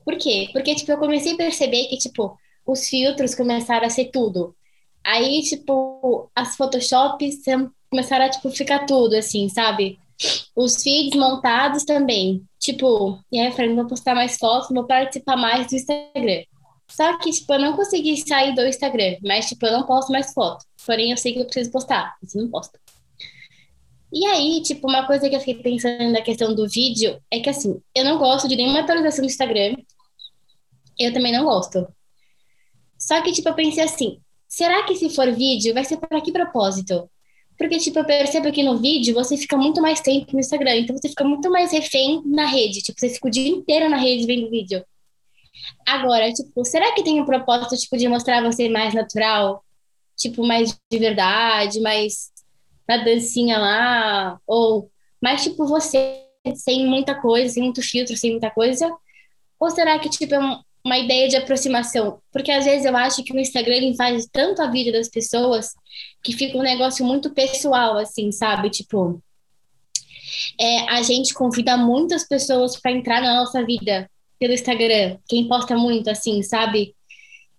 Por 0.07 0.17
quê? 0.17 0.49
Porque, 0.51 0.75
tipo, 0.75 0.93
eu 0.93 0.99
comecei 0.99 1.35
a 1.35 1.37
perceber 1.37 1.89
que, 1.89 1.99
tipo, 1.99 2.39
os 2.67 2.89
filtros 2.89 3.35
começaram 3.35 3.87
a 3.87 3.91
ser 3.91 4.07
tudo. 4.07 4.57
Aí, 5.05 5.43
tipo, 5.43 6.31
as 6.35 6.57
Photoshops 6.57 7.37
começaram 7.91 8.25
a, 8.25 8.31
tipo, 8.31 8.49
ficar 8.51 8.87
tudo, 8.87 9.15
assim, 9.15 9.51
sabe? 9.51 9.99
Os 10.55 10.83
feeds 10.83 11.19
montados 11.19 11.85
também. 11.85 12.45
Tipo, 12.59 13.19
e 13.31 13.41
aí 13.41 13.47
eu 13.49 13.53
falei, 13.53 13.75
vou 13.75 13.87
postar 13.87 14.15
mais 14.15 14.37
fotos, 14.37 14.69
vou 14.71 14.87
participar 14.87 15.37
mais 15.37 15.67
do 15.67 15.77
Instagram. 15.77 16.45
Só 16.89 17.19
que, 17.19 17.31
tipo, 17.31 17.53
eu 17.55 17.59
não 17.59 17.75
consegui 17.75 18.17
sair 18.17 18.55
do 18.55 18.67
Instagram, 18.67 19.17
mas, 19.23 19.49
tipo, 19.49 19.65
eu 19.67 19.73
não 19.73 19.87
posto 19.87 20.13
mais 20.13 20.33
foto. 20.33 20.65
Porém, 20.85 21.11
eu 21.11 21.17
sei 21.17 21.33
que 21.33 21.41
eu 21.41 21.45
preciso 21.47 21.71
postar, 21.71 22.17
mas 22.23 22.35
não 22.35 22.49
posto. 22.49 22.79
E 24.13 24.27
aí, 24.27 24.61
tipo, 24.63 24.87
uma 24.89 25.07
coisa 25.07 25.29
que 25.29 25.35
eu 25.35 25.41
fiquei 25.41 25.63
pensando 25.63 26.13
na 26.13 26.21
questão 26.21 26.55
do 26.55 26.69
vídeo 26.69 27.19
é 27.31 27.41
que, 27.41 27.49
assim, 27.49 27.81
eu 27.95 28.05
não 28.05 28.19
gosto 28.19 28.47
de 28.47 28.57
nenhuma 28.57 28.81
atualização 28.81 29.25
do 29.25 29.31
Instagram. 29.31 29.75
Eu 30.99 31.15
também 31.15 31.33
não 31.33 31.45
gosto. 31.45 31.89
Só 32.99 33.23
que, 33.23 33.33
tipo, 33.33 33.49
eu 33.49 33.55
pensei 33.55 33.83
assim, 33.83 34.21
será 34.47 34.83
que 34.83 34.95
se 34.95 35.09
for 35.09 35.33
vídeo, 35.33 35.73
vai 35.73 35.85
ser 35.85 35.97
para 35.97 36.21
que 36.21 36.31
propósito? 36.31 37.11
Porque, 37.57 37.79
tipo, 37.79 37.99
eu 37.99 38.05
percebo 38.05 38.51
que 38.51 38.63
no 38.63 38.79
vídeo 38.79 39.15
você 39.15 39.37
fica 39.37 39.57
muito 39.57 39.81
mais 39.81 40.01
tempo 40.01 40.33
no 40.33 40.41
Instagram, 40.41 40.77
então 40.77 40.97
você 40.97 41.09
fica 41.09 41.25
muito 41.25 41.51
mais 41.51 41.71
refém 41.73 42.23
na 42.25 42.47
rede. 42.47 42.81
Tipo, 42.83 42.99
você 42.99 43.09
fica 43.11 43.29
o 43.29 43.31
dia 43.31 43.49
inteiro 43.49 43.89
na 43.89 43.97
rede 43.97 44.27
vendo 44.27 44.51
vídeo. 44.51 44.85
Agora, 45.87 46.33
tipo, 46.33 46.65
será 46.65 46.93
que 46.93 47.03
tem 47.03 47.21
um 47.21 47.25
propósito, 47.25 47.77
tipo, 47.77 47.97
de 47.97 48.09
mostrar 48.09 48.43
você 48.43 48.69
mais 48.69 48.95
natural? 48.95 49.65
Tipo, 50.17 50.45
mais 50.45 50.77
de 50.91 50.99
verdade, 50.99 51.81
mais 51.81 52.31
na 52.89 52.99
dancinha 52.99 53.59
lá? 53.59 54.39
Ou 54.47 54.91
mais, 55.21 55.43
tipo, 55.43 55.67
você 55.67 56.23
sem 56.57 56.87
muita 56.87 57.15
coisa, 57.15 57.55
sem 57.55 57.63
muito 57.63 57.83
filtro, 57.83 58.17
sem 58.17 58.33
muita 58.33 58.51
coisa? 58.51 58.93
Ou 59.61 59.71
será 59.71 59.99
que, 59.99 60.09
tipo, 60.09 60.35
é 60.35 60.39
uma 60.85 60.99
ideia 60.99 61.29
de 61.29 61.37
aproximação? 61.37 62.21
Porque 62.33 62.51
às 62.51 62.65
vezes 62.65 62.85
eu 62.85 62.97
acho 62.97 63.23
que 63.23 63.33
o 63.33 63.39
Instagram 63.39 63.95
faz 63.97 64.27
tanto 64.31 64.63
a 64.63 64.71
vida 64.71 64.93
das 64.93 65.09
pessoas 65.09 65.75
que 66.23 66.33
fica 66.33 66.59
um 66.59 66.63
negócio 66.63 67.05
muito 67.05 67.31
pessoal, 67.31 67.99
assim, 67.99 68.33
sabe? 68.33 68.71
Tipo, 68.71 69.23
é, 70.59 70.91
a 70.91 71.03
gente 71.03 71.35
convida 71.35 71.77
muitas 71.77 72.27
pessoas 72.27 72.79
para 72.81 72.93
entrar 72.93 73.21
na 73.21 73.35
nossa 73.35 73.65
vida 73.65 74.11
pelo 74.39 74.55
Instagram, 74.55 75.19
quem 75.29 75.47
posta 75.47 75.77
muito, 75.77 76.11
assim, 76.11 76.43
sabe? 76.43 76.95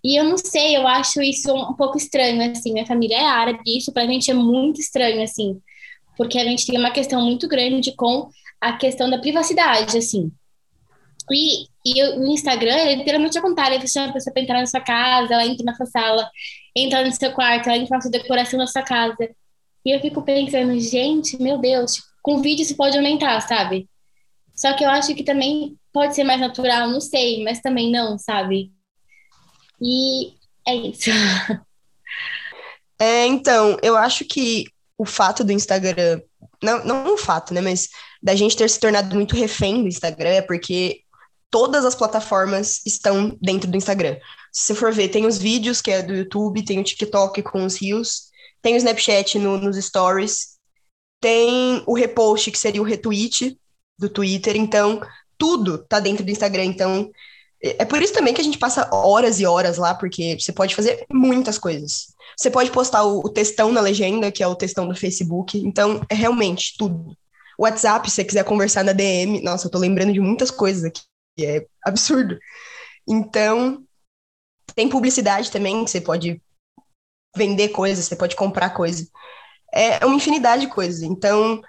E 0.03 0.19
eu 0.19 0.25
não 0.25 0.37
sei, 0.37 0.75
eu 0.75 0.85
acho 0.85 1.21
isso 1.21 1.53
um 1.53 1.73
pouco 1.73 1.97
estranho, 1.97 2.51
assim. 2.51 2.73
Minha 2.73 2.85
família 2.85 3.17
é 3.17 3.23
árabe, 3.23 3.59
isso 3.65 3.93
pra 3.93 4.05
gente 4.05 4.29
é 4.29 4.33
muito 4.33 4.81
estranho, 4.81 5.23
assim, 5.23 5.61
porque 6.17 6.37
a 6.37 6.43
gente 6.43 6.65
tem 6.65 6.77
uma 6.77 6.91
questão 6.91 7.23
muito 7.23 7.47
grande 7.47 7.95
com 7.95 8.29
a 8.59 8.73
questão 8.73 9.09
da 9.09 9.17
privacidade, 9.17 9.97
assim. 9.97 10.29
E, 11.31 11.67
e 11.85 12.03
o 12.17 12.25
Instagram, 12.27 12.77
ele 12.77 12.95
literalmente 12.95 13.37
é 13.37 13.41
contrário, 13.41 13.75
ele 13.75 13.87
chama 13.87 14.09
a 14.09 14.13
pessoa 14.13 14.33
pra 14.33 14.41
entrar 14.41 14.59
na 14.59 14.65
sua 14.65 14.79
casa, 14.79 15.33
ela 15.33 15.45
entra 15.45 15.65
na 15.65 15.75
sua 15.75 15.85
sala, 15.85 16.29
entra 16.75 17.03
no 17.03 17.11
seu 17.11 17.31
quarto, 17.33 17.67
ela 17.67 17.77
entra 17.77 17.97
na 17.97 18.01
sua 18.01 18.11
decoração 18.11 18.57
na 18.57 18.67
sua 18.67 18.81
casa. 18.81 19.29
E 19.85 19.93
eu 19.93 19.99
fico 19.99 20.21
pensando, 20.21 20.79
gente, 20.79 21.41
meu 21.41 21.57
Deus, 21.57 21.95
tipo, 21.95 22.07
com 22.21 22.41
vídeo 22.41 22.63
isso 22.63 22.77
pode 22.77 22.97
aumentar, 22.97 23.41
sabe? 23.41 23.89
Só 24.55 24.73
que 24.73 24.85
eu 24.85 24.89
acho 24.89 25.13
que 25.13 25.23
também 25.23 25.77
pode 25.91 26.15
ser 26.15 26.23
mais 26.23 26.39
natural, 26.39 26.89
não 26.89 27.01
sei, 27.01 27.43
mas 27.43 27.59
também 27.59 27.91
não, 27.91 28.17
sabe? 28.17 28.71
E 29.81 30.33
é 30.65 30.75
isso. 30.75 31.09
É, 32.99 33.25
então, 33.25 33.77
eu 33.81 33.97
acho 33.97 34.23
que 34.23 34.63
o 34.97 35.03
fato 35.03 35.43
do 35.43 35.51
Instagram, 35.51 36.21
não, 36.61 36.85
não 36.85 37.13
o 37.15 37.17
fato, 37.17 37.53
né, 37.53 37.59
mas 37.59 37.89
da 38.21 38.33
gente 38.33 38.55
ter 38.55 38.69
se 38.69 38.79
tornado 38.79 39.13
muito 39.13 39.35
refém 39.35 39.81
do 39.81 39.89
Instagram 39.89 40.29
é 40.29 40.41
porque 40.41 41.02
todas 41.53 41.85
as 41.85 41.93
plataformas 41.93 42.81
estão 42.83 43.37
dentro 43.39 43.69
do 43.69 43.77
Instagram. 43.77 44.17
Se 44.51 44.65
você 44.65 44.73
for 44.73 44.91
ver, 44.91 45.09
tem 45.09 45.27
os 45.27 45.37
vídeos, 45.37 45.83
que 45.83 45.91
é 45.91 46.01
do 46.01 46.11
YouTube, 46.11 46.65
tem 46.65 46.79
o 46.79 46.83
TikTok 46.83 47.43
com 47.43 47.63
os 47.63 47.75
Reels, 47.75 48.31
tem 48.59 48.73
o 48.73 48.77
Snapchat 48.77 49.37
no, 49.37 49.59
nos 49.59 49.77
Stories, 49.77 50.57
tem 51.21 51.83
o 51.85 51.93
repost, 51.93 52.49
que 52.49 52.57
seria 52.57 52.81
o 52.81 52.83
retweet 52.83 53.55
do 53.99 54.09
Twitter, 54.09 54.55
então 54.55 54.99
tudo 55.37 55.77
tá 55.77 55.99
dentro 55.99 56.25
do 56.25 56.31
Instagram, 56.31 56.65
então 56.65 57.11
é 57.61 57.85
por 57.85 58.01
isso 58.01 58.13
também 58.13 58.33
que 58.33 58.41
a 58.41 58.43
gente 58.43 58.57
passa 58.57 58.89
horas 58.91 59.39
e 59.39 59.45
horas 59.45 59.77
lá, 59.77 59.93
porque 59.93 60.35
você 60.39 60.51
pode 60.51 60.73
fazer 60.73 61.05
muitas 61.13 61.59
coisas. 61.59 62.07
Você 62.35 62.49
pode 62.49 62.71
postar 62.71 63.03
o, 63.03 63.19
o 63.19 63.29
textão 63.29 63.71
na 63.71 63.79
legenda, 63.79 64.31
que 64.31 64.41
é 64.41 64.47
o 64.47 64.55
textão 64.55 64.87
do 64.87 64.95
Facebook, 64.95 65.55
então 65.59 66.01
é 66.09 66.15
realmente 66.15 66.73
tudo. 66.79 67.15
WhatsApp, 67.59 68.09
se 68.09 68.15
você 68.15 68.23
quiser 68.23 68.43
conversar 68.43 68.83
na 68.83 68.91
DM, 68.91 69.39
nossa, 69.43 69.67
eu 69.67 69.71
tô 69.71 69.77
lembrando 69.77 70.11
de 70.11 70.19
muitas 70.19 70.49
coisas 70.49 70.83
aqui, 70.83 71.03
é 71.39 71.65
absurdo. 71.85 72.37
Então, 73.07 73.83
tem 74.75 74.89
publicidade 74.89 75.51
também, 75.51 75.83
que 75.83 75.91
você 75.91 76.01
pode 76.01 76.41
vender 77.35 77.69
coisas, 77.69 78.05
você 78.05 78.15
pode 78.15 78.35
comprar 78.35 78.71
coisas. 78.71 79.09
É 79.73 80.05
uma 80.05 80.15
infinidade 80.15 80.63
de 80.63 80.71
coisas. 80.71 81.01
Então, 81.01 81.61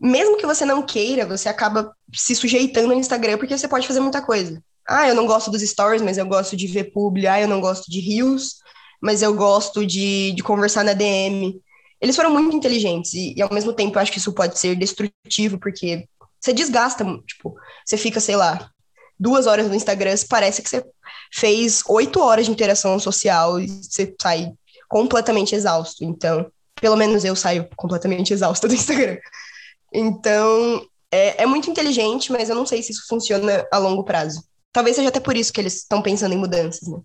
mesmo 0.00 0.36
que 0.36 0.46
você 0.46 0.64
não 0.64 0.82
queira, 0.82 1.26
você 1.26 1.48
acaba 1.48 1.94
se 2.14 2.34
sujeitando 2.34 2.92
ao 2.92 2.98
Instagram, 2.98 3.38
porque 3.38 3.56
você 3.56 3.68
pode 3.68 3.86
fazer 3.86 4.00
muita 4.00 4.22
coisa. 4.22 4.62
Ah, 4.88 5.08
eu 5.08 5.14
não 5.14 5.26
gosto 5.26 5.50
dos 5.50 5.62
stories, 5.62 6.02
mas 6.02 6.18
eu 6.18 6.26
gosto 6.26 6.56
de 6.56 6.66
ver 6.66 6.92
publi. 6.92 7.26
Ah, 7.26 7.40
eu 7.40 7.48
não 7.48 7.60
gosto 7.60 7.90
de 7.90 8.00
rios, 8.00 8.56
mas 9.00 9.22
eu 9.22 9.34
gosto 9.34 9.84
de, 9.86 10.32
de 10.32 10.42
conversar 10.42 10.84
na 10.84 10.94
DM. 10.94 11.60
eles 12.00 12.16
foram 12.16 12.30
muito 12.30 12.56
inteligentes 12.56 13.12
e, 13.14 13.34
e, 13.36 13.42
ao 13.42 13.52
mesmo 13.52 13.72
tempo 13.72 13.96
eu 13.96 14.02
acho 14.02 14.12
que 14.12 14.18
isso 14.18 14.32
pode 14.32 14.58
ser 14.58 14.74
destrutivo 14.76 15.58
porque 15.58 16.08
você 16.40 16.52
desgasta, 16.52 17.04
tipo, 17.26 17.54
você 17.84 17.96
fica, 17.96 18.18
sei 18.20 18.36
lá, 18.36 18.70
duas 19.20 19.46
horas 19.46 19.68
no 19.68 19.74
Instagram, 19.74 20.14
parece 20.28 20.62
que 20.62 20.70
você 20.70 20.82
fez 21.30 21.82
oito 21.86 22.20
horas 22.20 22.46
de 22.46 22.52
interação 22.52 22.98
social 22.98 23.60
e 23.60 23.66
você 23.68 24.14
sai 24.20 24.52
completamente 24.88 25.54
exausto. 25.54 26.02
Então, 26.02 26.50
pelo 26.80 26.96
menos 26.96 27.22
eu 27.24 27.36
saio 27.36 27.68
completamente 27.76 28.32
exausta 28.32 28.66
do 28.66 28.74
Instagram. 28.74 29.18
Então, 29.92 30.86
é, 31.10 31.42
é 31.42 31.46
muito 31.46 31.70
inteligente, 31.70 32.32
mas 32.32 32.48
eu 32.48 32.56
não 32.56 32.64
sei 32.64 32.82
se 32.82 32.92
isso 32.92 33.06
funciona 33.06 33.66
a 33.70 33.78
longo 33.78 34.04
prazo. 34.04 34.42
Talvez 34.72 34.96
seja 34.96 35.08
até 35.08 35.20
por 35.20 35.36
isso 35.36 35.52
que 35.52 35.60
eles 35.60 35.74
estão 35.76 36.00
pensando 36.00 36.32
em 36.32 36.38
mudanças, 36.38 36.88
né? 36.88 37.00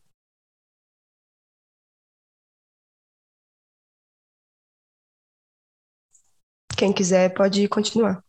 Quem 6.78 6.93
quiser 6.93 7.34
pode 7.34 7.68
continuar. 7.68 8.24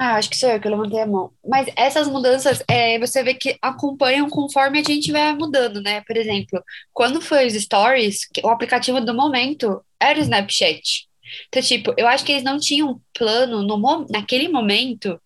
Ah, 0.00 0.14
acho 0.16 0.30
que 0.30 0.36
sou 0.36 0.48
eu 0.50 0.60
que 0.60 0.68
levantei 0.68 1.00
a 1.00 1.06
mão. 1.06 1.32
Mas 1.44 1.66
essas 1.76 2.06
mudanças, 2.06 2.62
é, 2.68 2.98
você 3.00 3.22
vê 3.24 3.34
que 3.34 3.58
acompanham 3.60 4.28
conforme 4.28 4.78
a 4.78 4.82
gente 4.84 5.10
vai 5.10 5.32
mudando, 5.34 5.80
né? 5.82 6.02
Por 6.02 6.16
exemplo, 6.16 6.62
quando 6.92 7.20
foi 7.20 7.46
os 7.46 7.54
stories, 7.54 8.28
o 8.44 8.48
aplicativo 8.48 9.00
do 9.00 9.12
momento 9.12 9.84
era 10.00 10.18
o 10.18 10.22
Snapchat. 10.22 11.08
Então, 11.48 11.60
tipo, 11.62 11.92
eu 11.96 12.06
acho 12.06 12.24
que 12.24 12.30
eles 12.32 12.44
não 12.44 12.58
tinham 12.60 13.00
plano 13.12 13.62
no, 13.62 14.06
naquele 14.08 14.48
momento 14.48 15.20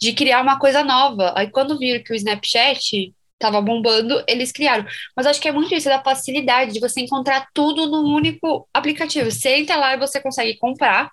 de 0.00 0.12
criar 0.12 0.42
uma 0.42 0.58
coisa 0.58 0.84
nova. 0.84 1.32
Aí, 1.36 1.50
quando 1.50 1.78
viram 1.78 2.02
que 2.02 2.12
o 2.12 2.16
Snapchat 2.16 3.14
tava 3.38 3.60
bombando, 3.60 4.22
eles 4.28 4.52
criaram. 4.52 4.84
Mas 5.16 5.26
acho 5.26 5.40
que 5.40 5.48
é 5.48 5.52
muito 5.52 5.74
isso 5.74 5.88
da 5.88 6.02
facilidade 6.02 6.72
de 6.72 6.80
você 6.80 7.00
encontrar 7.00 7.46
tudo 7.54 7.86
num 7.86 8.14
único 8.14 8.68
aplicativo. 8.74 9.30
Você 9.30 9.56
entra 9.56 9.76
lá 9.76 9.94
e 9.94 9.98
você 9.98 10.20
consegue 10.20 10.58
comprar 10.58 11.10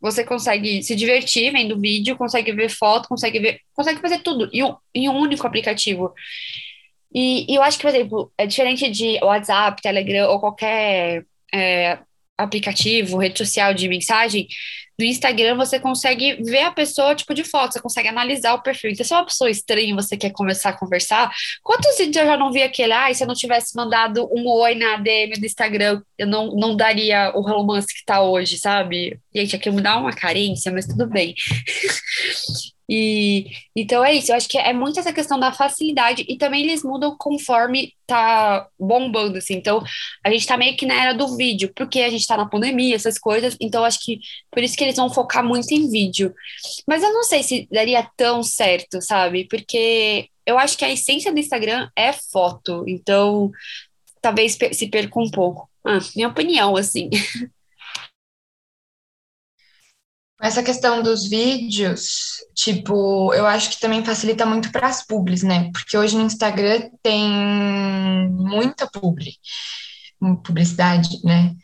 você 0.00 0.24
consegue 0.24 0.82
se 0.82 0.94
divertir 0.94 1.52
vendo 1.52 1.80
vídeo, 1.80 2.16
consegue 2.16 2.52
ver 2.52 2.68
foto, 2.68 3.08
consegue 3.08 3.38
ver, 3.38 3.60
consegue 3.74 4.00
fazer 4.00 4.18
tudo 4.18 4.48
em 4.52 4.62
um, 4.64 4.74
em 4.94 5.08
um 5.08 5.16
único 5.16 5.46
aplicativo. 5.46 6.12
E, 7.14 7.50
e, 7.50 7.56
eu 7.56 7.62
acho 7.62 7.78
que, 7.78 7.82
por 7.82 7.94
exemplo, 7.94 8.32
é 8.36 8.46
diferente 8.46 8.90
de 8.90 9.18
WhatsApp, 9.22 9.80
Telegram 9.80 10.28
ou 10.28 10.40
qualquer 10.40 11.24
é, 11.52 11.98
aplicativo, 12.36 13.18
rede 13.18 13.38
social 13.38 13.72
de 13.72 13.88
mensagem, 13.88 14.46
no 14.98 15.04
Instagram 15.04 15.56
você 15.56 15.78
consegue 15.78 16.42
ver 16.42 16.62
a 16.62 16.70
pessoa, 16.70 17.14
tipo, 17.14 17.34
de 17.34 17.44
foto, 17.44 17.72
você 17.72 17.80
consegue 17.80 18.08
analisar 18.08 18.54
o 18.54 18.62
perfil. 18.62 18.90
Então, 18.90 19.04
se 19.04 19.12
é 19.12 19.16
uma 19.16 19.26
pessoa 19.26 19.50
estranha 19.50 19.90
e 19.90 19.94
você 19.94 20.16
quer 20.16 20.30
começar 20.30 20.70
a 20.70 20.78
conversar, 20.78 21.30
quantos 21.62 21.98
vídeos 21.98 22.16
eu 22.16 22.26
já 22.26 22.36
não 22.36 22.50
vi 22.50 22.62
aquele, 22.62 22.92
ah, 22.92 23.12
se 23.12 23.22
eu 23.22 23.28
não 23.28 23.34
tivesse 23.34 23.76
mandado 23.76 24.26
um 24.32 24.48
oi 24.48 24.74
na 24.74 24.96
DM 24.96 25.38
do 25.38 25.44
Instagram, 25.44 26.00
eu 26.16 26.26
não, 26.26 26.54
não 26.56 26.74
daria 26.74 27.30
o 27.34 27.42
romance 27.42 27.88
que 27.88 28.04
tá 28.06 28.22
hoje, 28.22 28.58
sabe? 28.58 29.20
Gente, 29.34 29.54
aqui 29.54 29.70
me 29.70 29.82
dá 29.82 29.98
uma 29.98 30.12
carência, 30.12 30.72
mas 30.72 30.86
tudo 30.86 31.06
bem. 31.06 31.34
E 32.88 33.46
então 33.74 34.04
é 34.04 34.14
isso, 34.14 34.30
eu 34.30 34.36
acho 34.36 34.48
que 34.48 34.58
é 34.58 34.72
muito 34.72 35.00
essa 35.00 35.12
questão 35.12 35.38
da 35.40 35.52
facilidade 35.52 36.24
e 36.28 36.36
também 36.38 36.62
eles 36.62 36.84
mudam 36.84 37.16
conforme 37.18 37.92
tá 38.06 38.68
bombando, 38.78 39.38
assim. 39.38 39.54
Então, 39.54 39.82
a 40.24 40.30
gente 40.30 40.46
tá 40.46 40.56
meio 40.56 40.76
que 40.76 40.86
na 40.86 40.94
era 40.94 41.12
do 41.12 41.36
vídeo, 41.36 41.72
porque 41.74 42.00
a 42.00 42.10
gente 42.10 42.26
tá 42.26 42.36
na 42.36 42.48
pandemia, 42.48 42.94
essas 42.94 43.18
coisas, 43.18 43.56
então 43.60 43.84
acho 43.84 43.98
que 44.04 44.20
por 44.50 44.62
isso 44.62 44.76
que 44.76 44.84
eles 44.84 44.96
vão 44.96 45.10
focar 45.10 45.44
muito 45.44 45.72
em 45.72 45.90
vídeo. 45.90 46.32
Mas 46.86 47.02
eu 47.02 47.12
não 47.12 47.24
sei 47.24 47.42
se 47.42 47.68
daria 47.70 48.08
tão 48.16 48.42
certo, 48.42 49.00
sabe? 49.02 49.46
Porque 49.48 50.28
eu 50.46 50.58
acho 50.58 50.78
que 50.78 50.84
a 50.84 50.92
essência 50.92 51.32
do 51.32 51.40
Instagram 51.40 51.88
é 51.96 52.12
foto, 52.12 52.84
então 52.86 53.50
talvez 54.22 54.56
se 54.72 54.88
perca 54.88 55.20
um 55.20 55.30
pouco. 55.30 55.68
Ah, 55.84 55.98
minha 56.14 56.28
opinião, 56.28 56.76
assim. 56.76 57.10
Essa 60.40 60.62
questão 60.62 61.02
dos 61.02 61.26
vídeos, 61.28 62.36
tipo, 62.54 63.32
eu 63.32 63.46
acho 63.46 63.70
que 63.70 63.80
também 63.80 64.04
facilita 64.04 64.44
muito 64.44 64.70
para 64.70 64.86
as 64.86 65.04
publis, 65.04 65.42
né? 65.42 65.70
Porque 65.72 65.96
hoje 65.96 66.14
no 66.16 66.24
Instagram 66.24 66.90
tem 67.02 68.28
muita 68.30 68.86
publi, 68.86 69.32
publicidade, 70.44 71.08
né? 71.24 71.54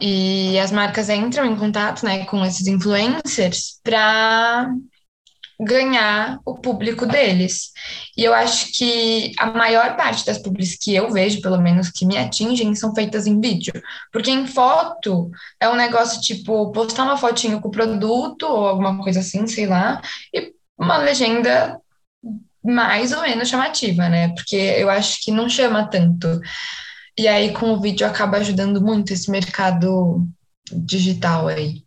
E 0.00 0.58
as 0.58 0.70
marcas 0.70 1.08
entram 1.08 1.44
em 1.44 1.56
contato, 1.56 2.04
né, 2.04 2.24
com 2.24 2.44
esses 2.44 2.66
influencers 2.66 3.80
para 3.82 4.72
ganhar 5.60 6.40
o 6.44 6.54
público 6.54 7.04
deles. 7.04 7.70
E 8.16 8.24
eu 8.24 8.32
acho 8.32 8.72
que 8.72 9.32
a 9.38 9.46
maior 9.46 9.94
parte 9.96 10.24
das 10.24 10.38
publics 10.38 10.76
que 10.80 10.94
eu 10.94 11.10
vejo, 11.12 11.42
pelo 11.42 11.60
menos 11.60 11.90
que 11.90 12.06
me 12.06 12.16
atingem, 12.16 12.74
são 12.74 12.94
feitas 12.94 13.26
em 13.26 13.38
vídeo. 13.38 13.72
Porque 14.10 14.30
em 14.30 14.46
foto 14.46 15.30
é 15.60 15.68
um 15.68 15.76
negócio 15.76 16.20
tipo 16.22 16.72
postar 16.72 17.04
uma 17.04 17.16
fotinho 17.18 17.60
com 17.60 17.68
o 17.68 17.70
produto 17.72 18.44
ou 18.44 18.66
alguma 18.66 19.02
coisa 19.02 19.20
assim, 19.20 19.46
sei 19.46 19.66
lá, 19.66 20.00
e 20.34 20.52
uma 20.78 20.96
legenda 20.96 21.78
mais 22.64 23.12
ou 23.12 23.20
menos 23.22 23.48
chamativa, 23.48 24.08
né? 24.08 24.28
Porque 24.34 24.56
eu 24.56 24.88
acho 24.88 25.22
que 25.22 25.30
não 25.30 25.48
chama 25.48 25.88
tanto. 25.88 26.40
E 27.18 27.28
aí 27.28 27.52
com 27.52 27.72
o 27.72 27.80
vídeo 27.80 28.06
acaba 28.06 28.38
ajudando 28.38 28.80
muito 28.80 29.12
esse 29.12 29.30
mercado 29.30 30.26
digital 30.72 31.48
aí. 31.48 31.82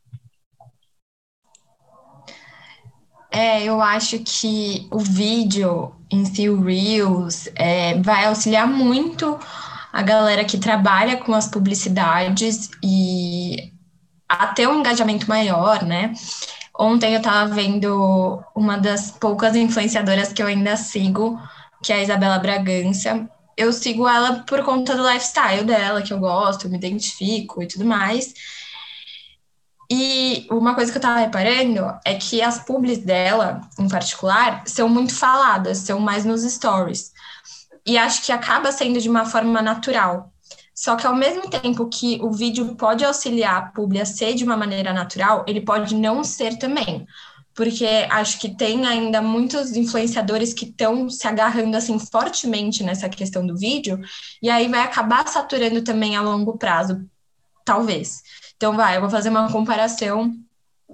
É, 3.34 3.64
eu 3.64 3.82
acho 3.82 4.20
que 4.20 4.88
o 4.92 5.00
vídeo 5.00 5.96
em 6.12 6.24
si, 6.24 6.48
o 6.50 6.62
Reels, 6.62 7.50
é, 7.56 8.00
vai 8.02 8.26
auxiliar 8.26 8.68
muito 8.68 9.40
a 9.92 10.04
galera 10.04 10.46
que 10.46 10.58
trabalha 10.60 11.18
com 11.18 11.34
as 11.34 11.48
publicidades 11.48 12.70
e 12.84 13.72
a 14.30 14.48
ter 14.48 14.68
um 14.68 14.80
engajamento 14.80 15.28
maior, 15.28 15.84
né? 15.84 16.14
Ontem 16.78 17.14
eu 17.14 17.20
estava 17.20 17.54
vendo 17.54 18.44
uma 18.56 18.78
das 18.78 19.12
poucas 19.12 19.56
influenciadoras 19.56 20.34
que 20.34 20.42
eu 20.44 20.48
ainda 20.48 20.78
sigo, 20.78 21.40
que 21.84 21.94
é 21.94 21.98
a 21.98 22.04
Isabela 22.04 22.40
Bragança. 22.40 23.28
Eu 23.58 23.74
sigo 23.74 24.08
ela 24.08 24.44
por 24.48 24.64
conta 24.64 24.96
do 24.96 25.08
lifestyle 25.08 25.64
dela, 25.66 26.02
que 26.04 26.14
eu 26.14 26.20
gosto, 26.20 26.66
eu 26.66 26.72
me 26.72 26.78
identifico 26.78 27.64
e 27.64 27.68
tudo 27.68 27.86
mais. 27.86 28.34
E 29.96 30.48
uma 30.50 30.74
coisa 30.74 30.92
que 30.92 30.98
eu 30.98 31.02
tava 31.04 31.20
reparando 31.20 31.82
é 32.04 32.16
que 32.16 32.42
as 32.42 32.58
publis 32.58 32.98
dela, 32.98 33.62
em 33.78 33.88
particular, 33.88 34.64
são 34.66 34.90
muito 34.90 35.14
faladas, 35.14 35.78
são 35.78 36.00
mais 36.00 36.26
nos 36.26 36.42
stories. 36.42 37.12
E 37.86 37.96
acho 37.96 38.24
que 38.26 38.32
acaba 38.32 38.72
sendo 38.72 39.00
de 39.00 39.08
uma 39.08 39.24
forma 39.24 39.62
natural. 39.62 40.34
Só 40.74 40.96
que 40.96 41.06
ao 41.06 41.16
mesmo 41.16 41.48
tempo 41.48 41.88
que 41.90 42.20
o 42.24 42.32
vídeo 42.32 42.74
pode 42.76 43.06
auxiliar 43.06 43.56
a 43.56 43.62
publi 43.68 44.02
a 44.02 44.06
ser 44.06 44.34
de 44.34 44.44
uma 44.44 44.58
maneira 44.58 44.92
natural, 44.94 45.46
ele 45.48 45.62
pode 45.62 45.94
não 45.94 46.24
ser 46.24 46.58
também. 46.58 47.06
Porque 47.54 47.86
acho 48.10 48.40
que 48.40 48.58
tem 48.58 48.88
ainda 48.88 49.22
muitos 49.22 49.78
influenciadores 49.78 50.56
que 50.56 50.66
estão 50.66 51.08
se 51.08 51.28
agarrando 51.28 51.78
assim 51.78 52.00
fortemente 52.00 52.82
nessa 52.82 53.08
questão 53.08 53.46
do 53.46 53.56
vídeo, 53.56 54.02
e 54.42 54.50
aí 54.50 54.68
vai 54.68 54.82
acabar 54.82 55.28
saturando 55.28 55.84
também 55.84 56.16
a 56.16 56.22
longo 56.24 56.58
prazo, 56.58 57.06
talvez. 57.64 58.24
Então, 58.64 58.78
vai, 58.78 58.96
eu 58.96 59.02
vou 59.02 59.10
fazer 59.10 59.28
uma 59.28 59.52
comparação 59.52 60.34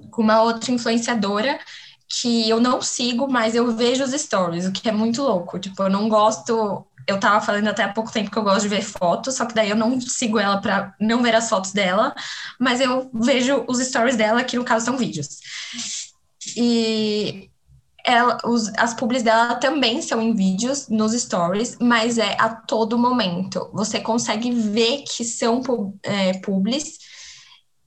com 0.10 0.24
uma 0.24 0.42
outra 0.42 0.72
influenciadora 0.72 1.60
que 2.08 2.50
eu 2.50 2.60
não 2.60 2.82
sigo, 2.82 3.32
mas 3.32 3.54
eu 3.54 3.72
vejo 3.76 4.04
os 4.04 4.10
stories, 4.10 4.66
o 4.66 4.72
que 4.72 4.90
é 4.90 4.92
muito 4.92 5.22
louco. 5.22 5.60
Tipo, 5.60 5.84
eu 5.84 5.90
não 5.92 6.10
gosto. 6.10 6.84
Eu 7.06 7.20
tava 7.20 7.40
falando 7.46 7.68
até 7.68 7.84
há 7.84 7.94
pouco 7.94 8.12
tempo 8.12 8.32
que 8.32 8.38
eu 8.38 8.44
gosto 8.44 8.64
de 8.64 8.70
ver 8.70 8.82
fotos, 8.82 9.36
só 9.36 9.46
que 9.46 9.54
daí 9.54 9.70
eu 9.70 9.76
não 9.76 10.02
sigo 10.02 10.40
ela 10.40 10.60
para 10.60 10.96
não 11.00 11.22
ver 11.22 11.36
as 11.36 11.48
fotos 11.48 11.72
dela, 11.72 12.16
mas 12.60 12.82
eu 12.82 13.08
vejo 13.14 13.64
os 13.68 13.78
stories 13.78 14.16
dela, 14.16 14.44
que 14.44 14.58
no 14.58 14.64
caso 14.64 14.86
são 14.86 14.98
vídeos. 14.98 15.38
E 16.58 17.52
ela, 18.04 18.40
os, 18.46 18.72
as 18.78 18.96
publis 18.96 19.22
dela 19.22 19.54
também 19.54 20.02
são 20.02 20.20
em 20.20 20.34
vídeos, 20.34 20.88
nos 20.90 21.14
stories, 21.14 21.78
mas 21.80 22.18
é 22.18 22.36
a 22.40 22.50
todo 22.50 22.98
momento. 22.98 23.70
Você 23.74 24.00
consegue 24.00 24.50
ver 24.50 25.04
que 25.04 25.24
são 25.24 25.62
é, 26.02 26.34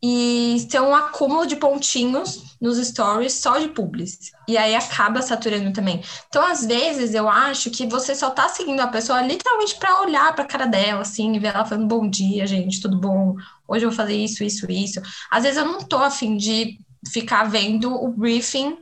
e 0.04 0.66
tem 0.68 0.80
um 0.80 0.94
acúmulo 0.94 1.46
de 1.46 1.54
pontinhos 1.54 2.56
nos 2.60 2.76
stories 2.76 3.34
só 3.34 3.58
de 3.58 3.68
publis. 3.68 4.32
E 4.48 4.58
aí 4.58 4.74
acaba 4.74 5.22
saturando 5.22 5.72
também. 5.72 6.02
Então, 6.28 6.44
às 6.44 6.66
vezes, 6.66 7.14
eu 7.14 7.28
acho 7.28 7.70
que 7.70 7.86
você 7.86 8.12
só 8.12 8.30
tá 8.30 8.48
seguindo 8.48 8.80
a 8.80 8.88
pessoa 8.88 9.22
literalmente 9.22 9.76
para 9.76 10.00
olhar 10.00 10.34
para 10.34 10.42
a 10.42 10.46
cara 10.46 10.66
dela, 10.66 11.02
assim, 11.02 11.32
e 11.32 11.38
ver 11.38 11.54
ela 11.54 11.64
falando 11.64 11.86
bom 11.86 12.08
dia, 12.08 12.44
gente, 12.48 12.80
tudo 12.80 12.98
bom? 12.98 13.36
Hoje 13.68 13.84
eu 13.84 13.90
vou 13.90 13.96
fazer 13.96 14.16
isso, 14.16 14.42
isso, 14.42 14.68
isso. 14.68 15.00
Às 15.30 15.44
vezes 15.44 15.58
eu 15.58 15.64
não 15.64 15.78
tô 15.78 15.98
afim 15.98 16.36
de 16.36 16.80
ficar 17.08 17.44
vendo 17.44 17.94
o 17.94 18.08
briefing 18.08 18.76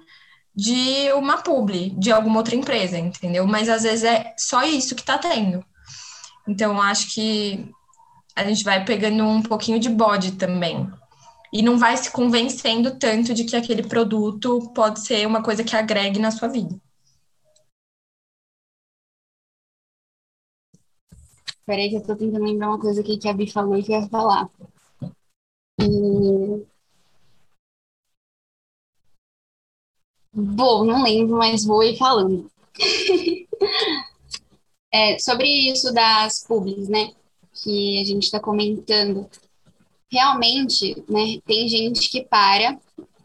de 0.56 1.12
uma 1.12 1.36
publi, 1.42 1.90
de 1.98 2.10
alguma 2.10 2.38
outra 2.38 2.56
empresa, 2.56 2.98
entendeu? 2.98 3.46
Mas 3.46 3.68
às 3.68 3.82
vezes 3.82 4.04
é 4.04 4.34
só 4.38 4.62
isso 4.62 4.94
que 4.94 5.02
tá 5.02 5.18
tendo. 5.18 5.62
Então, 6.48 6.80
acho 6.80 7.12
que 7.14 7.70
a 8.34 8.42
gente 8.42 8.64
vai 8.64 8.82
pegando 8.86 9.22
um 9.22 9.42
pouquinho 9.42 9.78
de 9.78 9.90
bode 9.90 10.32
também 10.32 10.90
e 11.52 11.62
não 11.62 11.78
vai 11.78 11.96
se 11.96 12.10
convencendo 12.12 12.96
tanto 12.98 13.34
de 13.34 13.44
que 13.44 13.56
aquele 13.56 13.82
produto 13.82 14.70
pode 14.74 15.00
ser 15.00 15.26
uma 15.26 15.42
coisa 15.42 15.64
que 15.64 15.76
agregue 15.76 16.18
na 16.18 16.30
sua 16.30 16.48
vida. 16.48 16.78
Peraí, 21.70 21.88
que 21.88 21.96
eu 21.96 22.02
tô 22.02 22.16
tentando 22.16 22.44
lembrar 22.44 22.68
uma 22.68 22.80
coisa 22.80 23.00
aqui 23.00 23.16
que 23.16 23.28
a 23.28 23.32
Bi 23.32 23.50
falou 23.50 23.76
e 23.76 23.82
que 23.82 23.92
eu 23.92 24.00
ia 24.00 24.08
falar. 24.08 24.50
E... 25.80 26.66
Bom, 30.32 30.84
não 30.84 31.02
lembro, 31.04 31.38
mas 31.38 31.64
vou 31.64 31.82
ir 31.82 31.96
falando. 31.96 32.50
é, 34.92 35.18
sobre 35.18 35.46
isso 35.46 35.92
das 35.92 36.44
pubs, 36.46 36.88
né? 36.88 37.12
Que 37.52 38.00
a 38.00 38.04
gente 38.04 38.24
está 38.24 38.40
comentando. 38.40 39.28
Realmente, 40.10 41.02
né? 41.08 41.38
Tem 41.46 41.68
gente 41.68 42.10
que 42.10 42.24
para 42.24 42.78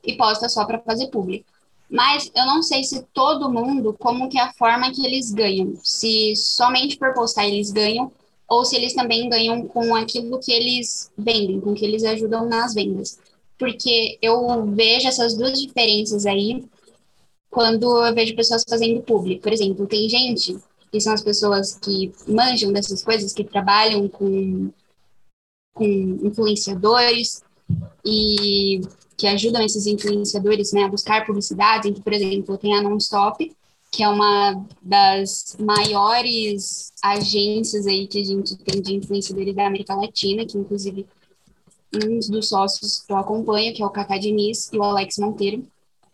e 0.03 0.15
posta 0.15 0.47
só 0.47 0.65
para 0.65 0.79
fazer 0.79 1.07
publi. 1.07 1.43
Mas 1.89 2.31
eu 2.35 2.45
não 2.45 2.61
sei 2.61 2.83
se 2.83 3.03
todo 3.13 3.51
mundo, 3.51 3.95
como 3.99 4.29
que 4.29 4.37
é 4.37 4.41
a 4.41 4.53
forma 4.53 4.91
que 4.91 5.05
eles 5.05 5.31
ganham. 5.31 5.75
Se 5.83 6.35
somente 6.35 6.97
por 6.97 7.13
postar 7.13 7.47
eles 7.47 7.71
ganham, 7.71 8.11
ou 8.47 8.63
se 8.65 8.75
eles 8.75 8.93
também 8.93 9.29
ganham 9.29 9.67
com 9.67 9.95
aquilo 9.95 10.39
que 10.39 10.51
eles 10.51 11.11
vendem, 11.17 11.59
com 11.59 11.73
que 11.73 11.85
eles 11.85 12.03
ajudam 12.03 12.47
nas 12.47 12.73
vendas. 12.73 13.19
Porque 13.57 14.17
eu 14.21 14.65
vejo 14.67 15.07
essas 15.07 15.35
duas 15.35 15.59
diferenças 15.59 16.25
aí 16.25 16.63
quando 17.49 18.05
eu 18.05 18.13
vejo 18.13 18.35
pessoas 18.35 18.63
fazendo 18.67 19.01
publi. 19.01 19.39
Por 19.39 19.53
exemplo, 19.53 19.87
tem 19.87 20.09
gente, 20.09 20.57
que 20.91 20.99
são 20.99 21.13
as 21.13 21.23
pessoas 21.23 21.75
que 21.75 22.11
manjam 22.27 22.71
dessas 22.71 23.03
coisas, 23.03 23.33
que 23.33 23.43
trabalham 23.43 24.07
com, 24.09 24.71
com 25.75 25.85
influenciadores 26.23 27.43
e 28.03 28.81
que 29.17 29.27
ajudam 29.27 29.61
esses 29.61 29.85
influenciadores 29.85 30.71
né, 30.73 30.83
a 30.83 30.89
buscar 30.89 31.25
publicidade. 31.25 31.89
Então, 31.89 32.01
por 32.01 32.13
exemplo, 32.13 32.57
tem 32.57 32.75
a 32.75 32.81
Nonstop, 32.81 33.51
que 33.91 34.01
é 34.01 34.09
uma 34.09 34.65
das 34.81 35.55
maiores 35.59 36.91
agências 37.03 37.85
aí 37.85 38.07
que 38.07 38.19
a 38.19 38.23
gente 38.23 38.57
tem 38.57 38.81
de 38.81 38.95
influenciadores 38.95 39.55
da 39.55 39.67
América 39.67 39.95
Latina, 39.95 40.45
que 40.45 40.57
inclusive 40.57 41.05
um 41.93 42.19
dos 42.19 42.49
sócios 42.49 43.01
que 43.01 43.11
eu 43.11 43.17
acompanho, 43.17 43.73
que 43.73 43.83
é 43.83 43.85
o 43.85 43.89
Cacá 43.89 44.17
Diniz 44.17 44.71
e 44.71 44.77
o 44.77 44.83
Alex 44.83 45.17
Monteiro. 45.17 45.65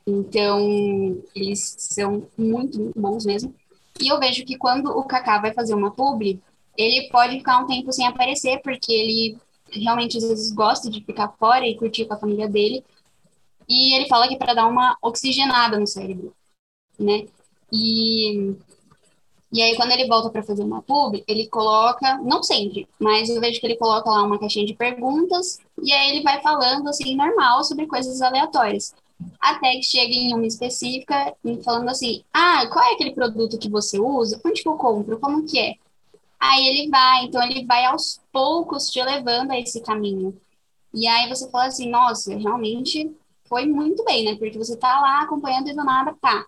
Então, 0.06 1.24
eles 1.36 1.76
são 1.78 2.28
muito, 2.38 2.80
muito 2.80 3.00
bons 3.00 3.26
mesmo. 3.26 3.54
E 4.00 4.08
eu 4.12 4.20
vejo 4.20 4.44
que 4.44 4.58
quando 4.58 4.88
o 4.88 5.04
Kaká 5.04 5.40
vai 5.40 5.54
fazer 5.54 5.76
uma 5.76 5.92
publi, 5.92 6.42
ele 6.78 7.10
pode 7.10 7.38
ficar 7.38 7.60
um 7.60 7.68
tempo 7.68 7.92
sem 7.92 8.08
aparecer, 8.08 8.60
porque 8.64 8.92
ele 8.92 9.38
realmente 9.72 10.18
às 10.18 10.24
vezes 10.24 10.52
gosta 10.52 10.90
de 10.90 11.04
ficar 11.04 11.30
fora 11.40 11.66
e 11.66 11.78
curtir 11.78 12.06
com 12.06 12.14
a 12.14 12.20
família 12.20 12.48
dele. 12.48 12.84
E 13.68 13.96
ele 13.96 14.08
fala 14.08 14.28
que 14.28 14.36
é 14.36 14.38
para 14.38 14.54
dar 14.54 14.68
uma 14.68 14.98
oxigenada 15.02 15.80
no 15.80 15.88
cérebro, 15.88 16.34
né? 17.00 17.26
E 17.72 18.56
e 19.54 19.62
aí, 19.62 19.76
quando 19.76 19.92
ele 19.92 20.08
volta 20.08 20.30
para 20.30 20.44
fazer 20.44 20.64
uma 20.64 20.82
pub, 20.82 21.22
ele 21.28 21.48
coloca, 21.50 22.18
não 22.20 22.42
sempre, 22.42 22.88
mas 22.98 23.30
eu 23.30 23.42
vejo 23.42 23.60
que 23.60 23.68
ele 23.68 23.76
coloca 23.76 24.10
lá 24.10 24.24
uma 24.24 24.40
caixinha 24.40 24.66
de 24.66 24.74
perguntas, 24.74 25.60
e 25.84 25.92
aí 25.92 26.12
ele 26.12 26.24
vai 26.24 26.42
falando, 26.42 26.88
assim, 26.88 27.16
normal, 27.16 27.62
sobre 27.66 27.86
coisas 27.86 28.22
aleatórias. 28.22 28.96
Até 29.42 29.74
que 29.74 29.84
chega 29.84 30.14
em 30.14 30.34
uma 30.34 30.48
específica, 30.48 31.36
falando 31.66 31.90
assim, 31.90 32.24
ah, 32.34 32.66
qual 32.72 32.86
é 32.86 32.94
aquele 32.94 33.12
produto 33.12 33.58
que 33.58 33.70
você 33.70 34.00
usa? 34.00 34.40
Onde 34.46 34.64
que 34.64 34.70
eu 34.70 34.78
compro? 34.78 35.20
Como 35.20 35.46
que 35.46 35.60
é? 35.60 35.76
Aí 36.42 36.66
ele 36.68 36.90
vai, 36.90 37.26
então 37.26 37.44
ele 37.44 37.66
vai 37.68 37.86
aos 37.86 38.20
poucos 38.32 38.90
te 38.90 39.00
levando 39.04 39.52
a 39.52 39.60
esse 39.60 39.80
caminho. 39.80 40.36
E 40.92 41.08
aí 41.08 41.30
você 41.30 41.48
fala 41.52 41.66
assim, 41.68 41.88
nossa, 41.88 42.36
realmente 42.36 43.16
foi 43.48 43.68
muito 43.68 44.04
bem, 44.04 44.26
né? 44.26 44.36
Porque 44.36 44.58
você 44.58 44.76
tá 44.76 45.00
lá 45.00 45.22
acompanhando 45.22 45.70
e 45.70 45.76
do 45.76 45.84
nada, 45.84 46.16
tá. 46.20 46.46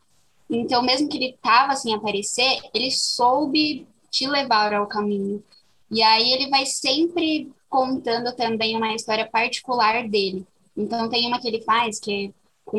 Então, 0.50 0.82
mesmo 0.82 1.08
que 1.08 1.18
ele 1.18 1.38
tava 1.41 1.76
sem 1.76 1.94
aparecer, 1.94 2.60
ele 2.74 2.89
soube 2.89 3.88
te 4.10 4.28
levar 4.28 4.74
ao 4.74 4.88
caminho. 4.88 5.44
E 5.91 6.02
aí 6.02 6.34
ele 6.34 6.50
vai 6.50 6.66
sempre 6.66 7.52
contando 7.70 8.36
também 8.36 8.76
uma 8.76 8.96
história 8.96 9.30
particular 9.30 10.08
dele. 10.10 10.46
Então, 10.76 11.08
tem 11.08 11.28
uma 11.28 11.39
que 11.39 11.48
ele 11.48 11.62
faz 11.62 12.00
que 12.00 12.34
é 12.34 12.78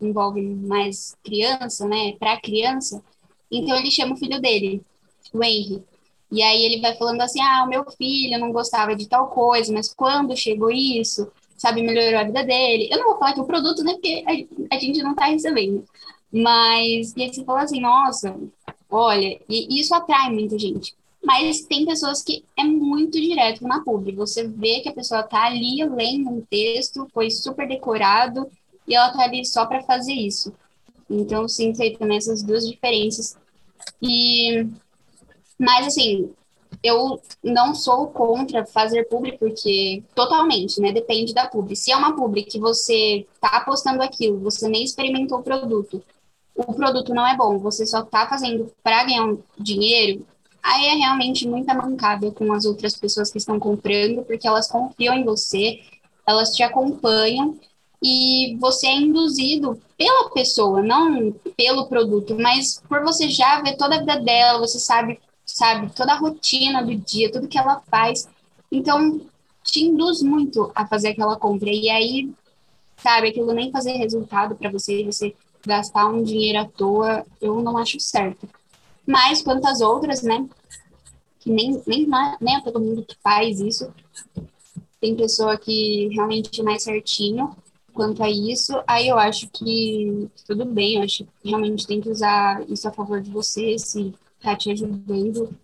envolve 0.00 0.40
mais 0.40 1.14
criança, 1.22 1.86
né? 1.86 2.12
Para 2.18 2.40
criança. 2.40 3.02
Então, 3.50 3.76
ele 3.76 3.90
chama 3.90 4.14
o 4.14 4.16
filho 4.16 4.40
dele, 4.40 4.82
o 5.32 5.44
Henry. 5.44 5.82
E 6.32 6.42
aí 6.42 6.64
ele 6.64 6.80
vai 6.80 6.96
falando 6.96 7.20
assim: 7.20 7.40
ah, 7.42 7.62
o 7.64 7.68
meu 7.68 7.84
filho 7.92 8.40
não 8.40 8.50
gostava 8.50 8.96
de 8.96 9.06
tal 9.06 9.28
coisa, 9.28 9.72
mas 9.72 9.92
quando 9.92 10.34
chegou 10.34 10.70
isso, 10.70 11.30
sabe, 11.58 11.82
melhorou 11.82 12.18
a 12.18 12.24
vida 12.24 12.42
dele. 12.42 12.88
Eu 12.90 12.98
não 12.98 13.10
vou 13.10 13.18
falar 13.18 13.34
que 13.34 13.40
o 13.40 13.44
produto, 13.44 13.84
né? 13.84 13.92
Porque 13.92 14.24
a, 14.70 14.78
gente 14.78 15.02
não 15.02 15.14
tá 15.14 15.26
recebendo. 15.26 15.84
Mas, 16.32 17.12
e 17.14 17.22
aí 17.22 17.32
você 17.32 17.44
fala 17.44 17.62
assim, 17.62 17.80
nossa, 17.80 18.34
olha, 18.90 19.38
e 19.46 19.78
isso 19.78 19.94
atrai 19.94 20.30
muita 20.32 20.58
gente. 20.58 20.94
Mas 21.22 21.60
tem 21.66 21.84
pessoas 21.84 22.22
que 22.22 22.42
é 22.56 22.64
muito 22.64 23.20
direto 23.20 23.62
na 23.62 23.84
publi. 23.84 24.12
Você 24.16 24.48
vê 24.48 24.80
que 24.80 24.88
a 24.88 24.94
pessoa 24.94 25.22
tá 25.22 25.44
ali 25.44 25.84
lendo 25.84 26.30
um 26.30 26.40
texto, 26.40 27.06
foi 27.12 27.30
super 27.30 27.68
decorado, 27.68 28.50
e 28.88 28.94
ela 28.94 29.10
tá 29.10 29.22
ali 29.22 29.44
só 29.44 29.66
para 29.66 29.82
fazer 29.82 30.14
isso. 30.14 30.52
Então, 31.08 31.46
sinto 31.46 31.82
aí 31.82 31.96
também 31.96 32.16
essas 32.16 32.42
duas 32.42 32.66
diferenças. 32.66 33.36
E, 34.00 34.66
mas, 35.58 35.86
assim, 35.86 36.32
eu 36.82 37.20
não 37.42 37.74
sou 37.74 38.08
contra 38.08 38.66
fazer 38.66 39.04
publi, 39.08 39.38
porque 39.38 40.02
totalmente, 40.14 40.80
né? 40.80 40.92
Depende 40.92 41.34
da 41.34 41.46
publi. 41.46 41.76
Se 41.76 41.92
é 41.92 41.96
uma 41.96 42.16
publi 42.16 42.44
que 42.44 42.58
você 42.58 43.26
tá 43.40 43.48
apostando 43.58 44.02
aquilo, 44.02 44.40
você 44.40 44.68
nem 44.68 44.84
experimentou 44.84 45.38
o 45.38 45.42
produto, 45.42 46.02
o 46.54 46.74
produto 46.74 47.14
não 47.14 47.26
é 47.26 47.36
bom, 47.36 47.58
você 47.58 47.86
só 47.86 48.02
tá 48.02 48.26
fazendo 48.28 48.72
para 48.82 49.04
ganhar 49.04 49.26
um 49.26 49.38
dinheiro, 49.58 50.26
aí 50.62 50.86
é 50.86 50.94
realmente 50.94 51.48
muita 51.48 51.74
mancada 51.74 52.30
com 52.30 52.52
as 52.52 52.64
outras 52.64 52.96
pessoas 52.96 53.30
que 53.30 53.38
estão 53.38 53.58
comprando, 53.58 54.22
porque 54.24 54.46
elas 54.46 54.68
confiam 54.68 55.14
em 55.14 55.24
você, 55.24 55.80
elas 56.26 56.50
te 56.50 56.62
acompanham 56.62 57.58
e 58.02 58.56
você 58.60 58.86
é 58.86 58.96
induzido 58.96 59.80
pela 59.96 60.30
pessoa, 60.30 60.82
não 60.82 61.32
pelo 61.56 61.86
produto, 61.86 62.36
mas 62.38 62.82
por 62.88 63.02
você 63.02 63.28
já 63.28 63.62
ver 63.62 63.76
toda 63.76 63.96
a 63.96 64.00
vida 64.00 64.20
dela, 64.20 64.58
você 64.58 64.78
sabe, 64.78 65.20
sabe, 65.52 65.92
toda 65.94 66.12
a 66.12 66.18
rotina 66.18 66.82
do 66.82 66.94
dia, 66.94 67.30
tudo 67.30 67.46
que 67.46 67.58
ela 67.58 67.82
faz. 67.90 68.26
Então, 68.70 69.20
te 69.62 69.84
induz 69.84 70.22
muito 70.22 70.72
a 70.74 70.86
fazer 70.86 71.08
aquela 71.08 71.36
compra. 71.36 71.70
E 71.70 71.90
aí, 71.90 72.32
sabe, 72.96 73.28
aquilo 73.28 73.52
nem 73.52 73.70
fazer 73.70 73.92
resultado 73.92 74.54
para 74.54 74.70
você, 74.70 75.04
você 75.04 75.34
gastar 75.64 76.06
um 76.06 76.22
dinheiro 76.22 76.60
à 76.60 76.64
toa, 76.64 77.24
eu 77.40 77.60
não 77.60 77.76
acho 77.76 78.00
certo. 78.00 78.48
Mas 79.06 79.42
quantas 79.42 79.80
outras, 79.80 80.22
né? 80.22 80.48
Que 81.38 81.50
nem, 81.50 81.82
nem, 81.86 82.08
nem 82.40 82.56
é 82.56 82.60
todo 82.60 82.80
mundo 82.80 83.04
que 83.04 83.16
faz 83.22 83.60
isso. 83.60 83.92
Tem 85.00 85.14
pessoa 85.14 85.58
que 85.58 86.08
realmente 86.14 86.60
é 86.60 86.64
mais 86.64 86.82
certinho 86.82 87.54
quanto 87.92 88.22
a 88.22 88.30
isso, 88.30 88.72
aí 88.86 89.08
eu 89.08 89.18
acho 89.18 89.50
que 89.50 90.30
tudo 90.46 90.64
bem, 90.64 90.96
eu 90.96 91.02
acho 91.02 91.24
que 91.24 91.50
realmente 91.50 91.86
tem 91.86 92.00
que 92.00 92.08
usar 92.08 92.62
isso 92.70 92.88
a 92.88 92.92
favor 92.92 93.20
de 93.20 93.30
você, 93.30 93.78
se 93.78 94.14
tá 94.42 94.56
te 94.56 94.70
ajudando. 94.70 95.54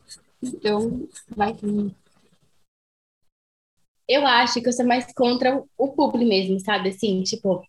Então, 0.43 1.09
vai 1.37 1.55
tudo. 1.55 1.95
Eu 4.09 4.27
acho 4.27 4.61
que 4.61 4.69
eu 4.69 4.73
sou 4.73 4.87
mais 4.87 5.13
contra 5.13 5.63
o 5.77 5.89
público 5.93 6.25
mesmo, 6.29 6.59
sabe? 6.61 6.89
Assim, 6.91 7.23
tipo, 7.23 7.63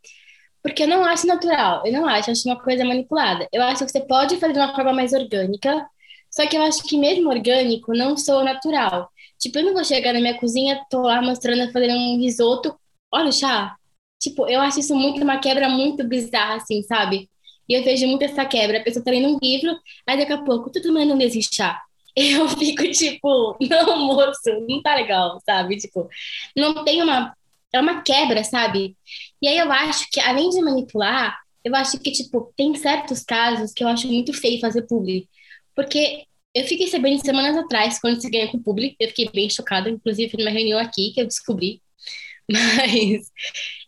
porque 0.63 0.83
eu 0.83 0.87
não 0.87 1.03
acho 1.05 1.27
natural, 1.27 1.85
eu 1.85 1.93
não 1.93 2.07
acho, 2.07 2.29
eu 2.29 2.33
acho 2.33 2.47
uma 2.49 2.61
coisa 2.61 2.85
manipulada. 2.85 3.47
Eu 3.53 3.63
acho 3.63 3.85
que 3.85 3.91
você 3.91 4.01
pode 4.01 4.37
fazer 4.39 4.53
de 4.53 4.59
uma 4.59 4.75
forma 4.75 4.93
mais 4.93 5.13
orgânica, 5.13 5.87
só 6.31 6.47
que 6.47 6.57
eu 6.57 6.61
acho 6.63 6.83
que 6.83 6.97
mesmo 6.97 7.29
orgânico 7.29 7.93
não 7.93 8.17
sou 8.17 8.43
natural. 8.43 9.09
Tipo, 9.39 9.59
eu 9.59 9.65
não 9.65 9.73
vou 9.73 9.83
chegar 9.85 10.13
na 10.13 10.21
minha 10.21 10.39
cozinha, 10.39 10.81
tô 10.89 11.01
lá 11.01 11.21
mostrando, 11.21 11.71
fazendo 11.71 11.93
um 11.95 12.19
risoto, 12.19 12.77
olha 13.11 13.29
o 13.29 13.33
chá, 13.33 13.75
Tipo, 14.19 14.47
eu 14.49 14.59
acho 14.61 14.79
isso 14.81 14.95
muito 14.95 15.23
uma 15.23 15.39
quebra 15.39 15.69
muito 15.69 16.05
bizarra, 16.07 16.55
assim, 16.57 16.83
sabe? 16.83 17.29
E 17.69 17.73
eu 17.75 17.83
vejo 17.83 18.07
muito 18.07 18.23
essa 18.23 18.45
quebra. 18.45 18.79
A 18.79 18.83
pessoa 18.83 19.05
tá 19.05 19.11
lendo 19.11 19.35
um 19.35 19.39
livro, 19.41 19.77
aí 20.07 20.17
daqui 20.17 20.33
a 20.33 20.41
pouco, 20.41 20.71
tu 20.71 20.81
tomando 20.81 21.17
desse 21.17 21.41
chá. 21.43 21.79
Eu 22.17 22.49
fico 22.49 22.89
tipo, 22.91 23.55
não, 23.61 24.07
moço, 24.07 24.49
não 24.67 24.81
tá 24.81 24.95
legal, 24.95 25.39
sabe? 25.45 25.77
Tipo, 25.77 26.09
não 26.55 26.83
tem 26.83 27.01
uma. 27.01 27.33
É 27.71 27.79
uma 27.79 28.01
quebra, 28.01 28.43
sabe? 28.43 28.97
E 29.39 29.47
aí 29.47 29.57
eu 29.59 29.71
acho 29.71 30.07
que, 30.11 30.19
além 30.19 30.49
de 30.49 30.59
manipular, 30.59 31.37
eu 31.63 31.75
acho 31.75 31.99
que, 31.99 32.11
tipo, 32.11 32.51
tem 32.57 32.73
certos 32.75 33.23
casos 33.23 33.71
que 33.71 33.83
eu 33.83 33.87
acho 33.87 34.07
muito 34.07 34.33
feio 34.33 34.59
fazer 34.59 34.87
publi. 34.87 35.29
Porque 35.75 36.25
eu 36.53 36.63
fiquei 36.65 36.87
sabendo 36.87 37.23
semanas 37.23 37.55
atrás, 37.57 37.99
quando 37.99 38.19
você 38.19 38.29
ganha 38.29 38.51
com 38.51 38.61
publi, 38.61 38.95
eu 38.99 39.07
fiquei 39.09 39.29
bem 39.29 39.49
chocada, 39.49 39.89
inclusive 39.89 40.35
numa 40.37 40.49
reunião 40.49 40.79
aqui 40.79 41.11
que 41.13 41.21
eu 41.21 41.27
descobri. 41.27 41.81
Mas 42.51 43.31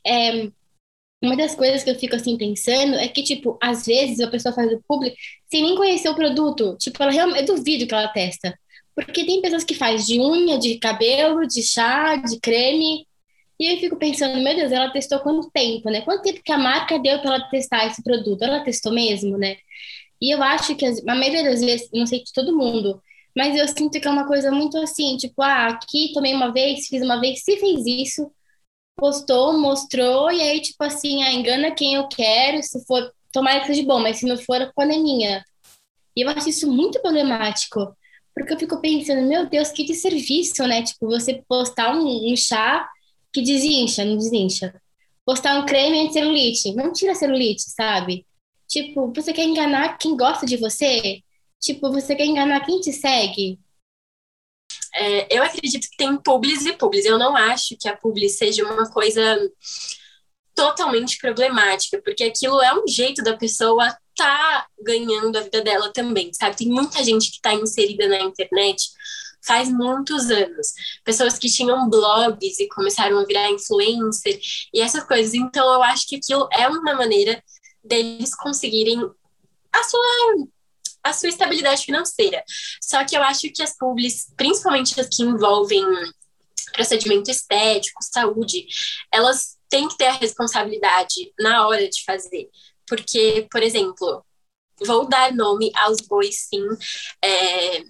é, 0.05 0.47
uma 1.21 1.37
das 1.37 1.53
coisas 1.55 1.83
que 1.83 1.89
eu 1.89 1.95
fico 1.99 2.15
assim 2.15 2.37
pensando 2.37 2.95
é 2.95 3.07
que, 3.07 3.21
tipo, 3.23 3.57
às 3.61 3.85
vezes 3.85 4.19
a 4.19 4.27
pessoa 4.27 4.53
faz 4.53 4.71
o 4.71 4.81
público 4.87 5.15
sem 5.49 5.61
nem 5.61 5.75
conhecer 5.75 6.09
o 6.09 6.15
produto. 6.15 6.75
Tipo, 6.79 7.03
ela 7.03 7.11
realmente, 7.11 7.47
eu 7.49 7.55
duvido 7.55 7.85
que 7.85 7.93
ela 7.93 8.07
testa. 8.07 8.57
Porque 8.95 9.23
tem 9.25 9.41
pessoas 9.41 9.63
que 9.63 9.75
faz 9.75 10.07
de 10.07 10.19
unha, 10.19 10.57
de 10.57 10.77
cabelo, 10.79 11.47
de 11.47 11.61
chá, 11.61 12.15
de 12.15 12.39
creme. 12.39 13.07
E 13.59 13.73
eu 13.73 13.77
fico 13.79 13.97
pensando, 13.97 14.41
meu 14.41 14.55
Deus, 14.55 14.71
ela 14.71 14.89
testou 14.91 15.19
quanto 15.19 15.51
tempo, 15.51 15.89
né? 15.89 16.01
Quanto 16.01 16.23
tempo 16.23 16.41
que 16.43 16.51
a 16.51 16.57
marca 16.57 16.97
deu 16.97 17.19
para 17.19 17.35
ela 17.35 17.49
testar 17.49 17.85
esse 17.85 18.03
produto? 18.03 18.41
Ela 18.41 18.61
testou 18.63 18.91
mesmo, 18.91 19.37
né? 19.37 19.57
E 20.19 20.33
eu 20.33 20.41
acho 20.41 20.75
que 20.75 20.85
a 20.85 21.15
maioria 21.15 21.43
das 21.43 21.61
vezes, 21.61 21.89
não 21.93 22.05
sei 22.07 22.23
de 22.23 22.33
todo 22.33 22.57
mundo, 22.57 23.01
mas 23.35 23.55
eu 23.55 23.67
sinto 23.67 23.99
que 23.99 24.07
é 24.07 24.11
uma 24.11 24.27
coisa 24.27 24.51
muito 24.51 24.77
assim, 24.77 25.17
tipo, 25.17 25.41
ah, 25.41 25.67
aqui 25.67 26.11
tomei 26.13 26.33
uma 26.33 26.51
vez, 26.51 26.87
fiz 26.87 27.01
uma 27.03 27.19
vez, 27.19 27.43
se 27.43 27.57
fez 27.57 27.85
isso, 27.85 28.31
postou, 29.01 29.57
mostrou, 29.57 30.31
e 30.31 30.39
aí, 30.39 30.61
tipo 30.61 30.83
assim, 30.83 31.23
ah, 31.23 31.33
engana 31.33 31.71
quem 31.71 31.95
eu 31.95 32.07
quero, 32.07 32.61
se 32.61 32.85
for 32.85 33.11
tomara 33.33 33.61
que 33.61 33.65
seja 33.65 33.83
bom, 33.83 33.99
mas 33.99 34.17
se 34.17 34.27
não 34.27 34.37
for, 34.37 34.61
a 34.61 34.65
culpa 34.65 34.83
é 34.83 34.97
minha. 34.97 35.43
E 36.15 36.21
eu 36.21 36.29
acho 36.29 36.47
isso 36.49 36.71
muito 36.71 37.01
problemático, 37.01 37.97
porque 38.35 38.53
eu 38.53 38.59
fico 38.59 38.79
pensando, 38.79 39.27
meu 39.27 39.49
Deus, 39.49 39.71
que 39.71 39.83
desserviço, 39.83 40.67
né? 40.67 40.83
Tipo, 40.83 41.07
você 41.07 41.41
postar 41.47 41.95
um, 41.95 42.31
um 42.31 42.37
chá 42.37 42.87
que 43.33 43.41
desincha, 43.41 44.05
não 44.05 44.17
desincha. 44.17 44.79
Postar 45.25 45.59
um 45.59 45.65
creme 45.65 46.01
anti-celulite, 46.01 46.75
não 46.75 46.93
tira 46.93 47.15
celulite, 47.15 47.63
sabe? 47.71 48.23
Tipo, 48.67 49.11
você 49.15 49.33
quer 49.33 49.45
enganar 49.45 49.97
quem 49.97 50.15
gosta 50.15 50.45
de 50.45 50.57
você? 50.57 51.21
Tipo, 51.59 51.91
você 51.91 52.15
quer 52.15 52.25
enganar 52.25 52.63
quem 52.65 52.79
te 52.79 52.93
segue? 52.93 53.57
É, 54.93 55.37
eu 55.37 55.43
acredito 55.43 55.89
que 55.89 55.97
tem 55.97 56.15
publis 56.17 56.65
e 56.65 56.73
publis. 56.73 57.05
Eu 57.05 57.17
não 57.17 57.35
acho 57.35 57.75
que 57.79 57.87
a 57.87 57.95
publi 57.95 58.29
seja 58.29 58.63
uma 58.63 58.89
coisa 58.89 59.39
totalmente 60.53 61.17
problemática, 61.17 62.01
porque 62.03 62.23
aquilo 62.23 62.61
é 62.61 62.73
um 62.73 62.87
jeito 62.87 63.23
da 63.23 63.37
pessoa 63.37 63.95
tá 64.15 64.67
ganhando 64.81 65.37
a 65.37 65.41
vida 65.41 65.61
dela 65.61 65.91
também, 65.93 66.31
sabe? 66.33 66.57
Tem 66.57 66.67
muita 66.67 67.03
gente 67.03 67.29
que 67.29 67.37
está 67.37 67.53
inserida 67.53 68.07
na 68.07 68.19
internet 68.19 68.89
faz 69.43 69.69
muitos 69.69 70.29
anos. 70.29 70.73
Pessoas 71.03 71.37
que 71.37 71.49
tinham 71.49 71.89
blogs 71.89 72.59
e 72.59 72.67
começaram 72.67 73.17
a 73.17 73.25
virar 73.25 73.49
influencer 73.49 74.39
e 74.73 74.81
essas 74.81 75.03
coisas. 75.03 75.33
Então, 75.33 75.73
eu 75.73 75.83
acho 75.83 76.07
que 76.07 76.17
aquilo 76.17 76.47
é 76.53 76.67
uma 76.67 76.93
maneira 76.93 77.43
deles 77.83 78.35
conseguirem 78.35 78.99
a 79.73 79.83
sua 79.83 80.47
a 81.03 81.13
sua 81.13 81.29
estabilidade 81.29 81.83
financeira. 81.83 82.43
Só 82.81 83.03
que 83.05 83.15
eu 83.15 83.23
acho 83.23 83.51
que 83.53 83.63
as 83.63 83.75
publis, 83.77 84.27
principalmente 84.35 84.99
as 84.99 85.07
que 85.07 85.23
envolvem 85.23 85.83
procedimento 86.73 87.29
estético, 87.29 88.01
saúde, 88.01 88.65
elas 89.11 89.57
têm 89.69 89.87
que 89.87 89.97
ter 89.97 90.07
a 90.07 90.13
responsabilidade 90.13 91.33
na 91.39 91.67
hora 91.67 91.87
de 91.89 92.03
fazer. 92.03 92.49
Porque, 92.87 93.47
por 93.51 93.61
exemplo, 93.63 94.23
vou 94.85 95.07
dar 95.07 95.33
nome 95.33 95.71
aos 95.75 96.01
bois, 96.01 96.47
sim. 96.49 96.65
É, 97.23 97.81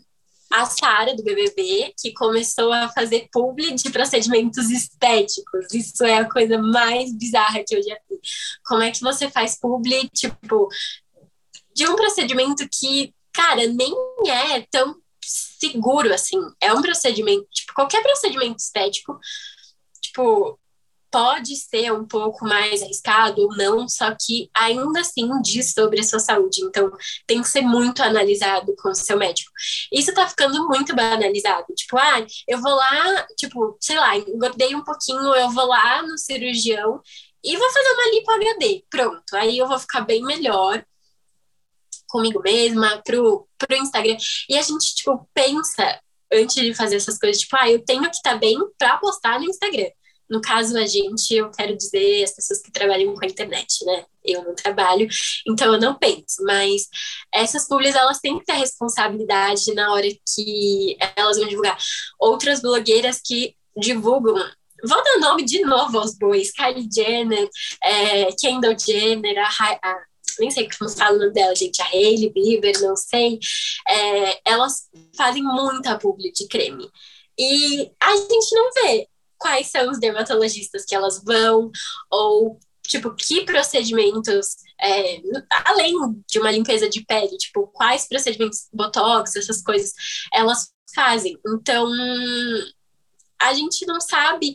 a 0.52 0.66
Sara, 0.66 1.16
do 1.16 1.24
BBB, 1.24 1.94
que 1.98 2.14
começou 2.14 2.72
a 2.74 2.90
fazer 2.90 3.30
publi 3.32 3.74
de 3.74 3.90
procedimentos 3.90 4.70
estéticos. 4.70 5.74
Isso 5.74 6.04
é 6.04 6.18
a 6.18 6.30
coisa 6.30 6.58
mais 6.58 7.16
bizarra 7.16 7.64
que 7.66 7.76
eu 7.76 7.82
já 7.82 7.96
vi. 8.10 8.20
Como 8.66 8.84
é 8.84 8.92
que 8.92 9.02
você 9.02 9.30
faz 9.30 9.58
publi, 9.58 10.10
tipo, 10.10 10.68
de 11.74 11.88
um 11.88 11.96
procedimento 11.96 12.68
que, 12.72 13.14
cara, 13.34 13.66
nem 13.68 13.94
é 14.28 14.62
tão 14.72 14.96
seguro 15.24 16.14
assim. 16.14 16.40
É 16.60 16.74
um 16.74 16.82
procedimento, 16.82 17.48
tipo, 17.52 17.74
qualquer 17.74 18.02
procedimento 18.02 18.58
estético, 18.58 19.20
tipo, 20.02 20.60
pode 21.12 21.58
ser 21.58 21.92
um 21.92 22.08
pouco 22.08 22.46
mais 22.46 22.82
arriscado 22.82 23.42
ou 23.42 23.56
não, 23.58 23.88
só 23.88 24.16
que 24.20 24.50
ainda 24.56 25.02
assim 25.02 25.30
diz 25.42 25.74
sobre 25.74 26.00
a 26.00 26.04
sua 26.04 26.20
saúde. 26.20 26.62
Então, 26.64 26.90
tem 27.28 27.42
que 27.42 27.50
ser 27.50 27.62
muito 27.62 28.02
analisado 28.02 28.74
com 28.78 28.90
o 28.90 28.96
seu 28.96 29.18
médico. 29.18 29.52
Isso 29.92 30.14
tá 30.14 30.28
ficando 30.28 30.66
muito 30.68 30.96
banalizado. 30.96 31.68
Tipo, 31.76 31.98
ah, 31.98 32.26
eu 32.48 32.62
vou 32.62 32.74
lá, 32.74 33.28
tipo, 33.38 33.78
sei 33.80 33.98
lá, 33.98 34.16
engordei 34.18 34.74
um 34.74 34.84
pouquinho, 34.84 35.36
eu 35.36 35.50
vou 35.52 35.66
lá 35.66 36.02
no 36.02 36.18
cirurgião 36.18 37.02
e 37.44 37.58
vou 37.58 37.72
fazer 37.72 37.90
uma 37.90 38.12
lipo 38.12 38.32
HD. 38.32 38.84
Pronto, 38.90 39.36
aí 39.36 39.58
eu 39.58 39.68
vou 39.68 39.80
ficar 39.80 40.02
bem 40.02 40.24
melhor 40.24 40.84
comigo 42.12 42.42
mesma, 42.42 43.02
pro, 43.04 43.48
pro 43.58 43.78
Instagram. 43.78 44.18
E 44.50 44.58
a 44.58 44.62
gente, 44.62 44.96
tipo, 44.96 45.28
pensa 45.34 46.00
antes 46.32 46.56
de 46.56 46.74
fazer 46.74 46.98
essas 46.98 47.18
coisas, 47.18 47.42
tipo, 47.42 47.56
ah, 47.58 47.70
eu 47.70 47.84
tenho 47.84 48.04
que 48.04 48.16
estar 48.16 48.32
tá 48.32 48.38
bem 48.38 48.58
para 48.78 48.98
postar 48.98 49.40
no 49.40 49.46
Instagram. 49.46 49.90
No 50.30 50.40
caso, 50.40 50.78
a 50.78 50.86
gente, 50.86 51.36
eu 51.36 51.52
quero 51.52 51.76
dizer 51.76 52.24
as 52.24 52.34
pessoas 52.34 52.62
que 52.62 52.72
trabalham 52.72 53.14
com 53.14 53.26
a 53.26 53.28
internet, 53.28 53.84
né? 53.84 54.06
Eu 54.24 54.46
não 54.46 54.56
trabalho, 54.56 55.06
então 55.46 55.74
eu 55.74 55.80
não 55.80 55.96
penso. 55.96 56.42
Mas 56.46 56.88
essas 57.34 57.68
publis, 57.68 57.96
elas 57.96 58.20
têm 58.20 58.40
que 58.40 58.46
ter 58.46 58.54
responsabilidade 58.54 59.74
na 59.74 59.92
hora 59.92 60.08
que 60.08 60.98
elas 61.18 61.38
vão 61.38 61.50
divulgar. 61.50 61.78
Outras 62.18 62.62
blogueiras 62.62 63.20
que 63.22 63.56
divulgam 63.76 64.36
Vou 64.84 65.04
dar 65.04 65.20
nome 65.20 65.44
de 65.44 65.62
novo 65.62 66.00
aos 66.00 66.18
bois. 66.18 66.52
Kylie 66.52 66.90
Jenner, 66.92 67.48
é, 67.84 68.32
Kendall 68.32 68.76
Jenner, 68.78 69.38
a, 69.38 69.80
a 69.84 70.04
nem 70.42 70.52
sei 70.52 70.68
como 70.78 70.90
fala 70.90 71.16
o 71.16 71.20
nome 71.20 71.32
dela, 71.32 71.56
gente, 71.56 71.82
a 71.82 71.86
Hailey 71.86 72.32
Bieber, 72.34 72.82
não 72.82 72.96
sei. 72.96 73.40
É, 73.88 74.52
elas 74.52 74.90
fazem 75.16 75.44
muita 75.44 75.98
publi 75.98 76.32
de 76.34 76.48
creme. 76.48 76.90
E 77.40 77.92
a 78.00 78.16
gente 78.16 78.56
não 78.56 78.70
vê 78.74 79.08
quais 79.38 79.68
são 79.68 79.90
os 79.90 80.00
dermatologistas 80.00 80.86
que 80.86 80.94
elas 80.94 81.24
vão, 81.24 81.72
ou, 82.12 82.60
tipo, 82.86 83.16
que 83.16 83.46
procedimentos, 83.46 84.58
é, 84.80 85.22
além 85.66 85.96
de 86.30 86.40
uma 86.40 86.52
limpeza 86.52 86.90
de 86.90 87.04
pele, 87.06 87.38
tipo, 87.38 87.68
quais 87.68 88.08
procedimentos, 88.08 88.68
botox, 88.72 89.36
essas 89.36 89.62
coisas, 89.64 89.94
elas 90.32 90.72
fazem. 90.94 91.38
Então, 91.48 91.90
a 93.42 93.54
gente 93.54 93.86
não 93.86 94.00
sabe. 94.00 94.54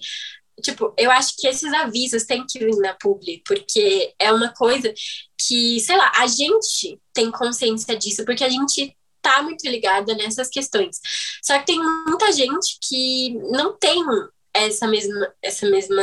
Tipo, 0.63 0.95
eu 0.97 1.11
acho 1.11 1.37
que 1.37 1.47
esses 1.47 1.73
avisos 1.73 2.25
têm 2.25 2.45
que 2.47 2.59
vir 2.59 2.77
na 2.77 2.95
publi, 2.95 3.43
porque 3.45 4.15
é 4.19 4.33
uma 4.33 4.53
coisa 4.55 4.93
que, 5.39 5.79
sei 5.81 5.97
lá, 5.97 6.11
a 6.17 6.27
gente 6.27 6.99
tem 7.13 7.31
consciência 7.31 7.97
disso, 7.97 8.25
porque 8.25 8.43
a 8.43 8.49
gente 8.49 8.97
tá 9.21 9.43
muito 9.43 9.69
ligada 9.69 10.15
nessas 10.15 10.49
questões. 10.49 10.99
Só 11.43 11.59
que 11.59 11.67
tem 11.67 11.79
muita 12.07 12.33
gente 12.33 12.79
que 12.81 13.35
não 13.51 13.77
tem 13.77 14.03
essa 14.55 14.87
mesma, 14.87 15.35
essa 15.43 15.69
mesma 15.69 16.03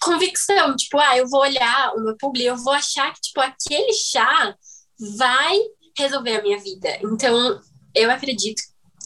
convicção, 0.00 0.74
tipo, 0.76 0.98
ah, 0.98 1.16
eu 1.16 1.28
vou 1.28 1.40
olhar 1.40 1.94
meu 1.96 2.16
publi, 2.16 2.44
eu 2.44 2.56
vou 2.56 2.72
achar 2.72 3.14
que, 3.14 3.20
tipo, 3.20 3.40
aquele 3.40 3.92
chá 3.92 4.56
vai 4.98 5.56
resolver 5.96 6.36
a 6.36 6.42
minha 6.42 6.58
vida. 6.58 6.98
Então, 7.02 7.60
eu 7.94 8.10
acredito 8.10 8.60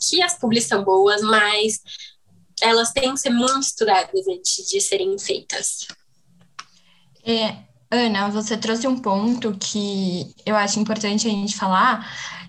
que 0.09 0.23
as 0.23 0.39
publis 0.39 0.65
são 0.65 0.83
boas, 0.83 1.21
mas 1.23 1.81
elas 2.61 2.93
têm 2.93 3.13
que 3.13 3.21
ser 3.21 3.31
muito 3.31 3.85
antes 4.29 4.69
de 4.69 4.81
serem 4.81 5.19
feitas. 5.19 5.87
É, 7.25 7.57
Ana, 7.91 8.29
você 8.29 8.57
trouxe 8.57 8.87
um 8.87 8.99
ponto 8.99 9.57
que 9.59 10.35
eu 10.45 10.57
acho 10.57 10.79
importante 10.81 11.27
a 11.27 11.31
gente 11.31 11.57
falar, 11.57 12.07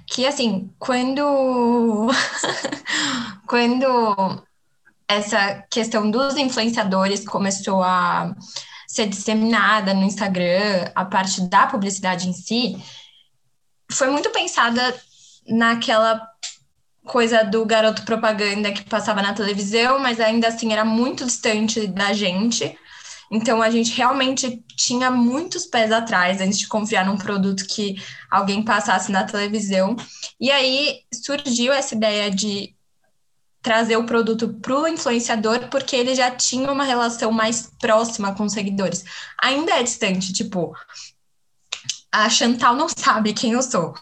que 0.08 0.26
assim, 0.26 0.74
quando 0.80 2.08
quando 3.48 4.44
essa 5.08 5.64
questão 5.70 6.10
dos 6.10 6.36
influenciadores 6.36 7.26
começou 7.26 7.82
a 7.82 8.36
ser 8.88 9.08
disseminada 9.08 9.94
no 9.94 10.04
Instagram, 10.04 10.90
a 10.96 11.06
parte 11.06 11.42
da 11.42 11.68
publicidade 11.68 12.28
em 12.30 12.34
si, 12.34 12.78
foi 13.92 14.10
muito 14.10 14.30
pensada 14.32 14.96
naquela 15.48 16.22
coisa 17.08 17.44
do 17.44 17.66
garoto 17.66 18.04
propaganda 18.04 18.72
que 18.72 18.84
passava 18.84 19.22
na 19.22 19.34
televisão, 19.34 19.98
mas 20.00 20.20
ainda 20.20 20.48
assim 20.50 20.72
era 20.72 20.86
muito 20.86 21.26
distante 21.26 21.88
da 21.88 22.14
gente. 22.14 22.78
Então 23.32 23.62
a 23.62 23.70
gente 23.70 23.92
realmente 23.92 24.64
tinha 24.76 25.10
muitos 25.10 25.66
pés 25.66 25.92
atrás 25.92 26.40
antes 26.40 26.60
de 26.60 26.68
confiar 26.68 27.06
num 27.06 27.18
produto 27.18 27.66
que 27.66 27.96
alguém 28.30 28.64
passasse 28.64 29.12
na 29.12 29.24
televisão. 29.24 29.96
E 30.40 30.52
aí 30.52 31.02
surgiu 31.14 31.74
essa 31.74 31.96
ideia 31.96 32.30
de 32.30 32.76
trazer 33.62 33.98
o 33.98 34.06
produto 34.06 34.54
para 34.62 34.80
o 34.80 34.88
influenciador 34.88 35.68
porque 35.70 35.96
ele 35.96 36.16
já 36.16 36.32
tinha 36.32 36.72
uma 36.72 36.86
relação 36.86 37.32
mais 37.32 37.72
próxima 37.80 38.34
com 38.34 38.44
os 38.46 38.54
seguidores. 38.54 39.04
Ainda 39.42 39.74
é 39.74 39.84
distante, 39.84 40.32
tipo, 40.32 40.74
a 42.12 42.30
Chantal 42.30 42.76
não 42.76 42.88
sabe 42.88 43.34
quem 43.34 43.54
eu 43.54 43.62
sou 43.62 43.94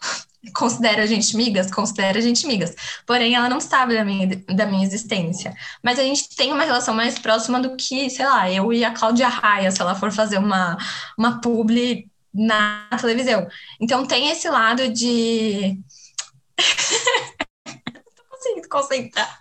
considera 0.53 1.03
a 1.03 1.05
gente 1.05 1.35
migas? 1.35 1.71
Considera 1.71 2.17
a 2.17 2.21
gente 2.21 2.45
migas. 2.45 2.75
Porém, 3.05 3.35
ela 3.35 3.49
não 3.49 3.59
sabe 3.59 3.93
da 3.95 4.03
minha, 4.03 4.27
da 4.47 4.65
minha 4.65 4.85
existência. 4.85 5.55
Mas 5.83 5.99
a 5.99 6.03
gente 6.03 6.35
tem 6.35 6.51
uma 6.51 6.63
relação 6.63 6.93
mais 6.93 7.17
próxima 7.17 7.59
do 7.59 7.75
que, 7.75 8.09
sei 8.09 8.25
lá, 8.25 8.51
eu 8.51 8.71
e 8.73 8.83
a 8.83 8.91
Cláudia 8.91 9.27
Raia, 9.27 9.71
se 9.71 9.81
ela 9.81 9.95
for 9.95 10.11
fazer 10.11 10.37
uma, 10.37 10.77
uma 11.17 11.39
publi 11.41 12.09
na 12.33 12.87
televisão. 12.99 13.47
Então, 13.79 14.05
tem 14.05 14.29
esse 14.29 14.49
lado 14.49 14.89
de. 14.89 15.79
não 17.67 18.25
conseguindo 18.29 18.69
concentrar 18.69 19.39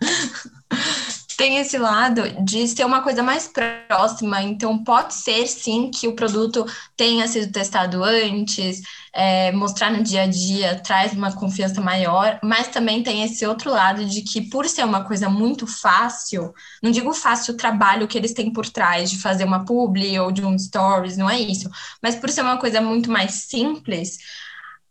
tem 1.37 1.59
esse 1.59 1.79
lado 1.79 2.23
de 2.45 2.67
ser 2.69 2.85
uma 2.85 3.03
coisa 3.03 3.23
mais 3.23 3.51
próxima, 3.89 4.43
então 4.43 4.83
pode 4.83 5.15
ser 5.15 5.47
sim 5.47 5.91
que 5.91 6.09
o 6.09 6.15
produto 6.15 6.65
tenha 6.97 7.27
sido 7.29 7.53
testado 7.53 8.03
antes, 8.03 8.83
é, 9.13 9.53
mostrar 9.53 9.91
no 9.91 10.03
dia 10.03 10.23
a 10.23 10.27
dia 10.27 10.81
traz 10.81 11.13
uma 11.13 11.33
confiança 11.33 11.81
maior, 11.81 12.39
mas 12.43 12.69
também 12.69 13.03
tem 13.03 13.23
esse 13.23 13.47
outro 13.47 13.71
lado 13.71 14.05
de 14.05 14.23
que, 14.23 14.43
por 14.43 14.69
ser 14.69 14.85
uma 14.85 15.05
coisa 15.05 15.29
muito 15.29 15.67
fácil, 15.67 16.53
não 16.83 16.91
digo 16.91 17.13
fácil 17.13 17.55
o 17.55 17.57
trabalho 17.57 18.09
que 18.09 18.19
eles 18.19 18.33
têm 18.33 18.53
por 18.53 18.69
trás 18.69 19.11
de 19.11 19.21
fazer 19.21 19.45
uma 19.45 19.65
publi 19.65 20.19
ou 20.19 20.33
de 20.33 20.45
um 20.45 20.59
stories, 20.59 21.17
não 21.17 21.31
é 21.31 21.39
isso, 21.39 21.71
mas 22.03 22.17
por 22.17 22.31
ser 22.31 22.43
uma 22.43 22.59
coisa 22.59 22.81
muito 22.81 23.11
mais 23.11 23.33
simples, 23.33 24.19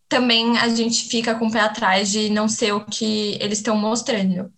também 0.08 0.58
a 0.60 0.70
gente 0.70 1.10
fica 1.10 1.36
com 1.36 1.48
o 1.48 1.52
pé 1.52 1.62
atrás 1.62 2.12
de 2.12 2.30
não 2.30 2.48
ser 2.48 2.72
o 2.72 2.86
que 2.86 3.38
eles 3.42 3.58
estão 3.58 3.76
mostrando. 3.76 4.52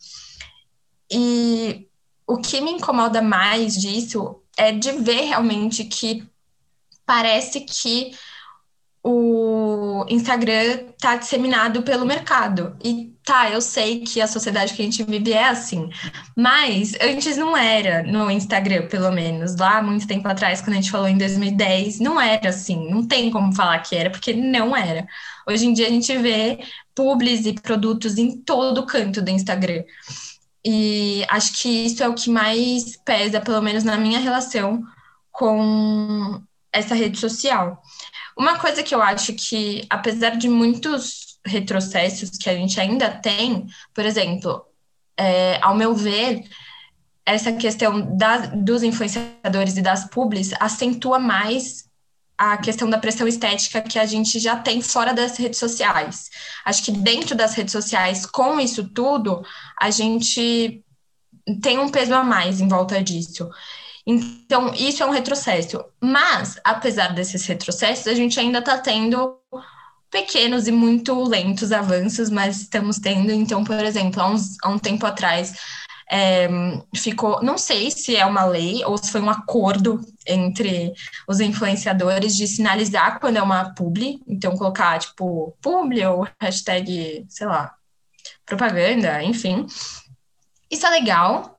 E 1.12 1.88
o 2.28 2.38
que 2.38 2.62
me 2.62 2.72
incomoda 2.72 3.22
mais 3.22 3.76
disso 3.76 4.42
é 4.58 4.72
de 4.72 4.92
ver 4.94 5.26
realmente 5.26 5.84
que 5.86 6.28
parece 7.06 7.62
que 7.62 8.12
o 9.08 10.04
Instagram 10.10 10.80
está 10.90 11.16
disseminado 11.16 11.84
pelo 11.84 12.08
mercado. 12.08 12.76
E 12.84 13.14
tá, 13.24 13.52
eu 13.52 13.62
sei 13.62 14.00
que 14.00 14.20
a 14.20 14.26
sociedade 14.26 14.74
que 14.74 14.82
a 14.82 14.86
gente 14.86 15.04
vive 15.04 15.32
é 15.32 15.46
assim, 15.46 15.92
mas 16.36 16.94
antes 17.00 17.38
não 17.38 17.56
era 17.56 18.02
no 18.02 18.32
Instagram, 18.32 18.88
pelo 18.88 19.12
menos. 19.12 19.56
Lá, 19.58 19.80
muito 19.84 20.08
tempo 20.08 20.28
atrás, 20.28 20.60
quando 20.60 20.74
a 20.74 20.76
gente 20.78 20.90
falou 20.90 21.08
em 21.08 21.20
2010, 21.20 22.00
não 22.00 22.20
era 22.20 22.50
assim. 22.50 22.90
Não 22.90 23.08
tem 23.08 23.30
como 23.30 23.54
falar 23.54 23.78
que 23.80 23.96
era, 23.96 24.10
porque 24.10 24.34
não 24.34 24.76
era. 24.76 25.08
Hoje 25.48 25.68
em 25.68 25.74
dia 25.74 25.86
a 25.86 25.92
gente 25.92 26.18
vê 26.18 26.60
publis 26.96 27.46
e 27.46 27.54
produtos 27.54 28.18
em 28.18 28.36
todo 28.42 28.88
canto 28.88 29.22
do 29.22 29.30
Instagram. 29.30 29.84
E 30.66 31.24
acho 31.30 31.62
que 31.62 31.70
isso 31.70 32.04
é 32.04 32.10
o 32.10 32.16
que 32.16 32.30
mais 32.30 32.98
pesa, 32.98 33.40
pelo 33.40 33.62
menos 33.62 33.84
na 33.84 33.98
minha 33.98 34.20
relação 34.20 34.84
com 35.32 36.42
essa 36.74 36.96
rede 36.96 37.20
social. 37.20 37.82
Uma 38.36 38.58
coisa 38.58 38.82
que 38.82 38.96
eu 38.96 39.02
acho 39.02 39.34
que, 39.34 39.86
apesar 39.90 40.32
de 40.32 40.50
muitos 40.50 41.40
retrocessos 41.46 42.32
que 42.32 42.50
a 42.50 42.56
gente 42.56 42.80
ainda 42.80 43.12
tem, 43.12 43.68
por 43.94 44.06
exemplo, 44.06 44.66
é, 45.16 45.60
ao 45.62 45.76
meu 45.76 45.94
ver, 45.94 46.44
essa 47.26 47.54
questão 47.54 48.18
da, 48.18 48.38
dos 48.38 48.82
influenciadores 48.82 49.78
e 49.78 49.82
das 49.82 50.10
publis 50.10 50.52
acentua 50.60 51.20
mais 51.20 51.86
a 52.38 52.58
questão 52.58 52.90
da 52.90 52.98
pressão 52.98 53.28
estética 53.28 53.82
que 53.82 53.98
a 53.98 54.06
gente 54.06 54.40
já 54.40 54.58
tem 54.58 54.82
fora 54.82 55.14
das 55.14 55.38
redes 55.38 55.60
sociais. 55.60 56.30
Acho 56.66 56.84
que 56.84 56.92
dentro 56.92 57.36
das 57.36 57.54
redes 57.54 57.72
sociais, 57.72 58.26
com 58.26 58.60
isso 58.60 58.90
tudo, 58.90 59.44
a 59.80 59.90
gente 59.90 60.84
tem 61.62 61.80
um 61.80 61.90
peso 61.90 62.14
a 62.14 62.24
mais 62.24 62.60
em 62.60 62.68
volta 62.68 63.02
disso. 63.02 63.50
Então, 64.06 64.74
isso 64.74 65.02
é 65.02 65.06
um 65.06 65.12
retrocesso. 65.12 65.84
Mas, 66.02 66.60
apesar 66.64 67.14
desses 67.14 67.46
retrocessos, 67.46 68.08
a 68.08 68.14
gente 68.14 68.40
ainda 68.40 68.60
está 68.60 68.78
tendo 68.78 69.40
pequenos 70.12 70.68
e 70.68 70.72
muito 70.72 71.24
lentos 71.24 71.72
avanços, 71.72 72.30
mas 72.30 72.62
estamos 72.62 73.00
tendo. 73.00 73.32
Então, 73.32 73.64
por 73.64 73.84
exemplo, 73.84 74.22
há, 74.22 74.30
uns, 74.30 74.58
há 74.64 74.70
um 74.70 74.78
tempo 74.78 75.06
atrás, 75.06 75.54
é, 76.10 76.48
ficou, 76.96 77.42
não 77.42 77.58
sei 77.58 77.90
se 77.90 78.16
é 78.16 78.26
uma 78.26 78.46
lei 78.46 78.84
ou 78.86 78.98
se 78.98 79.12
foi 79.12 79.22
um 79.22 79.30
acordo 79.30 80.00
entre 80.28 80.94
os 81.28 81.40
influenciadores 81.40 82.36
de 82.36 82.48
sinalizar 82.48 83.20
quando 83.20 83.38
é 83.38 83.42
uma 83.42 83.74
publi, 83.74 84.22
então 84.28 84.56
colocar 84.56 85.00
tipo 85.00 85.58
publi 85.62 86.06
ou 86.06 86.28
hashtag, 86.40 87.26
sei 87.28 87.48
lá, 87.48 87.74
propaganda, 88.46 89.24
enfim. 89.24 89.66
Isso 90.70 90.86
é 90.86 90.90
legal. 90.90 91.58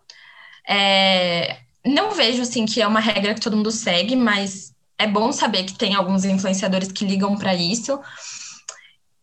É, 0.69 1.59
não 1.85 2.13
vejo 2.13 2.43
assim 2.43 2.67
que 2.67 2.81
é 2.81 2.87
uma 2.87 3.01
regra 3.01 3.35
que 3.35 3.41
todo 3.41 3.57
mundo 3.57 3.71
segue, 3.71 4.17
mas 4.17 4.75
é 4.99 5.07
bom 5.07 5.33
saber 5.33 5.65
que 5.65 5.75
tem 5.75 5.95
alguns 5.95 6.25
influenciadores 6.25 6.91
que 6.91 7.05
ligam 7.05 7.37
para 7.37 7.55
isso. 7.55 8.01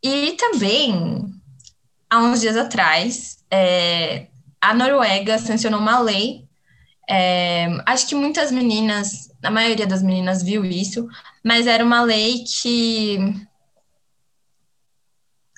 E 0.04 0.34
também, 0.34 1.26
há 2.10 2.20
uns 2.20 2.42
dias 2.42 2.58
atrás, 2.58 3.38
é, 3.50 4.28
a 4.64 4.74
Noruega 4.74 5.38
sancionou 5.38 5.80
uma 5.82 6.00
lei. 6.00 6.48
É, 7.10 7.68
acho 7.86 8.08
que 8.08 8.16
muitas 8.16 8.50
meninas, 8.50 9.30
a 9.44 9.52
maioria 9.52 9.86
das 9.86 10.02
meninas 10.02 10.42
viu 10.42 10.64
isso, 10.64 11.06
mas 11.44 11.68
era 11.68 11.84
uma 11.84 12.02
lei 12.02 12.46
que 12.46 13.20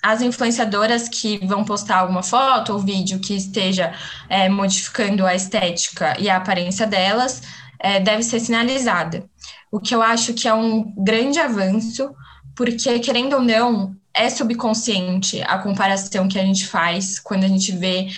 as 0.02 0.22
influenciadoras 0.22 1.08
que 1.08 1.38
vão 1.46 1.64
postar 1.64 1.98
alguma 1.98 2.22
foto 2.22 2.72
ou 2.72 2.80
vídeo 2.80 3.20
que 3.20 3.34
esteja 3.34 3.94
é, 4.28 4.48
modificando 4.48 5.24
a 5.24 5.36
estética 5.36 6.20
e 6.20 6.28
a 6.28 6.36
aparência 6.36 6.84
delas 6.84 7.42
é, 7.78 8.00
deve 8.00 8.24
ser 8.24 8.40
sinalizada. 8.40 9.24
O 9.70 9.78
que 9.78 9.94
eu 9.94 10.02
acho 10.02 10.34
que 10.34 10.48
é 10.48 10.54
um 10.54 10.92
grande 10.96 11.38
avanço, 11.38 12.12
porque, 12.56 12.98
querendo 12.98 13.34
ou 13.34 13.42
não, 13.42 13.96
é 14.16 14.30
subconsciente 14.30 15.42
a 15.42 15.58
comparação 15.58 16.26
que 16.26 16.38
a 16.38 16.44
gente 16.44 16.66
faz 16.66 17.20
quando 17.20 17.44
a 17.44 17.48
gente 17.48 17.70
vê 17.72 18.08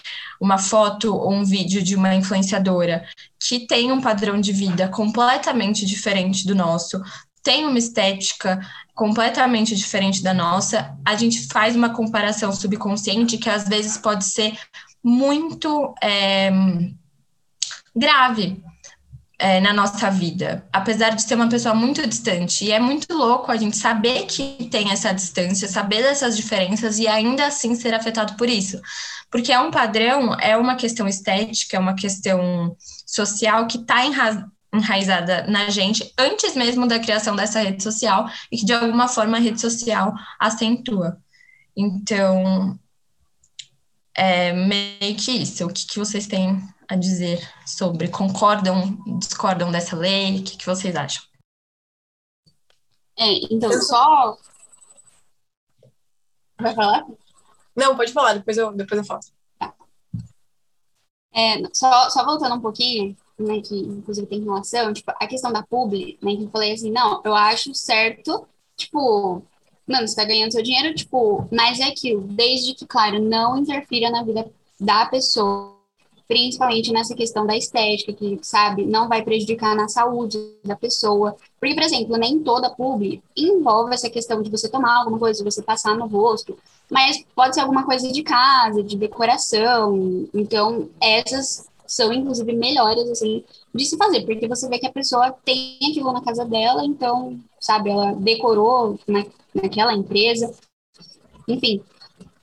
uma 0.41 0.57
foto 0.57 1.15
ou 1.15 1.33
um 1.33 1.45
vídeo 1.45 1.83
de 1.83 1.97
uma 1.97 2.15
influenciadora 2.15 3.05
que 3.41 3.67
tem 3.67 3.91
um 3.91 4.01
padrão 4.01 4.41
de 4.41 4.53
vida 4.53 4.89
completamente 4.89 5.85
diferente 5.85 6.47
do 6.47 6.55
nosso, 6.55 7.03
tem 7.43 7.67
uma 7.67 7.79
estética 7.79 8.61
completamente 8.95 9.75
diferente 9.75 10.23
da 10.23 10.33
nossa, 10.33 10.97
a 11.05 11.17
gente 11.17 11.49
faz 11.49 11.75
uma 11.75 11.91
comparação 11.91 12.53
subconsciente 12.53 13.39
que 13.39 13.51
às 13.51 13.67
vezes 13.67 13.99
pode 13.99 14.25
ser 14.25 14.57
muito 15.03 15.95
é, 16.03 16.51
grave 17.95 18.63
é, 19.39 19.61
na 19.61 19.73
nossa 19.73 20.11
vida, 20.11 20.67
apesar 20.73 21.11
de 21.11 21.23
ser 21.23 21.37
uma 21.37 21.49
pessoa 21.49 21.75
muito 21.75 22.05
distante. 22.07 22.65
E 22.65 22.73
é 22.73 22.81
muito 22.81 23.13
louco 23.15 23.53
a 23.53 23.57
gente 23.57 23.77
saber 23.77 24.27
que 24.27 24.69
tem 24.71 24.91
essa 24.91 25.13
distância, 25.13 25.69
saber 25.69 26.03
dessas 26.03 26.37
diferenças 26.37 26.99
e 26.99 27.07
ainda 27.07 27.47
assim 27.47 27.75
ser 27.75 27.95
afetado 27.95 28.35
por 28.35 28.49
isso. 28.49 28.81
Porque 29.31 29.53
é 29.53 29.61
um 29.61 29.71
padrão, 29.71 30.35
é 30.41 30.57
uma 30.57 30.75
questão 30.75 31.07
estética, 31.07 31.77
é 31.77 31.81
uma 31.81 31.95
questão 31.95 32.77
social 33.07 33.67
que 33.69 33.79
está 33.79 34.03
enraizada 34.73 35.47
na 35.47 35.71
gente 35.71 36.13
antes 36.19 36.57
mesmo 36.57 36.87
da 36.89 36.99
criação 36.99 37.37
dessa 37.37 37.61
rede 37.61 37.83
social 37.83 38.29
e 38.51 38.59
que 38.59 38.65
de 38.65 38.73
alguma 38.73 39.07
forma 39.07 39.37
a 39.37 39.41
rede 39.41 39.61
social 39.61 40.13
acentua. 40.41 41.19
Então, 41.77 42.77
é 44.17 44.53
meio 44.53 45.15
que 45.17 45.31
isso. 45.31 45.65
O 45.65 45.73
que, 45.73 45.87
que 45.87 45.99
vocês 45.99 46.27
têm 46.27 46.61
a 46.89 46.97
dizer 46.97 47.39
sobre? 47.67 48.09
Concordam, 48.09 48.97
discordam 49.19 49.71
dessa 49.71 49.95
lei? 49.95 50.41
O 50.41 50.45
que, 50.45 50.57
que 50.57 50.67
vocês 50.67 50.97
acham? 50.97 51.23
É, 53.19 53.33
então, 53.53 53.73
só. 53.83 54.39
Vai 56.61 56.75
falar? 56.75 57.07
Não, 57.77 57.97
pode 57.97 58.13
falar, 58.13 58.35
depois 58.35 58.57
eu, 58.57 58.73
depois 58.73 58.99
eu 58.99 59.05
faço. 59.05 59.33
Tá. 59.59 59.75
É, 61.33 61.63
só, 61.73 62.11
só 62.11 62.25
voltando 62.25 62.57
um 62.57 62.61
pouquinho, 62.61 63.17
né, 63.39 63.61
que 63.61 63.77
inclusive 63.79 64.27
tem 64.27 64.43
relação, 64.43 64.93
tipo, 64.93 65.13
a 65.13 65.27
questão 65.27 65.53
da 65.53 65.63
publi, 65.63 66.19
né, 66.21 66.35
que 66.35 66.45
eu 66.45 66.51
falei 66.51 66.73
assim, 66.73 66.91
não, 66.91 67.23
eu 67.25 67.35
acho 67.35 67.73
certo, 67.75 68.49
tipo, 68.77 69.43
mano, 69.87 70.09
você 70.09 70.17
tá 70.17 70.25
ganhando 70.25 70.53
seu 70.53 70.63
dinheiro, 70.63 70.95
tipo, 70.95 71.49
mas 71.53 71.79
é 71.79 71.85
aquilo, 71.85 72.23
desde 72.23 72.75
que, 72.75 72.87
claro, 72.87 73.21
não 73.21 73.57
interfira 73.57 74.11
na 74.11 74.25
vida 74.25 74.51
da 74.81 75.07
pessoa, 75.07 75.78
principalmente 76.29 76.93
nessa 76.93 77.15
questão 77.15 77.47
da 77.47 77.57
estética, 77.57 78.13
que, 78.13 78.39
sabe, 78.43 78.85
não 78.85 79.09
vai 79.09 79.23
prejudicar 79.23 79.75
na 79.75 79.89
saúde 79.89 80.39
da 80.63 80.77
pessoa. 80.77 81.35
Porque, 81.59 81.75
por 81.75 81.83
exemplo, 81.83 82.17
nem 82.19 82.39
toda 82.41 82.71
publi 82.71 83.23
envolve 83.35 83.95
essa 83.95 84.11
questão 84.11 84.43
de 84.43 84.51
você 84.51 84.69
tomar 84.69 84.99
alguma 84.99 85.19
coisa, 85.19 85.43
de 85.43 85.51
você 85.51 85.63
passar 85.63 85.97
no 85.97 86.07
rosto, 86.07 86.57
mas 86.91 87.25
pode 87.35 87.55
ser 87.55 87.63
alguma 87.63 87.85
coisa 87.87 88.13
de 88.13 88.23
casa, 88.23 88.83
de 88.83 88.97
decoração. 88.97 90.29
Então, 90.35 90.91
essas 91.01 91.67
são, 91.87 92.13
inclusive, 92.13 92.53
melhores, 92.53 93.09
assim, 93.09 93.43
de 93.75 93.85
se 93.87 93.97
fazer, 93.97 94.27
porque 94.27 94.47
você 94.47 94.69
vê 94.69 94.79
que 94.79 94.87
a 94.87 94.93
pessoa 94.93 95.33
tem 95.43 95.79
aquilo 95.91 96.13
na 96.13 96.23
casa 96.23 96.45
dela, 96.45 96.85
então, 96.85 97.41
sabe, 97.59 97.89
ela 97.89 98.13
decorou 98.13 99.01
na, 99.09 99.25
naquela 99.55 99.95
empresa, 99.95 100.53
enfim, 101.49 101.83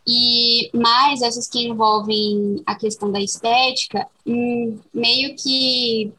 e 0.08 0.70
mais 0.74 1.22
essas 1.22 1.48
que 1.48 1.68
envolvem 1.68 2.62
a 2.66 2.76
questão 2.76 3.12
da 3.12 3.20
estética, 3.20 4.08
hum, 4.26 4.78
meio 4.94 5.36
que 5.36 6.14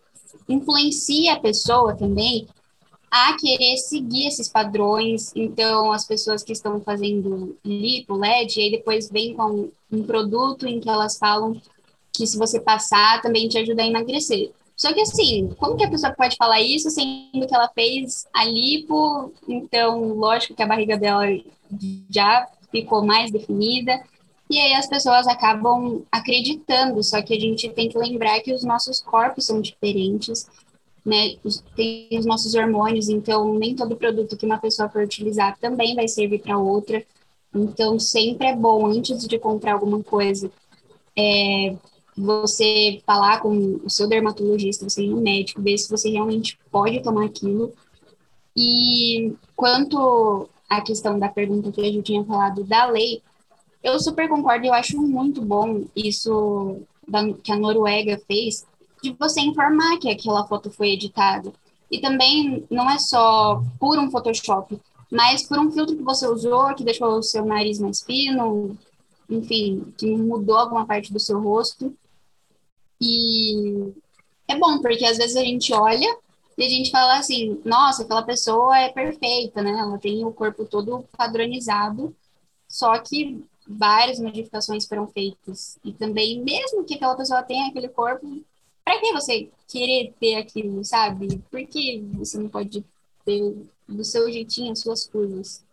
influencia 0.48 1.34
a 1.34 1.40
pessoa 1.40 1.96
também 1.96 2.46
a 3.10 3.36
querer 3.36 3.76
seguir 3.78 4.26
esses 4.26 4.48
padrões. 4.48 5.32
Então, 5.34 5.92
as 5.92 6.06
pessoas 6.06 6.42
que 6.42 6.52
estão 6.52 6.80
fazendo 6.80 7.56
lipo, 7.64 8.16
LED, 8.16 8.58
e 8.58 8.62
aí 8.64 8.70
depois 8.72 9.08
vem 9.08 9.34
com 9.34 9.70
um 9.90 10.02
produto 10.02 10.66
em 10.66 10.80
que 10.80 10.88
elas 10.88 11.16
falam 11.16 11.60
que 12.12 12.26
se 12.26 12.36
você 12.36 12.58
passar 12.60 13.20
também 13.22 13.48
te 13.48 13.58
ajuda 13.58 13.82
a 13.82 13.86
emagrecer. 13.86 14.50
Só 14.76 14.92
que 14.92 15.00
assim, 15.00 15.48
como 15.58 15.76
que 15.76 15.84
a 15.84 15.90
pessoa 15.90 16.12
pode 16.12 16.36
falar 16.36 16.60
isso 16.60 16.90
sendo 16.90 17.46
que 17.46 17.54
ela 17.54 17.68
fez 17.74 18.26
a 18.34 18.44
lipo, 18.44 19.32
então 19.48 20.12
lógico 20.14 20.54
que 20.54 20.62
a 20.62 20.66
barriga 20.66 20.98
dela 20.98 21.24
já 22.10 22.46
ficou 22.70 23.04
mais 23.04 23.30
definida. 23.30 24.02
E 24.48 24.60
aí 24.60 24.74
as 24.74 24.86
pessoas 24.88 25.26
acabam 25.26 26.04
acreditando, 26.10 27.02
só 27.02 27.20
que 27.20 27.34
a 27.34 27.40
gente 27.40 27.68
tem 27.70 27.88
que 27.88 27.98
lembrar 27.98 28.40
que 28.40 28.52
os 28.52 28.62
nossos 28.62 29.00
corpos 29.00 29.46
são 29.46 29.60
diferentes, 29.60 30.46
né? 31.04 31.36
Tem 31.74 32.08
os 32.12 32.26
nossos 32.26 32.54
hormônios, 32.54 33.08
então 33.08 33.54
nem 33.54 33.74
todo 33.74 33.96
produto 33.96 34.36
que 34.36 34.46
uma 34.46 34.58
pessoa 34.58 34.88
for 34.88 35.02
utilizar 35.02 35.58
também 35.58 35.94
vai 35.96 36.06
servir 36.06 36.40
para 36.40 36.58
outra. 36.58 37.04
Então 37.54 37.98
sempre 37.98 38.48
é 38.48 38.54
bom, 38.54 38.86
antes 38.86 39.26
de 39.26 39.38
comprar 39.38 39.74
alguma 39.74 40.02
coisa, 40.02 40.50
é, 41.16 41.76
você 42.16 43.02
falar 43.04 43.40
com 43.40 43.80
o 43.84 43.90
seu 43.90 44.08
dermatologista, 44.08 44.88
você 44.88 45.04
ir 45.04 45.10
no 45.10 45.20
médico, 45.20 45.60
ver 45.60 45.76
se 45.76 45.90
você 45.90 46.08
realmente 46.10 46.58
pode 46.70 47.02
tomar 47.02 47.26
aquilo. 47.26 47.72
E 48.56 49.34
quanto 49.54 50.48
a 50.68 50.80
questão 50.80 51.18
da 51.18 51.28
pergunta 51.28 51.70
que 51.72 51.80
a 51.80 51.84
gente 51.84 52.02
tinha 52.02 52.24
falado 52.24 52.64
da 52.64 52.86
lei, 52.86 53.22
eu 53.82 53.98
super 54.00 54.28
concordo, 54.28 54.66
eu 54.66 54.74
acho 54.74 55.00
muito 55.00 55.40
bom 55.40 55.84
isso 55.94 56.80
da, 57.06 57.32
que 57.32 57.52
a 57.52 57.56
Noruega 57.56 58.20
fez, 58.26 58.66
de 59.02 59.12
você 59.18 59.40
informar 59.40 59.98
que 59.98 60.10
aquela 60.10 60.46
foto 60.46 60.70
foi 60.70 60.90
editada. 60.90 61.52
E 61.90 62.00
também 62.00 62.64
não 62.68 62.90
é 62.90 62.98
só 62.98 63.62
por 63.78 63.98
um 63.98 64.10
Photoshop, 64.10 64.76
mas 65.10 65.44
por 65.46 65.58
um 65.58 65.70
filtro 65.70 65.96
que 65.96 66.02
você 66.02 66.26
usou, 66.26 66.74
que 66.74 66.82
deixou 66.82 67.18
o 67.18 67.22
seu 67.22 67.44
nariz 67.44 67.78
mais 67.78 68.02
fino, 68.02 68.76
enfim, 69.30 69.92
que 69.96 70.10
mudou 70.16 70.56
alguma 70.56 70.84
parte 70.84 71.12
do 71.12 71.20
seu 71.20 71.40
rosto. 71.40 71.94
E 73.00 73.92
é 74.48 74.58
bom, 74.58 74.80
porque 74.80 75.04
às 75.04 75.16
vezes 75.16 75.36
a 75.36 75.44
gente 75.44 75.72
olha 75.72 76.18
e 76.58 76.64
a 76.64 76.68
gente 76.68 76.90
fala 76.90 77.18
assim, 77.18 77.60
nossa, 77.64 78.02
aquela 78.02 78.22
pessoa 78.22 78.78
é 78.78 78.88
perfeita, 78.88 79.62
né? 79.62 79.70
Ela 79.70 79.98
tem 79.98 80.24
o 80.24 80.32
corpo 80.32 80.64
todo 80.64 81.06
padronizado, 81.16 82.16
só 82.68 82.98
que 82.98 83.44
várias 83.66 84.18
modificações 84.18 84.86
foram 84.86 85.06
feitas. 85.06 85.78
E 85.84 85.92
também, 85.92 86.42
mesmo 86.42 86.84
que 86.84 86.94
aquela 86.94 87.16
pessoa 87.16 87.42
tenha 87.42 87.68
aquele 87.68 87.88
corpo, 87.88 88.42
para 88.84 89.00
que 89.00 89.12
você 89.12 89.50
querer 89.68 90.14
ter 90.18 90.36
aquilo, 90.36 90.84
sabe? 90.84 91.38
Por 91.50 91.66
que 91.66 92.00
você 92.14 92.38
não 92.38 92.48
pode 92.48 92.84
ter 93.24 93.54
do 93.88 94.04
seu 94.04 94.30
jeitinho 94.32 94.72
as 94.72 94.80
suas 94.80 95.06
curvas? 95.06 95.64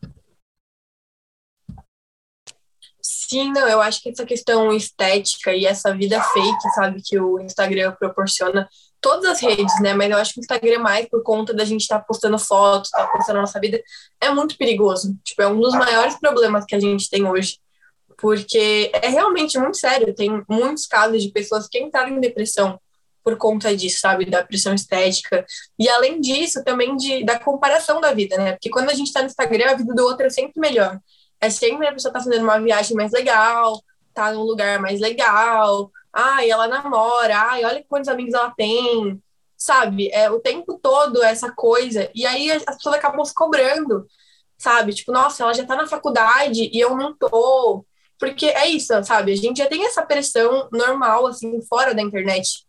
Sim, 3.02 3.52
não, 3.52 3.68
eu 3.68 3.82
acho 3.82 4.02
que 4.02 4.10
essa 4.10 4.26
questão 4.26 4.72
estética 4.74 5.54
e 5.54 5.66
essa 5.66 5.96
vida 5.96 6.22
fake, 6.22 6.70
sabe, 6.76 7.02
que 7.02 7.20
o 7.20 7.40
Instagram 7.40 7.92
proporciona, 7.94 8.68
todas 9.04 9.26
as 9.26 9.42
redes, 9.42 9.80
né, 9.82 9.94
mas 9.94 10.10
eu 10.10 10.18
acho 10.18 10.34
que 10.34 10.40
o 10.40 10.42
Instagram 10.42 10.80
mais 10.80 11.08
por 11.08 11.22
conta 11.22 11.54
da 11.54 11.66
gente 11.66 11.82
estar 11.82 12.00
tá 12.00 12.06
postando 12.06 12.40
fotos, 12.40 12.90
tá 12.90 13.06
postando 13.08 13.40
a 13.40 13.42
nossa 13.42 13.60
vida, 13.60 13.84
é 14.20 14.32
muito 14.32 14.58
perigoso. 14.58 15.16
Tipo, 15.24 15.42
é 15.42 15.48
um 15.48 15.60
dos 15.60 15.74
maiores 15.74 16.18
problemas 16.18 16.64
que 16.66 16.74
a 16.74 16.80
gente 16.80 17.10
tem 17.10 17.28
hoje, 17.28 17.60
porque 18.18 18.90
é 18.94 19.10
realmente 19.10 19.60
muito 19.60 19.78
sério. 19.78 20.16
Tem 20.16 20.42
muitos 20.50 20.88
casos 20.88 21.22
de 21.22 21.30
pessoas 21.30 21.68
que 21.68 21.78
entraram 21.78 22.16
em 22.16 22.22
depressão 22.22 22.80
por 23.22 23.38
conta 23.38 23.76
disso, 23.76 24.00
sabe, 24.00 24.26
da 24.26 24.44
pressão 24.44 24.74
estética. 24.74 25.46
E 25.78 25.90
além 25.90 26.22
disso, 26.22 26.64
também 26.64 26.96
de, 26.96 27.26
da 27.26 27.38
comparação 27.38 28.00
da 28.00 28.14
vida, 28.14 28.38
né, 28.38 28.54
porque 28.54 28.70
quando 28.70 28.90
a 28.90 28.94
gente 28.94 29.08
está 29.08 29.20
no 29.20 29.28
Instagram, 29.28 29.72
a 29.72 29.76
vida 29.76 29.94
do 29.94 30.04
outro 30.04 30.26
é 30.26 30.30
sempre 30.30 30.60
melhor. 30.60 30.98
É 31.42 31.50
sempre 31.50 31.86
a 31.88 31.94
pessoa 31.94 32.14
tá 32.14 32.22
fazendo 32.22 32.44
uma 32.44 32.60
viagem 32.60 32.96
mais 32.96 33.12
legal, 33.12 33.82
tá 34.14 34.32
num 34.32 34.44
lugar 34.44 34.80
mais 34.80 35.02
legal, 35.02 35.92
ai, 36.14 36.50
ela 36.50 36.68
namora, 36.68 37.38
ai, 37.38 37.66
olha 37.66 37.86
quantos 37.88 38.08
amigos 38.08 38.34
ela 38.34 38.52
tem, 38.52 39.22
sabe? 39.58 40.10
É 40.12 40.30
o 40.30 40.40
tempo 40.40 40.80
todo 40.82 41.24
essa 41.24 41.52
coisa. 41.52 42.10
E 42.14 42.26
aí 42.26 42.52
as 42.52 42.64
pessoas 42.64 42.96
acabam 42.96 43.26
se 43.26 43.34
cobrando, 43.34 44.06
sabe? 44.58 44.94
Tipo, 44.94 45.12
nossa, 45.12 45.44
ela 45.44 45.54
já 45.54 45.66
tá 45.66 45.76
na 45.76 45.88
faculdade 45.88 46.70
e 46.72 46.80
eu 46.80 46.96
não 46.96 47.16
tô. 47.18 47.86
Porque 48.20 48.46
é 48.46 48.68
isso, 48.68 48.94
sabe? 49.04 49.34
A 49.34 49.36
gente 49.36 49.58
já 49.58 49.66
tem 49.66 49.86
essa 49.86 50.06
pressão 50.06 50.70
normal, 50.72 51.28
assim, 51.28 51.62
fora 51.64 51.94
da 51.96 52.02
internet. 52.02 52.66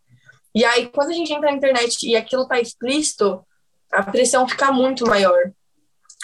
E 0.54 0.64
aí, 0.64 0.88
quando 0.88 1.10
a 1.10 1.14
gente 1.14 1.32
entra 1.32 1.50
na 1.50 1.56
internet 1.56 2.08
e 2.08 2.16
aquilo 2.16 2.46
tá 2.46 2.60
explícito, 2.60 3.44
a 3.92 4.02
pressão 4.02 4.48
fica 4.48 4.72
muito 4.72 5.06
maior. 5.06 5.52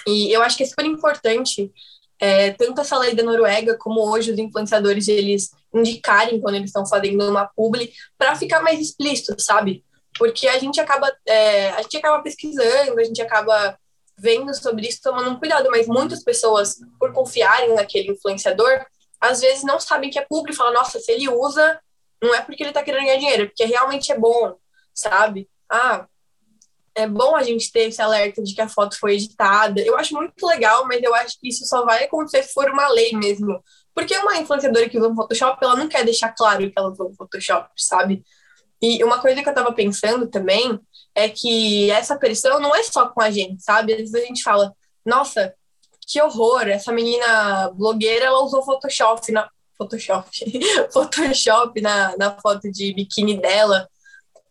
E 0.06 0.32
eu 0.34 0.42
acho 0.42 0.56
que 0.56 0.62
é 0.62 0.66
super 0.66 0.84
importante 0.84 1.70
é, 2.20 2.50
tanto 2.52 2.82
essa 2.82 2.98
lei 2.98 3.14
da 3.14 3.22
Noruega 3.22 3.76
como 3.78 4.00
hoje 4.00 4.30
os 4.30 4.38
influenciadores 4.38 5.08
eles 5.08 5.50
indicarem 5.74 6.40
quando 6.40 6.56
eles 6.56 6.68
estão 6.68 6.86
fazendo 6.86 7.28
uma 7.28 7.46
publi 7.46 7.92
para 8.18 8.36
ficar 8.36 8.62
mais 8.62 8.78
explícito, 8.78 9.40
sabe? 9.40 9.84
Porque 10.18 10.46
a 10.46 10.58
gente 10.58 10.78
acaba 10.78 11.10
é, 11.26 11.70
a 11.70 11.82
gente 11.82 11.96
acaba 11.96 12.22
pesquisando, 12.22 13.00
a 13.00 13.04
gente 13.04 13.22
acaba 13.22 13.78
vendo 14.18 14.54
sobre 14.54 14.86
isso, 14.86 15.00
tomando 15.02 15.30
um 15.30 15.38
cuidado, 15.38 15.70
mas 15.70 15.86
muitas 15.86 16.22
pessoas, 16.22 16.76
por 16.98 17.12
confiarem 17.12 17.74
naquele 17.74 18.12
influenciador, 18.12 18.84
às 19.18 19.40
vezes 19.40 19.64
não 19.64 19.80
sabem 19.80 20.10
que 20.10 20.18
é 20.18 20.26
publi, 20.28 20.54
falam, 20.54 20.74
nossa, 20.74 21.00
se 21.00 21.10
ele 21.10 21.26
usa, 21.28 21.80
não 22.22 22.34
é 22.34 22.42
porque 22.42 22.62
ele 22.62 22.72
tá 22.72 22.82
querendo 22.82 23.04
ganhar 23.04 23.16
dinheiro, 23.16 23.42
é 23.44 23.46
porque 23.46 23.64
realmente 23.64 24.12
é 24.12 24.18
bom, 24.18 24.54
sabe? 24.94 25.48
Ah, 25.70 26.06
é 27.00 27.08
bom 27.08 27.34
a 27.34 27.42
gente 27.42 27.72
ter 27.72 27.88
esse 27.88 28.00
alerta 28.00 28.42
de 28.42 28.54
que 28.54 28.60
a 28.60 28.68
foto 28.68 28.98
foi 28.98 29.14
editada. 29.14 29.80
Eu 29.80 29.96
acho 29.96 30.14
muito 30.14 30.46
legal, 30.46 30.86
mas 30.86 31.02
eu 31.02 31.14
acho 31.14 31.38
que 31.40 31.48
isso 31.48 31.64
só 31.66 31.84
vai 31.84 32.04
acontecer 32.04 32.42
se 32.42 32.52
for 32.52 32.70
uma 32.70 32.88
lei 32.88 33.12
mesmo. 33.12 33.62
Porque 33.94 34.16
uma 34.16 34.36
influenciadora 34.36 34.88
que 34.88 34.98
usa 34.98 35.08
um 35.08 35.16
Photoshop, 35.16 35.58
ela 35.62 35.76
não 35.76 35.88
quer 35.88 36.04
deixar 36.04 36.32
claro 36.32 36.70
que 36.70 36.72
ela 36.76 36.90
usou 36.90 37.10
um 37.10 37.14
Photoshop, 37.14 37.68
sabe? 37.76 38.22
E 38.80 39.02
uma 39.04 39.20
coisa 39.20 39.42
que 39.42 39.48
eu 39.48 39.54
tava 39.54 39.72
pensando 39.72 40.26
também 40.28 40.78
é 41.14 41.28
que 41.28 41.90
essa 41.90 42.16
pressão 42.16 42.60
não 42.60 42.74
é 42.74 42.82
só 42.82 43.08
com 43.08 43.20
a 43.20 43.30
gente, 43.30 43.62
sabe? 43.62 43.92
Às 43.92 43.98
vezes 43.98 44.14
a 44.14 44.26
gente 44.26 44.42
fala, 44.42 44.74
nossa, 45.04 45.54
que 46.06 46.20
horror, 46.20 46.62
essa 46.68 46.92
menina 46.92 47.70
blogueira, 47.74 48.26
ela 48.26 48.42
usou 48.42 48.64
Photoshop 48.64 49.32
na... 49.32 49.48
Photoshop, 49.76 50.28
Photoshop 50.92 51.80
na, 51.80 52.14
na 52.18 52.36
foto 52.38 52.70
de 52.70 52.92
biquíni 52.92 53.40
dela. 53.40 53.88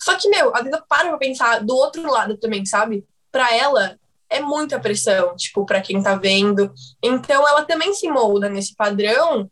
Só 0.02 0.16
que, 0.16 0.30
meu, 0.30 0.52
vezes 0.52 0.72
eu 0.72 0.84
paro 0.88 1.10
pra 1.10 1.18
pensar 1.18 1.64
do 1.64 1.76
outro 1.76 2.10
lado 2.10 2.38
também, 2.38 2.66
sabe? 2.66 3.06
Pra 3.32 3.54
ela, 3.54 4.00
é 4.30 4.40
muita 4.40 4.80
pressão, 4.80 5.36
tipo, 5.36 5.66
para 5.66 5.82
quem 5.82 6.02
tá 6.02 6.16
vendo. 6.16 6.72
Então 7.04 7.48
ela 7.48 7.66
também 7.66 7.94
se 7.94 8.08
molda 8.10 8.48
nesse 8.48 8.76
padrão 8.76 9.50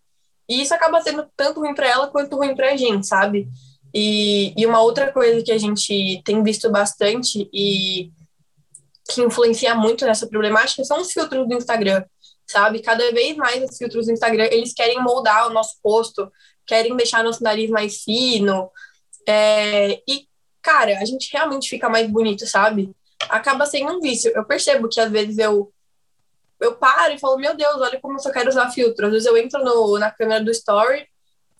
e 0.47 0.61
isso 0.61 0.73
acaba 0.73 1.01
sendo 1.01 1.27
tanto 1.35 1.59
ruim 1.59 1.75
para 1.75 1.87
ela 1.87 2.07
quanto 2.07 2.37
ruim 2.37 2.55
pra 2.55 2.77
gente, 2.77 3.05
sabe? 3.05 3.47
E, 3.93 4.53
e 4.55 4.65
uma 4.65 4.81
outra 4.81 5.11
coisa 5.11 5.43
que 5.43 5.51
a 5.51 5.57
gente 5.57 6.21
tem 6.23 6.43
visto 6.43 6.69
bastante 6.71 7.49
e 7.51 8.11
que 9.09 9.21
influencia 9.21 9.73
muito 9.73 10.05
nessa 10.05 10.27
problemática 10.27 10.83
são 10.83 11.01
os 11.01 11.11
filtros 11.11 11.47
do 11.47 11.55
Instagram, 11.55 12.03
sabe? 12.45 12.81
Cada 12.81 13.11
vez 13.11 13.35
mais 13.35 13.63
os 13.69 13.77
filtros 13.77 14.05
do 14.05 14.11
Instagram, 14.11 14.47
eles 14.51 14.73
querem 14.73 15.01
moldar 15.01 15.47
o 15.47 15.53
nosso 15.53 15.75
rosto, 15.83 16.31
querem 16.65 16.95
deixar 16.95 17.23
nosso 17.23 17.41
nariz 17.41 17.69
mais 17.69 18.03
fino, 18.03 18.69
é, 19.27 20.01
e 20.07 20.27
cara, 20.67 20.99
a 20.99 21.05
gente 21.05 21.31
realmente 21.31 21.69
fica 21.69 21.87
mais 21.87 22.09
bonito, 22.09 22.45
sabe? 22.45 22.93
Acaba 23.29 23.65
sendo 23.65 23.93
um 23.93 24.01
vício. 24.01 24.29
Eu 24.35 24.43
percebo 24.43 24.89
que 24.89 24.99
às 24.99 25.09
vezes 25.09 25.37
eu 25.37 25.71
eu 26.59 26.75
paro 26.75 27.13
e 27.13 27.19
falo, 27.19 27.37
meu 27.37 27.55
Deus, 27.55 27.79
olha 27.79 27.99
como 28.01 28.15
eu 28.15 28.19
só 28.19 28.31
quero 28.31 28.49
usar 28.49 28.69
filtro. 28.71 29.05
Às 29.05 29.11
vezes 29.13 29.27
eu 29.27 29.37
entro 29.37 29.63
no, 29.63 29.97
na 29.97 30.11
câmera 30.11 30.43
do 30.43 30.51
story 30.51 31.07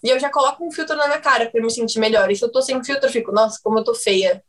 e 0.04 0.10
eu 0.10 0.20
já 0.20 0.30
coloco 0.30 0.66
um 0.66 0.72
filtro 0.72 0.96
na 0.98 1.08
minha 1.08 1.22
cara 1.22 1.50
pra 1.50 1.62
me 1.62 1.70
sentir 1.70 2.00
melhor. 2.00 2.30
E 2.30 2.36
se 2.36 2.44
eu 2.44 2.52
tô 2.52 2.62
sem 2.62 2.84
filtro, 2.84 3.08
eu 3.08 3.12
fico, 3.12 3.32
nossa, 3.32 3.60
como 3.64 3.80
eu 3.80 3.84
tô 3.84 3.94
feia, 3.94 4.44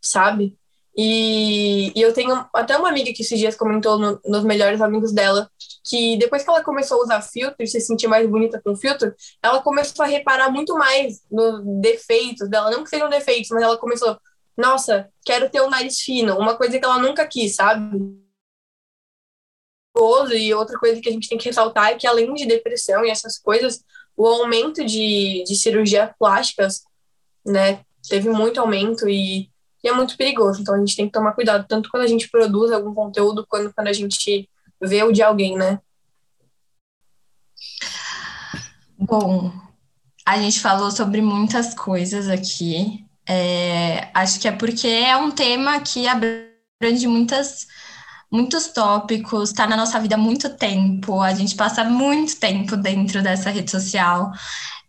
sabe? 0.00 0.58
E, 0.96 1.90
e, 1.98 2.02
eu 2.02 2.12
tenho 2.12 2.46
até 2.54 2.76
uma 2.76 2.90
amiga 2.90 3.12
que 3.14 3.22
esses 3.22 3.38
dias 3.38 3.56
comentou 3.56 3.98
no, 3.98 4.20
nos 4.26 4.44
melhores 4.44 4.80
amigos 4.82 5.10
dela 5.10 5.50
que 5.84 6.16
depois 6.16 6.44
que 6.44 6.50
ela 6.50 6.62
começou 6.62 7.00
a 7.00 7.04
usar 7.04 7.22
filtro 7.22 7.56
e 7.60 7.66
se 7.66 7.80
sentir 7.80 8.06
mais 8.06 8.28
bonita 8.28 8.60
com 8.64 8.76
filtro, 8.76 9.14
ela 9.42 9.60
começou 9.62 10.04
a 10.04 10.08
reparar 10.08 10.50
muito 10.50 10.74
mais 10.74 11.22
nos 11.30 11.62
defeitos 11.80 12.48
dela, 12.48 12.70
não 12.70 12.84
que 12.84 12.90
sejam 12.90 13.08
defeitos, 13.08 13.50
mas 13.50 13.62
ela 13.62 13.76
começou, 13.76 14.16
nossa, 14.56 15.10
quero 15.24 15.50
ter 15.50 15.60
um 15.60 15.70
nariz 15.70 16.00
fino, 16.00 16.38
uma 16.38 16.56
coisa 16.56 16.78
que 16.78 16.84
ela 16.84 16.98
nunca 16.98 17.26
quis, 17.26 17.56
sabe? 17.56 17.98
E 20.34 20.54
outra 20.54 20.78
coisa 20.78 21.00
que 21.00 21.08
a 21.08 21.12
gente 21.12 21.28
tem 21.28 21.36
que 21.36 21.46
ressaltar 21.46 21.90
é 21.90 21.94
que 21.94 22.06
além 22.06 22.32
de 22.34 22.46
depressão 22.46 23.04
e 23.04 23.10
essas 23.10 23.38
coisas, 23.38 23.84
o 24.16 24.26
aumento 24.26 24.84
de, 24.84 25.44
de 25.44 25.54
cirurgias 25.54 26.10
plásticas, 26.18 26.82
né, 27.44 27.84
teve 28.08 28.30
muito 28.30 28.60
aumento 28.60 29.08
e 29.08 29.51
e 29.82 29.88
é 29.88 29.92
muito 29.92 30.16
perigoso. 30.16 30.60
Então 30.60 30.74
a 30.74 30.78
gente 30.78 30.96
tem 30.96 31.06
que 31.06 31.12
tomar 31.12 31.32
cuidado, 31.32 31.66
tanto 31.68 31.90
quando 31.90 32.04
a 32.04 32.06
gente 32.06 32.30
produz 32.30 32.70
algum 32.70 32.94
conteúdo, 32.94 33.46
quanto 33.48 33.74
quando 33.74 33.88
a 33.88 33.92
gente 33.92 34.48
vê 34.80 35.02
o 35.02 35.12
de 35.12 35.22
alguém, 35.22 35.56
né? 35.56 35.78
Bom, 38.98 39.52
a 40.24 40.38
gente 40.38 40.60
falou 40.60 40.90
sobre 40.90 41.20
muitas 41.20 41.74
coisas 41.74 42.28
aqui. 42.28 43.04
É, 43.28 44.08
acho 44.14 44.40
que 44.40 44.48
é 44.48 44.52
porque 44.52 44.86
é 44.86 45.16
um 45.16 45.30
tema 45.30 45.80
que 45.80 46.06
abrange 46.06 47.06
muitas, 47.06 47.66
muitos 48.30 48.68
tópicos, 48.68 49.50
está 49.50 49.66
na 49.66 49.76
nossa 49.76 49.98
vida 50.00 50.14
há 50.16 50.18
muito 50.18 50.56
tempo, 50.56 51.20
a 51.20 51.32
gente 51.34 51.54
passa 51.54 51.84
muito 51.84 52.38
tempo 52.38 52.76
dentro 52.76 53.22
dessa 53.22 53.50
rede 53.50 53.70
social. 53.70 54.32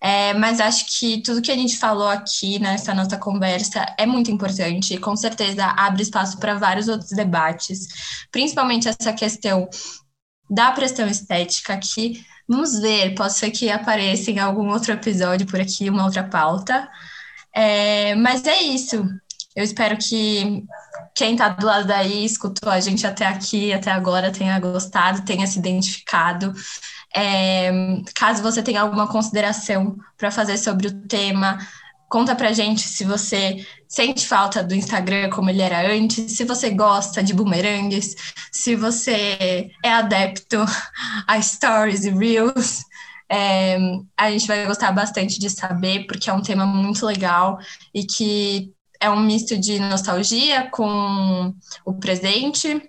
É, 0.05 0.33
mas 0.33 0.59
acho 0.59 0.85
que 0.99 1.21
tudo 1.21 1.41
que 1.41 1.51
a 1.51 1.55
gente 1.55 1.77
falou 1.77 2.09
aqui 2.09 2.59
nessa 2.59 2.93
nossa 2.93 3.17
conversa 3.17 3.85
é 3.97 4.05
muito 4.05 4.29
importante 4.29 4.93
e 4.93 4.97
com 4.97 5.15
certeza 5.15 5.65
abre 5.77 6.01
espaço 6.03 6.37
para 6.39 6.55
vários 6.55 6.89
outros 6.89 7.11
debates, 7.11 7.87
principalmente 8.29 8.89
essa 8.89 9.13
questão 9.13 9.69
da 10.49 10.73
pressão 10.73 11.07
estética 11.07 11.77
que 11.77 12.21
vamos 12.47 12.79
ver, 12.81 13.15
pode 13.15 13.33
ser 13.33 13.49
que 13.51 13.69
apareça 13.69 14.29
em 14.29 14.39
algum 14.39 14.69
outro 14.69 14.91
episódio 14.91 15.47
por 15.47 15.61
aqui, 15.61 15.89
uma 15.89 16.03
outra 16.03 16.23
pauta. 16.23 16.89
É, 17.55 18.13
mas 18.15 18.45
é 18.45 18.61
isso. 18.61 19.07
Eu 19.55 19.63
espero 19.63 19.97
que 19.97 20.65
quem 21.15 21.33
está 21.33 21.49
do 21.49 21.65
lado 21.65 21.87
daí, 21.87 22.25
escutou 22.25 22.69
a 22.69 22.79
gente 22.79 23.05
até 23.07 23.25
aqui, 23.25 23.71
até 23.71 23.91
agora, 23.91 24.31
tenha 24.31 24.59
gostado, 24.59 25.23
tenha 25.23 25.47
se 25.47 25.59
identificado. 25.59 26.53
É, 27.15 27.71
caso 28.15 28.41
você 28.41 28.63
tenha 28.63 28.81
alguma 28.81 29.07
consideração 29.07 29.97
para 30.17 30.31
fazer 30.31 30.57
sobre 30.57 30.87
o 30.87 31.07
tema, 31.07 31.59
conta 32.09 32.35
pra 32.35 32.53
gente 32.53 32.81
se 32.81 33.03
você 33.03 33.65
sente 33.87 34.27
falta 34.27 34.63
do 34.63 34.75
Instagram 34.75 35.29
como 35.31 35.49
ele 35.49 35.61
era 35.61 35.91
antes, 35.91 36.33
se 36.33 36.43
você 36.43 36.69
gosta 36.69 37.23
de 37.23 37.33
bumerangues, 37.33 38.15
se 38.51 38.75
você 38.75 39.71
é 39.83 39.91
adepto 39.91 40.57
a 41.27 41.41
stories 41.41 42.05
e 42.05 42.11
reels. 42.11 42.81
É, 43.27 43.77
a 44.15 44.29
gente 44.29 44.45
vai 44.45 44.63
gostar 44.65 44.91
bastante 44.91 45.39
de 45.39 45.49
saber, 45.49 46.05
porque 46.05 46.29
é 46.29 46.33
um 46.33 46.41
tema 46.41 46.67
muito 46.67 47.03
legal 47.03 47.57
e 47.91 48.03
que 48.05 48.71
é 48.99 49.09
um 49.09 49.19
misto 49.19 49.57
de 49.57 49.79
nostalgia 49.79 50.69
com 50.69 51.53
o 51.83 51.93
presente. 51.95 52.79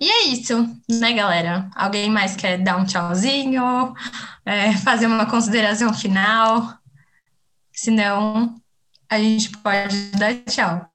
E 0.00 0.08
é 0.08 0.22
isso, 0.26 0.54
né, 0.88 1.12
galera? 1.12 1.68
Alguém 1.74 2.08
mais 2.08 2.36
quer 2.36 2.58
dar 2.58 2.76
um 2.76 2.84
tchauzinho, 2.84 3.94
é, 4.46 4.72
fazer 4.78 5.06
uma 5.06 5.26
consideração 5.26 5.92
final? 5.92 6.78
Senão, 7.72 8.54
a 9.08 9.18
gente 9.18 9.50
pode 9.58 10.10
dar 10.12 10.34
tchau. 10.44 10.88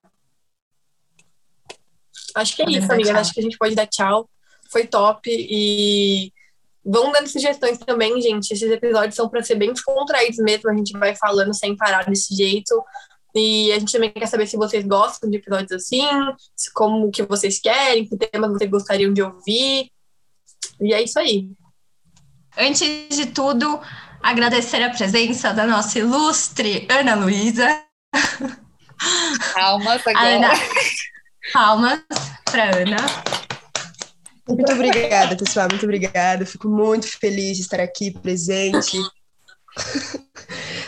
Acho 2.35 2.55
que 2.55 2.61
é 2.61 2.69
isso, 2.69 2.91
amiga. 2.91 3.19
Acho 3.19 3.33
que 3.33 3.39
a 3.39 3.43
gente 3.43 3.57
pode 3.57 3.75
dar 3.75 3.87
tchau. 3.87 4.29
Foi 4.71 4.87
top 4.87 5.29
e 5.29 6.31
vão 6.83 7.11
dando 7.11 7.27
sugestões 7.27 7.77
também, 7.77 8.21
gente. 8.21 8.51
Esses 8.51 8.71
episódios 8.71 9.15
são 9.15 9.29
para 9.29 9.43
ser 9.43 9.55
bem 9.55 9.71
descontraídos 9.71 10.37
mesmo. 10.39 10.69
A 10.69 10.75
gente 10.75 10.97
vai 10.97 11.15
falando 11.15 11.53
sem 11.53 11.75
parar 11.75 12.05
desse 12.05 12.35
jeito. 12.35 12.83
E 13.35 13.71
a 13.71 13.79
gente 13.79 13.91
também 13.91 14.11
quer 14.11 14.27
saber 14.27 14.45
se 14.45 14.57
vocês 14.57 14.85
gostam 14.85 15.29
de 15.29 15.37
episódios 15.37 15.71
assim, 15.71 16.01
como 16.73 17.09
que 17.09 17.23
vocês 17.23 17.59
querem, 17.59 18.07
que 18.07 18.15
temas 18.15 18.51
vocês 18.51 18.69
gostariam 18.69 19.11
de 19.11 19.23
ouvir. 19.23 19.89
E 20.79 20.93
é 20.93 21.01
isso 21.01 21.17
aí. 21.19 21.49
Antes 22.57 23.09
de 23.09 23.27
tudo, 23.27 23.81
agradecer 24.21 24.83
a 24.83 24.91
presença 24.91 25.51
da 25.51 25.65
nossa 25.65 25.97
ilustre 25.97 26.87
Ana 26.89 27.15
Luísa. 27.15 27.83
Palmas 29.53 30.05
agora. 30.05 30.35
Ana, 30.35 30.49
palmas 31.51 31.99
para 32.45 32.77
Ana. 32.77 32.97
Muito 34.47 34.71
obrigada, 34.71 35.35
pessoal. 35.35 35.67
Muito 35.69 35.83
obrigada. 35.83 36.45
Fico 36.45 36.69
muito 36.69 37.07
feliz 37.07 37.57
de 37.57 37.63
estar 37.63 37.79
aqui 37.79 38.11
presente. 38.11 38.97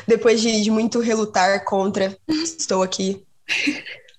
Depois 0.08 0.42
de, 0.42 0.62
de, 0.62 0.72
muito 0.72 1.00
relutar 1.00 1.64
contra, 1.66 2.18
estou 2.28 2.84
aqui. 2.84 3.24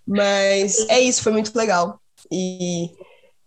Mas 0.06 0.88
é 0.88 1.00
isso, 1.00 1.22
foi 1.22 1.32
muito 1.32 1.56
legal. 1.56 2.00
E 2.30 2.90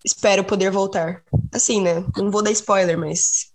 espero 0.06 0.44
poder 0.44 0.72
voltar. 0.72 1.24
Assim, 1.52 1.82
né? 1.82 2.04
Não 2.18 2.32
vou 2.32 2.42
dar 2.42 2.52
spoiler, 2.52 2.98
mas. 2.98 3.52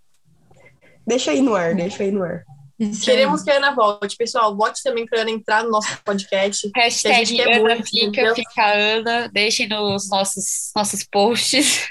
Deixa 1.06 1.30
aí 1.30 1.40
no 1.40 1.54
ar, 1.54 1.74
deixa 1.74 2.02
aí 2.02 2.10
no 2.10 2.22
ar. 2.22 2.44
Isso 2.78 3.04
Queremos 3.04 3.40
aí. 3.40 3.44
que 3.44 3.50
a 3.52 3.56
Ana 3.56 3.74
volte. 3.74 4.16
Pessoal, 4.16 4.56
vote 4.56 4.82
também 4.82 5.06
para 5.06 5.20
Ana 5.20 5.30
entrar 5.30 5.62
no 5.62 5.70
nosso 5.70 6.02
podcast. 6.04 6.70
Hashtag 6.74 7.40
Ana 7.40 7.60
muito, 7.60 7.88
fica, 7.88 8.06
entendeu? 8.06 8.34
fica 8.34 8.74
Ana. 8.74 9.28
Deixem 9.28 9.68
nos 9.68 10.08
nossos, 10.10 10.70
nossos 10.74 11.04
posts. 11.04 11.86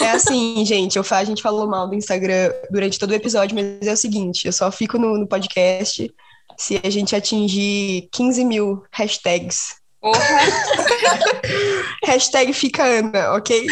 É 0.00 0.10
assim, 0.10 0.64
gente, 0.64 0.96
eu, 0.96 1.04
a 1.08 1.24
gente 1.24 1.42
falou 1.42 1.66
mal 1.66 1.88
do 1.88 1.94
Instagram 1.94 2.52
durante 2.70 2.98
todo 2.98 3.10
o 3.10 3.14
episódio, 3.14 3.54
mas 3.54 3.86
é 3.86 3.92
o 3.92 3.96
seguinte, 3.96 4.46
eu 4.46 4.52
só 4.52 4.70
fico 4.72 4.98
no, 4.98 5.16
no 5.16 5.26
podcast 5.26 6.12
se 6.56 6.80
a 6.82 6.90
gente 6.90 7.14
atingir 7.14 8.08
15 8.12 8.44
mil 8.44 8.84
hashtags. 8.90 9.76
Porra. 10.00 10.18
Hashtag 12.04 12.52
fica 12.52 12.84
Ana, 12.84 13.32
ok? 13.34 13.66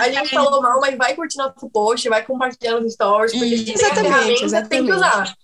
a 0.00 0.10
gente 0.10 0.30
falou 0.30 0.62
mal, 0.62 0.80
mas 0.80 0.96
vai 0.96 1.14
curtir 1.14 1.38
nosso 1.38 1.68
post, 1.70 2.08
vai 2.08 2.24
compartilhar 2.24 2.80
nos 2.80 2.94
stories, 2.94 3.32
porque 3.32 3.72
exatamente, 3.72 4.44
exatamente. 4.44 4.68
tem 4.68 4.84
que 4.84 4.92
usar. 4.92 5.34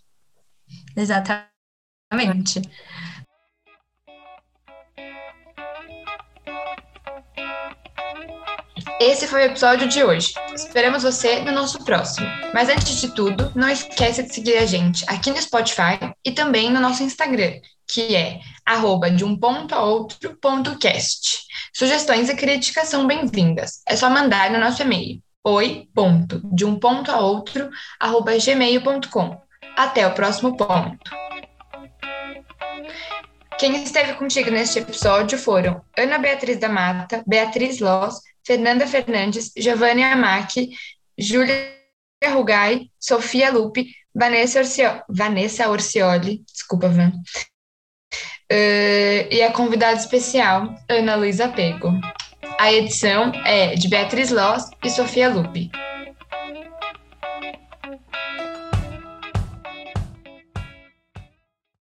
Exatamente. 0.96 2.62
Esse 9.00 9.28
foi 9.28 9.42
o 9.42 9.44
episódio 9.44 9.88
de 9.88 10.02
hoje. 10.02 10.34
Esperamos 10.52 11.04
você 11.04 11.38
no 11.40 11.52
nosso 11.52 11.84
próximo. 11.84 12.26
Mas 12.52 12.68
antes 12.68 13.00
de 13.00 13.14
tudo, 13.14 13.52
não 13.54 13.68
esqueça 13.68 14.24
de 14.24 14.34
seguir 14.34 14.56
a 14.56 14.66
gente 14.66 15.04
aqui 15.08 15.30
no 15.30 15.40
Spotify 15.40 15.98
e 16.24 16.32
também 16.32 16.68
no 16.68 16.80
nosso 16.80 17.04
Instagram, 17.04 17.60
que 17.86 18.16
é 18.16 18.40
arroba 18.66 19.08
de 19.08 19.24
um 19.24 19.38
ponto 19.38 19.72
a 19.72 19.82
outro 19.82 20.36
ponto 20.40 20.76
cast. 20.78 21.46
Sugestões 21.72 22.28
e 22.28 22.34
críticas 22.34 22.88
são 22.88 23.06
bem-vindas. 23.06 23.82
É 23.88 23.94
só 23.94 24.10
mandar 24.10 24.50
no 24.50 24.58
nosso 24.58 24.82
e-mail 24.82 25.22
oi 25.44 25.88
ponto 25.94 26.40
de 26.52 26.64
um 26.64 26.76
ponto 26.76 27.12
a 27.12 27.20
outro 27.20 27.70
arroba 28.00 28.36
gmail.com. 28.36 29.40
Até 29.76 30.08
o 30.08 30.12
próximo 30.12 30.56
ponto. 30.56 30.98
Quem 33.58 33.82
esteve 33.82 34.14
contigo 34.14 34.50
neste 34.50 34.80
episódio 34.80 35.38
foram 35.38 35.82
Ana 35.96 36.18
Beatriz 36.18 36.58
da 36.58 36.68
Mata, 36.68 37.22
Beatriz 37.26 37.80
Loz, 37.80 38.20
Fernanda 38.48 38.86
Fernandes, 38.86 39.52
Giovanni 39.54 40.02
Amac, 40.02 40.70
Júlia 41.18 41.70
Rugai, 42.32 42.90
Sofia 42.98 43.50
Lupe, 43.50 43.86
Vanessa, 44.14 44.60
Orcio... 44.60 45.02
Vanessa 45.06 45.68
Orcioli, 45.68 46.42
desculpa, 46.50 46.88
Van, 46.88 47.10
uh, 47.10 47.14
e 49.30 49.42
a 49.42 49.52
convidada 49.52 49.98
especial, 49.98 50.74
Ana 50.88 51.14
Luísa 51.14 51.48
Pego. 51.48 51.92
A 52.58 52.72
edição 52.72 53.32
é 53.44 53.74
de 53.74 53.86
Beatriz 53.86 54.30
Loss 54.30 54.70
e 54.82 54.88
Sofia 54.88 55.28
Lupe. 55.28 55.70